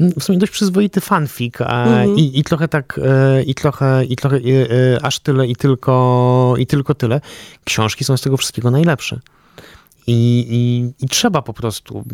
w 0.00 0.24
sumie 0.24 0.38
dość 0.38 0.52
przyzwoity 0.52 1.00
fanfic 1.00 1.60
mhm. 1.60 2.16
i, 2.16 2.38
i 2.38 2.44
trochę 2.44 2.68
tak, 2.68 3.00
e, 3.04 3.42
i 3.42 3.54
trochę, 3.54 4.04
i 4.04 4.16
trochę 4.16 4.38
i, 4.38 4.52
e, 4.52 4.66
aż 5.02 5.18
tyle 5.18 5.46
i 5.46 5.56
tylko, 5.56 6.54
i 6.58 6.66
tylko 6.66 6.94
tyle. 6.94 7.20
Książki 7.64 8.04
są 8.04 8.16
z 8.16 8.20
tego 8.20 8.36
wszystkiego 8.36 8.70
najlepsze. 8.70 9.20
I, 10.06 10.46
i, 10.50 11.04
I, 11.04 11.08
trzeba 11.08 11.42
po 11.42 11.52
prostu. 11.52 12.04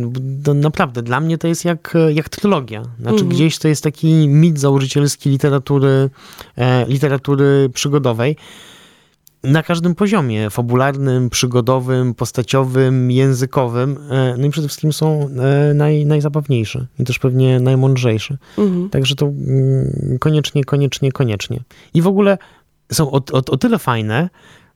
naprawdę, 0.54 1.02
dla 1.02 1.20
mnie 1.20 1.38
to 1.38 1.48
jest 1.48 1.64
jak, 1.64 1.94
jak 2.14 2.28
trylogia. 2.28 2.82
Znaczy, 2.82 3.12
mhm. 3.12 3.28
gdzieś 3.28 3.58
to 3.58 3.68
jest 3.68 3.82
taki 3.82 4.28
mit 4.28 4.58
założycielski 4.60 5.30
literatury, 5.30 6.10
e, 6.56 6.86
literatury 6.88 7.70
przygodowej 7.74 8.36
na 9.42 9.62
każdym 9.62 9.94
poziomie 9.94 10.50
fabularnym, 10.50 11.30
przygodowym, 11.30 12.14
postaciowym, 12.14 13.10
językowym. 13.10 13.98
E, 14.10 14.34
no 14.38 14.46
i 14.46 14.50
przede 14.50 14.68
wszystkim 14.68 14.92
są 14.92 15.28
e, 15.28 15.74
naj, 15.74 16.06
najzabawniejsze 16.06 16.86
i 16.98 17.04
też 17.04 17.18
pewnie 17.18 17.60
najmądrzejsze. 17.60 18.38
Mhm. 18.58 18.90
Także 18.90 19.14
to 19.14 19.26
mm, 19.26 20.18
koniecznie, 20.20 20.64
koniecznie, 20.64 21.12
koniecznie. 21.12 21.60
I 21.94 22.02
w 22.02 22.06
ogóle 22.06 22.38
są 22.92 23.10
o, 23.10 23.16
o, 23.32 23.42
o 23.50 23.56
tyle 23.56 23.78
fajne, 23.78 24.28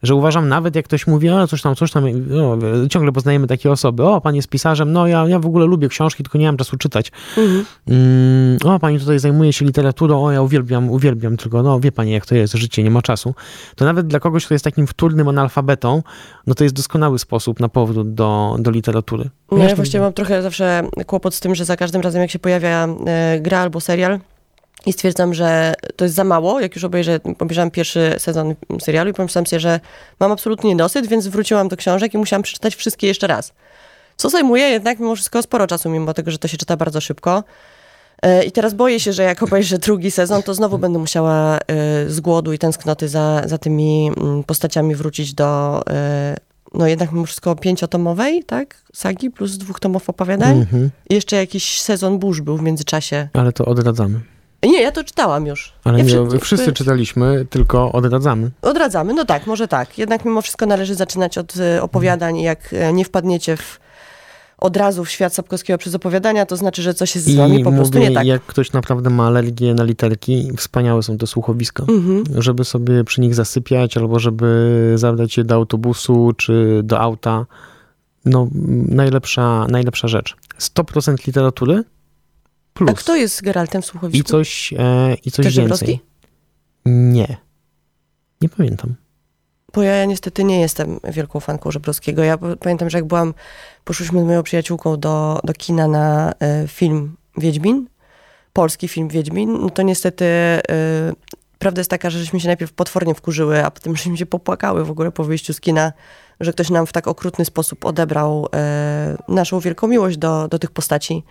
że 0.03 0.15
uważam 0.15 0.49
nawet 0.49 0.77
jak 0.77 0.85
ktoś 0.85 1.07
mówi, 1.07 1.31
o 1.31 1.47
coś 1.47 1.63
tam, 1.63 1.75
coś 1.75 1.93
tam, 1.93 2.05
no, 2.27 2.59
ciągle 2.91 3.13
poznajemy 3.13 3.47
takie 3.47 3.71
osoby, 3.71 4.03
o 4.03 4.21
pan 4.21 4.35
jest 4.35 4.49
pisarzem, 4.49 4.93
no 4.93 5.07
ja, 5.07 5.29
ja 5.29 5.39
w 5.39 5.47
ogóle 5.47 5.67
lubię 5.67 5.89
książki, 5.89 6.23
tylko 6.23 6.39
nie 6.39 6.47
mam 6.47 6.57
czasu 6.57 6.77
czytać. 6.77 7.13
Mhm. 7.37 7.65
Mm, 7.89 8.59
o 8.65 8.79
pani 8.79 9.01
tutaj 9.01 9.19
zajmuje 9.19 9.53
się 9.53 9.65
literaturą, 9.65 10.25
o 10.25 10.33
ja 10.33 10.43
uwielbiam, 10.43 10.91
uwielbiam, 10.91 11.37
tylko 11.37 11.63
no 11.63 11.81
wie 11.81 11.93
pani 11.93 12.13
jak 12.13 12.27
to 12.27 12.35
jest, 12.35 12.55
życie, 12.55 12.83
nie 12.83 12.91
ma 12.91 13.03
czasu. 13.03 13.35
To 13.77 13.85
nawet 13.85 14.07
dla 14.07 14.21
kogoś, 14.21 14.45
kto 14.45 14.55
jest 14.55 14.65
takim 14.65 14.87
wtórnym 14.87 15.29
analfabetą, 15.29 16.03
no 16.47 16.55
to 16.55 16.65
jest 16.65 16.77
doskonały 16.77 17.19
sposób 17.19 17.61
na 17.61 17.69
powrót 17.69 18.15
do, 18.15 18.57
do 18.59 18.71
literatury. 18.71 19.31
No 19.53 19.59
ja 19.59 19.77
właśnie 19.77 20.01
mam 20.01 20.13
trochę 20.13 20.43
zawsze 20.43 20.83
kłopot 21.07 21.35
z 21.35 21.41
tym, 21.41 21.55
że 21.55 21.65
za 21.65 21.77
każdym 21.77 22.03
razem 22.03 22.23
jak 22.23 22.31
się 22.31 22.39
pojawia 22.39 22.89
e, 23.07 23.41
gra 23.41 23.59
albo 23.59 23.81
serial, 23.81 24.21
i 24.87 24.93
stwierdzam, 24.93 25.35
że 25.35 25.75
to 25.97 26.05
jest 26.05 26.15
za 26.15 26.25
mało. 26.25 26.61
Jak 26.61 26.75
już 26.75 26.85
obejrzę, 26.85 27.21
obejrzałam 27.39 27.71
pierwszy 27.71 28.15
sezon 28.19 28.55
serialu 28.81 29.11
i 29.11 29.15
pomyślałam 29.15 29.47
sobie, 29.47 29.61
że 29.61 29.81
mam 30.21 30.33
absolutnie 30.33 30.71
niedosyt, 30.71 31.07
więc 31.07 31.27
wróciłam 31.27 31.69
do 31.69 31.77
książek 31.77 32.15
i 32.15 32.19
musiałam 32.19 32.43
przeczytać 32.43 32.75
wszystkie 32.75 33.07
jeszcze 33.07 33.27
raz. 33.27 33.53
Co 34.17 34.31
zajmuje 34.31 34.65
jednak 34.65 34.99
mimo 34.99 35.15
wszystko 35.15 35.43
sporo 35.43 35.67
czasu, 35.67 35.91
mimo 35.91 36.15
tego, 36.15 36.31
że 36.31 36.39
to 36.39 36.49
się 36.49 36.57
czyta 36.57 36.77
bardzo 36.77 37.01
szybko. 37.01 37.45
E, 38.23 38.45
I 38.45 38.53
teraz 38.53 38.75
boję 38.75 39.01
się, 39.01 39.13
że 39.13 39.23
jak 39.23 39.43
obejrzę 39.43 39.79
drugi 39.79 40.11
sezon, 40.11 40.43
to 40.43 40.55
znowu 40.55 40.79
będę 40.79 40.99
musiała 40.99 41.59
e, 41.59 41.61
z 42.11 42.21
głodu 42.21 42.53
i 42.53 42.59
tęsknoty 42.59 43.09
za, 43.09 43.43
za 43.47 43.59
tymi 43.59 44.11
mm, 44.17 44.45
postaciami 44.45 44.95
wrócić 44.95 45.35
do 45.35 45.83
e, 45.91 46.37
no 46.75 46.87
jednak 46.87 47.13
mimo 47.13 47.27
wszystko 47.27 47.57
pięciotomowej, 47.57 48.45
tak? 48.45 48.77
Sagi 48.93 49.31
plus 49.31 49.59
dwóch 49.59 49.81
tomów 49.81 50.11
opowiadań. 50.11 50.53
Mm 50.53 50.67
-hmm. 50.67 50.89
I 51.11 51.15
jeszcze 51.15 51.37
jakiś 51.37 51.81
sezon 51.81 52.19
burz 52.19 52.41
był 52.41 52.57
w 52.57 52.63
międzyczasie. 52.63 53.29
Ale 53.33 53.53
to 53.53 53.65
odradzamy. 53.65 54.21
Nie, 54.63 54.83
ja 54.83 54.93
to 54.93 55.05
czytałam 55.05 55.47
już. 55.47 55.73
Ale 55.85 55.99
ja 55.99 56.05
nie, 56.05 56.41
wszyscy 56.41 56.73
czytaliśmy, 56.73 57.47
tylko 57.51 57.93
odradzamy. 57.93 58.51
Odradzamy, 58.63 59.15
no 59.15 59.25
tak, 59.25 59.47
może 59.47 59.69
tak. 59.69 59.99
Jednak 59.99 60.25
mimo 60.25 60.43
wszystko 60.43 60.67
należy 60.67 60.95
zaczynać 60.95 61.39
od 61.39 61.57
e, 61.57 61.83
opowiadań. 61.83 62.41
Jak 62.41 62.73
e, 62.73 62.93
nie 62.93 63.05
wpadniecie 63.05 63.57
w, 63.57 63.81
od 64.59 64.77
razu 64.77 65.05
w 65.05 65.11
świat 65.11 65.35
Sapkowskiego 65.35 65.79
przez 65.79 65.95
opowiadania, 65.95 66.47
to 66.47 66.57
znaczy, 66.57 66.83
że 66.83 66.95
coś 66.95 67.15
jest 67.15 67.27
z 67.27 67.37
wami 67.37 67.61
I 67.61 67.65
po 67.65 67.73
prostu 67.73 67.99
mówię, 67.99 68.09
nie 68.09 68.15
tak. 68.15 68.27
jak 68.27 68.43
ktoś 68.43 68.73
naprawdę 68.73 69.11
ma 69.11 69.27
alergię 69.27 69.75
na 69.75 69.85
literki, 69.85 70.51
wspaniałe 70.57 71.03
są 71.03 71.19
te 71.19 71.27
słuchowiska, 71.27 71.85
mhm. 71.89 72.43
żeby 72.43 72.65
sobie 72.65 73.05
przy 73.05 73.21
nich 73.21 73.35
zasypiać, 73.35 73.97
albo 73.97 74.19
żeby 74.19 74.93
zabrać 74.97 75.37
je 75.37 75.45
do 75.45 75.55
autobusu, 75.55 76.33
czy 76.37 76.81
do 76.85 77.01
auta. 77.01 77.47
No, 78.25 78.49
najlepsza, 78.89 79.67
najlepsza 79.69 80.09
rzecz. 80.09 80.37
100% 80.59 81.27
literatury, 81.27 81.85
Plus. 82.75 82.91
A 82.91 82.95
kto 82.95 83.17
jest 83.17 83.43
Geraltem 83.43 83.83
w 83.83 83.87
słuchowisku? 83.87 84.21
I 84.21 84.25
coś, 84.25 84.75
e, 84.79 85.15
i 85.25 85.31
coś 85.31 85.45
Też 85.47 85.57
więcej. 85.57 86.01
Nie. 86.87 87.37
Nie 88.41 88.49
pamiętam. 88.49 88.95
Bo 89.75 89.83
ja 89.83 90.05
niestety 90.05 90.45
nie 90.45 90.61
jestem 90.61 91.01
wielką 91.05 91.41
fanką 91.41 91.71
Żebrowskiego. 91.71 92.25
Ja 92.25 92.39
pamiętam, 92.61 92.91
że 92.91 92.99
jak 92.99 93.05
byłam, 93.05 93.35
poszłyśmy 93.85 94.21
z 94.21 94.25
moją 94.25 94.43
przyjaciółką 94.43 94.97
do, 94.97 95.41
do 95.45 95.53
kina 95.53 95.89
na 95.89 96.33
y, 96.65 96.69
film 96.69 97.17
Wiedźmin, 97.39 97.87
polski 98.53 98.89
film 98.89 99.09
Wiedźmin, 99.09 99.59
no 99.61 99.71
to 99.71 99.83
niestety 99.83 100.25
y, 100.25 100.61
prawda 101.59 101.81
jest 101.81 101.91
taka, 101.91 102.11
że 102.11 102.19
żeśmy 102.19 102.41
się 102.41 102.47
najpierw 102.47 102.73
potwornie 102.73 103.15
wkurzyły, 103.15 103.65
a 103.65 103.71
potem 103.71 103.97
żeśmy 103.97 104.17
się 104.17 104.27
popłakały 104.27 104.85
w 104.85 104.91
ogóle 104.91 105.11
po 105.11 105.25
wyjściu 105.25 105.53
z 105.53 105.61
kina, 105.61 105.93
że 106.41 106.53
ktoś 106.53 106.71
nam 106.71 106.87
w 106.87 106.93
tak 106.93 107.09
okrutny 107.09 107.45
sposób 107.45 107.85
odebrał 107.85 108.47
y, 108.47 109.33
naszą 109.33 109.61
wielką 109.61 109.89
miłość 109.89 110.17
do, 110.17 110.49
do 110.49 110.59
tych 110.59 110.71
postaci 110.71 111.25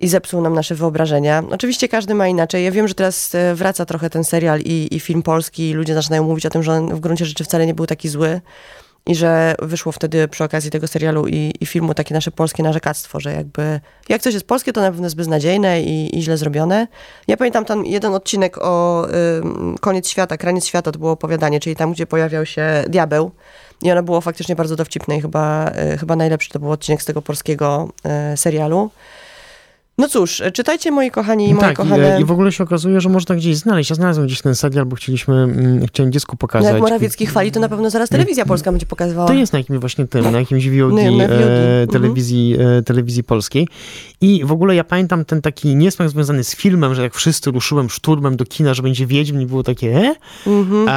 i 0.00 0.08
zepsuł 0.08 0.40
nam 0.40 0.54
nasze 0.54 0.74
wyobrażenia. 0.74 1.42
Oczywiście 1.50 1.88
każdy 1.88 2.14
ma 2.14 2.28
inaczej. 2.28 2.64
Ja 2.64 2.70
wiem, 2.70 2.88
że 2.88 2.94
teraz 2.94 3.34
e, 3.34 3.54
wraca 3.54 3.84
trochę 3.84 4.10
ten 4.10 4.24
serial 4.24 4.60
i, 4.60 4.88
i 4.96 5.00
film 5.00 5.22
polski 5.22 5.70
i 5.70 5.74
ludzie 5.74 5.94
zaczynają 5.94 6.24
mówić 6.24 6.46
o 6.46 6.50
tym, 6.50 6.62
że 6.62 6.72
on 6.72 6.94
w 6.94 7.00
gruncie 7.00 7.26
rzeczy 7.26 7.44
wcale 7.44 7.66
nie 7.66 7.74
był 7.74 7.86
taki 7.86 8.08
zły 8.08 8.40
i 9.06 9.14
że 9.14 9.54
wyszło 9.62 9.92
wtedy 9.92 10.28
przy 10.28 10.44
okazji 10.44 10.70
tego 10.70 10.88
serialu 10.88 11.26
i, 11.26 11.52
i 11.60 11.66
filmu 11.66 11.94
takie 11.94 12.14
nasze 12.14 12.30
polskie 12.30 12.62
narzekactwo, 12.62 13.20
że 13.20 13.32
jakby 13.32 13.80
jak 14.08 14.22
coś 14.22 14.34
jest 14.34 14.46
polskie, 14.46 14.72
to 14.72 14.80
na 14.80 14.90
pewno 14.90 15.06
jest 15.06 15.16
beznadziejne 15.16 15.82
i, 15.82 16.18
i 16.18 16.22
źle 16.22 16.36
zrobione. 16.36 16.86
Ja 17.28 17.36
pamiętam 17.36 17.64
tam 17.64 17.86
jeden 17.86 18.14
odcinek 18.14 18.58
o 18.58 19.06
y, 19.08 19.80
koniec 19.80 20.08
świata, 20.08 20.36
kraniec 20.36 20.66
świata, 20.66 20.92
to 20.92 20.98
było 20.98 21.12
opowiadanie, 21.12 21.60
czyli 21.60 21.76
tam, 21.76 21.92
gdzie 21.92 22.06
pojawiał 22.06 22.46
się 22.46 22.84
diabeł 22.88 23.30
i 23.82 23.90
ono 23.90 24.02
było 24.02 24.20
faktycznie 24.20 24.56
bardzo 24.56 24.76
dowcipne 24.76 25.16
i 25.16 25.20
chyba, 25.20 25.70
y, 25.94 25.98
chyba 25.98 26.16
najlepszy 26.16 26.50
to 26.50 26.58
był 26.58 26.72
odcinek 26.72 27.02
z 27.02 27.04
tego 27.04 27.22
polskiego 27.22 27.88
y, 28.32 28.36
serialu. 28.36 28.90
No 29.98 30.08
cóż, 30.08 30.42
czytajcie 30.52 30.90
moi 30.90 31.10
kochani 31.10 31.48
i 31.48 31.54
moje 31.54 31.66
tak, 31.66 31.76
kochane. 31.76 32.18
I, 32.18 32.22
I 32.22 32.24
w 32.24 32.30
ogóle 32.30 32.52
się 32.52 32.64
okazuje, 32.64 33.00
że 33.00 33.08
można 33.08 33.34
gdzieś 33.34 33.56
znaleźć. 33.56 33.90
Ja 33.90 33.96
znalazłem 33.96 34.26
gdzieś 34.26 34.42
ten 34.42 34.54
serial, 34.54 34.86
bo 34.86 34.96
chcieliśmy, 34.96 35.34
mm, 35.34 35.86
chciałem 35.86 36.12
dziecku 36.12 36.36
pokazać. 36.36 36.68
No 36.68 36.74
jak 36.76 36.82
Morawiecki 36.82 37.26
chwali, 37.26 37.52
to 37.52 37.60
na 37.60 37.68
pewno 37.68 37.90
zaraz 37.90 38.08
telewizja 38.08 38.46
polska 38.46 38.72
będzie 38.72 38.86
pokazywała. 38.86 39.28
To 39.28 39.34
jest 39.34 39.52
na 39.52 39.58
jakimś 39.58 39.78
właśnie 39.78 40.06
tym, 40.06 40.30
na 40.32 40.38
jakimś 40.38 40.68
VOD, 40.68 40.92
No, 40.92 41.16
na 41.16 41.28
VOD. 41.28 41.40
e, 41.40 41.86
telewizji, 41.92 42.56
e, 42.78 42.82
telewizji 42.82 43.24
polskiej. 43.24 43.68
I 44.20 44.44
w 44.44 44.52
ogóle 44.52 44.74
ja 44.74 44.84
pamiętam 44.84 45.24
ten 45.24 45.42
taki 45.42 45.76
niesmak 45.76 46.10
związany 46.10 46.44
z 46.44 46.56
filmem, 46.56 46.94
że 46.94 47.02
jak 47.02 47.14
wszyscy 47.14 47.50
ruszyłem 47.50 47.90
szturmem 47.90 48.36
do 48.36 48.44
kina, 48.44 48.74
że 48.74 48.82
będzie 48.82 49.06
Wiedźmin 49.06 49.40
i 49.40 49.46
było 49.46 49.62
takie, 49.62 49.96
e? 49.96 50.14
Mhm. 50.46 50.88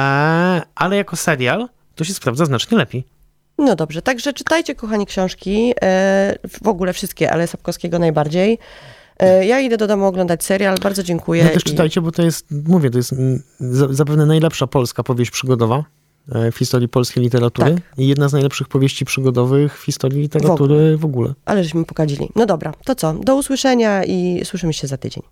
Ale 0.74 0.96
jako 0.96 1.16
serial 1.16 1.68
to 1.94 2.04
się 2.04 2.14
sprawdza 2.14 2.44
znacznie 2.44 2.78
lepiej. 2.78 3.17
No 3.58 3.76
dobrze, 3.76 4.02
także 4.02 4.32
czytajcie 4.32 4.74
kochani 4.74 5.06
książki, 5.06 5.74
e, 5.82 6.34
w 6.62 6.68
ogóle 6.68 6.92
wszystkie, 6.92 7.32
ale 7.32 7.46
Sapkowskiego 7.46 7.98
najbardziej. 7.98 8.58
E, 9.18 9.46
ja 9.46 9.60
idę 9.60 9.76
do 9.76 9.86
domu 9.86 10.06
oglądać 10.06 10.44
serial, 10.44 10.78
bardzo 10.82 11.02
dziękuję. 11.02 11.44
No 11.44 11.50
też 11.50 11.62
i- 11.62 11.66
czytajcie, 11.66 12.00
bo 12.00 12.12
to 12.12 12.22
jest, 12.22 12.46
mówię, 12.68 12.90
to 12.90 12.98
jest 12.98 13.14
za- 13.60 13.88
zapewne 13.90 14.26
najlepsza 14.26 14.66
polska 14.66 15.02
powieść 15.02 15.30
przygodowa 15.30 15.84
e, 16.34 16.52
w 16.52 16.56
historii 16.58 16.88
polskiej 16.88 17.22
literatury 17.22 17.74
Tak. 17.74 17.98
i 17.98 18.08
jedna 18.08 18.28
z 18.28 18.32
najlepszych 18.32 18.68
powieści 18.68 19.04
przygodowych 19.04 19.78
w 19.80 19.84
historii 19.84 20.20
literatury 20.22 20.96
w 20.96 21.04
ogóle. 21.04 21.34
Ale 21.44 21.64
żeśmy 21.64 21.84
pokadzili. 21.84 22.28
No 22.36 22.46
dobra, 22.46 22.72
to 22.84 22.94
co? 22.94 23.12
Do 23.12 23.34
usłyszenia 23.36 24.04
i 24.04 24.40
słyszymy 24.44 24.72
się 24.72 24.86
za 24.86 24.96
tydzień. 24.96 25.22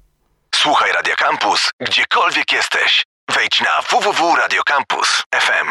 Słuchaj 0.55 0.93
Radio 0.93 1.15
Campus, 1.19 1.71
gdziekolwiek 1.81 2.53
jesteś. 2.53 3.05
Wejdź 3.35 3.61
na 3.61 3.99
www.radiocampus.fm. 3.99 5.67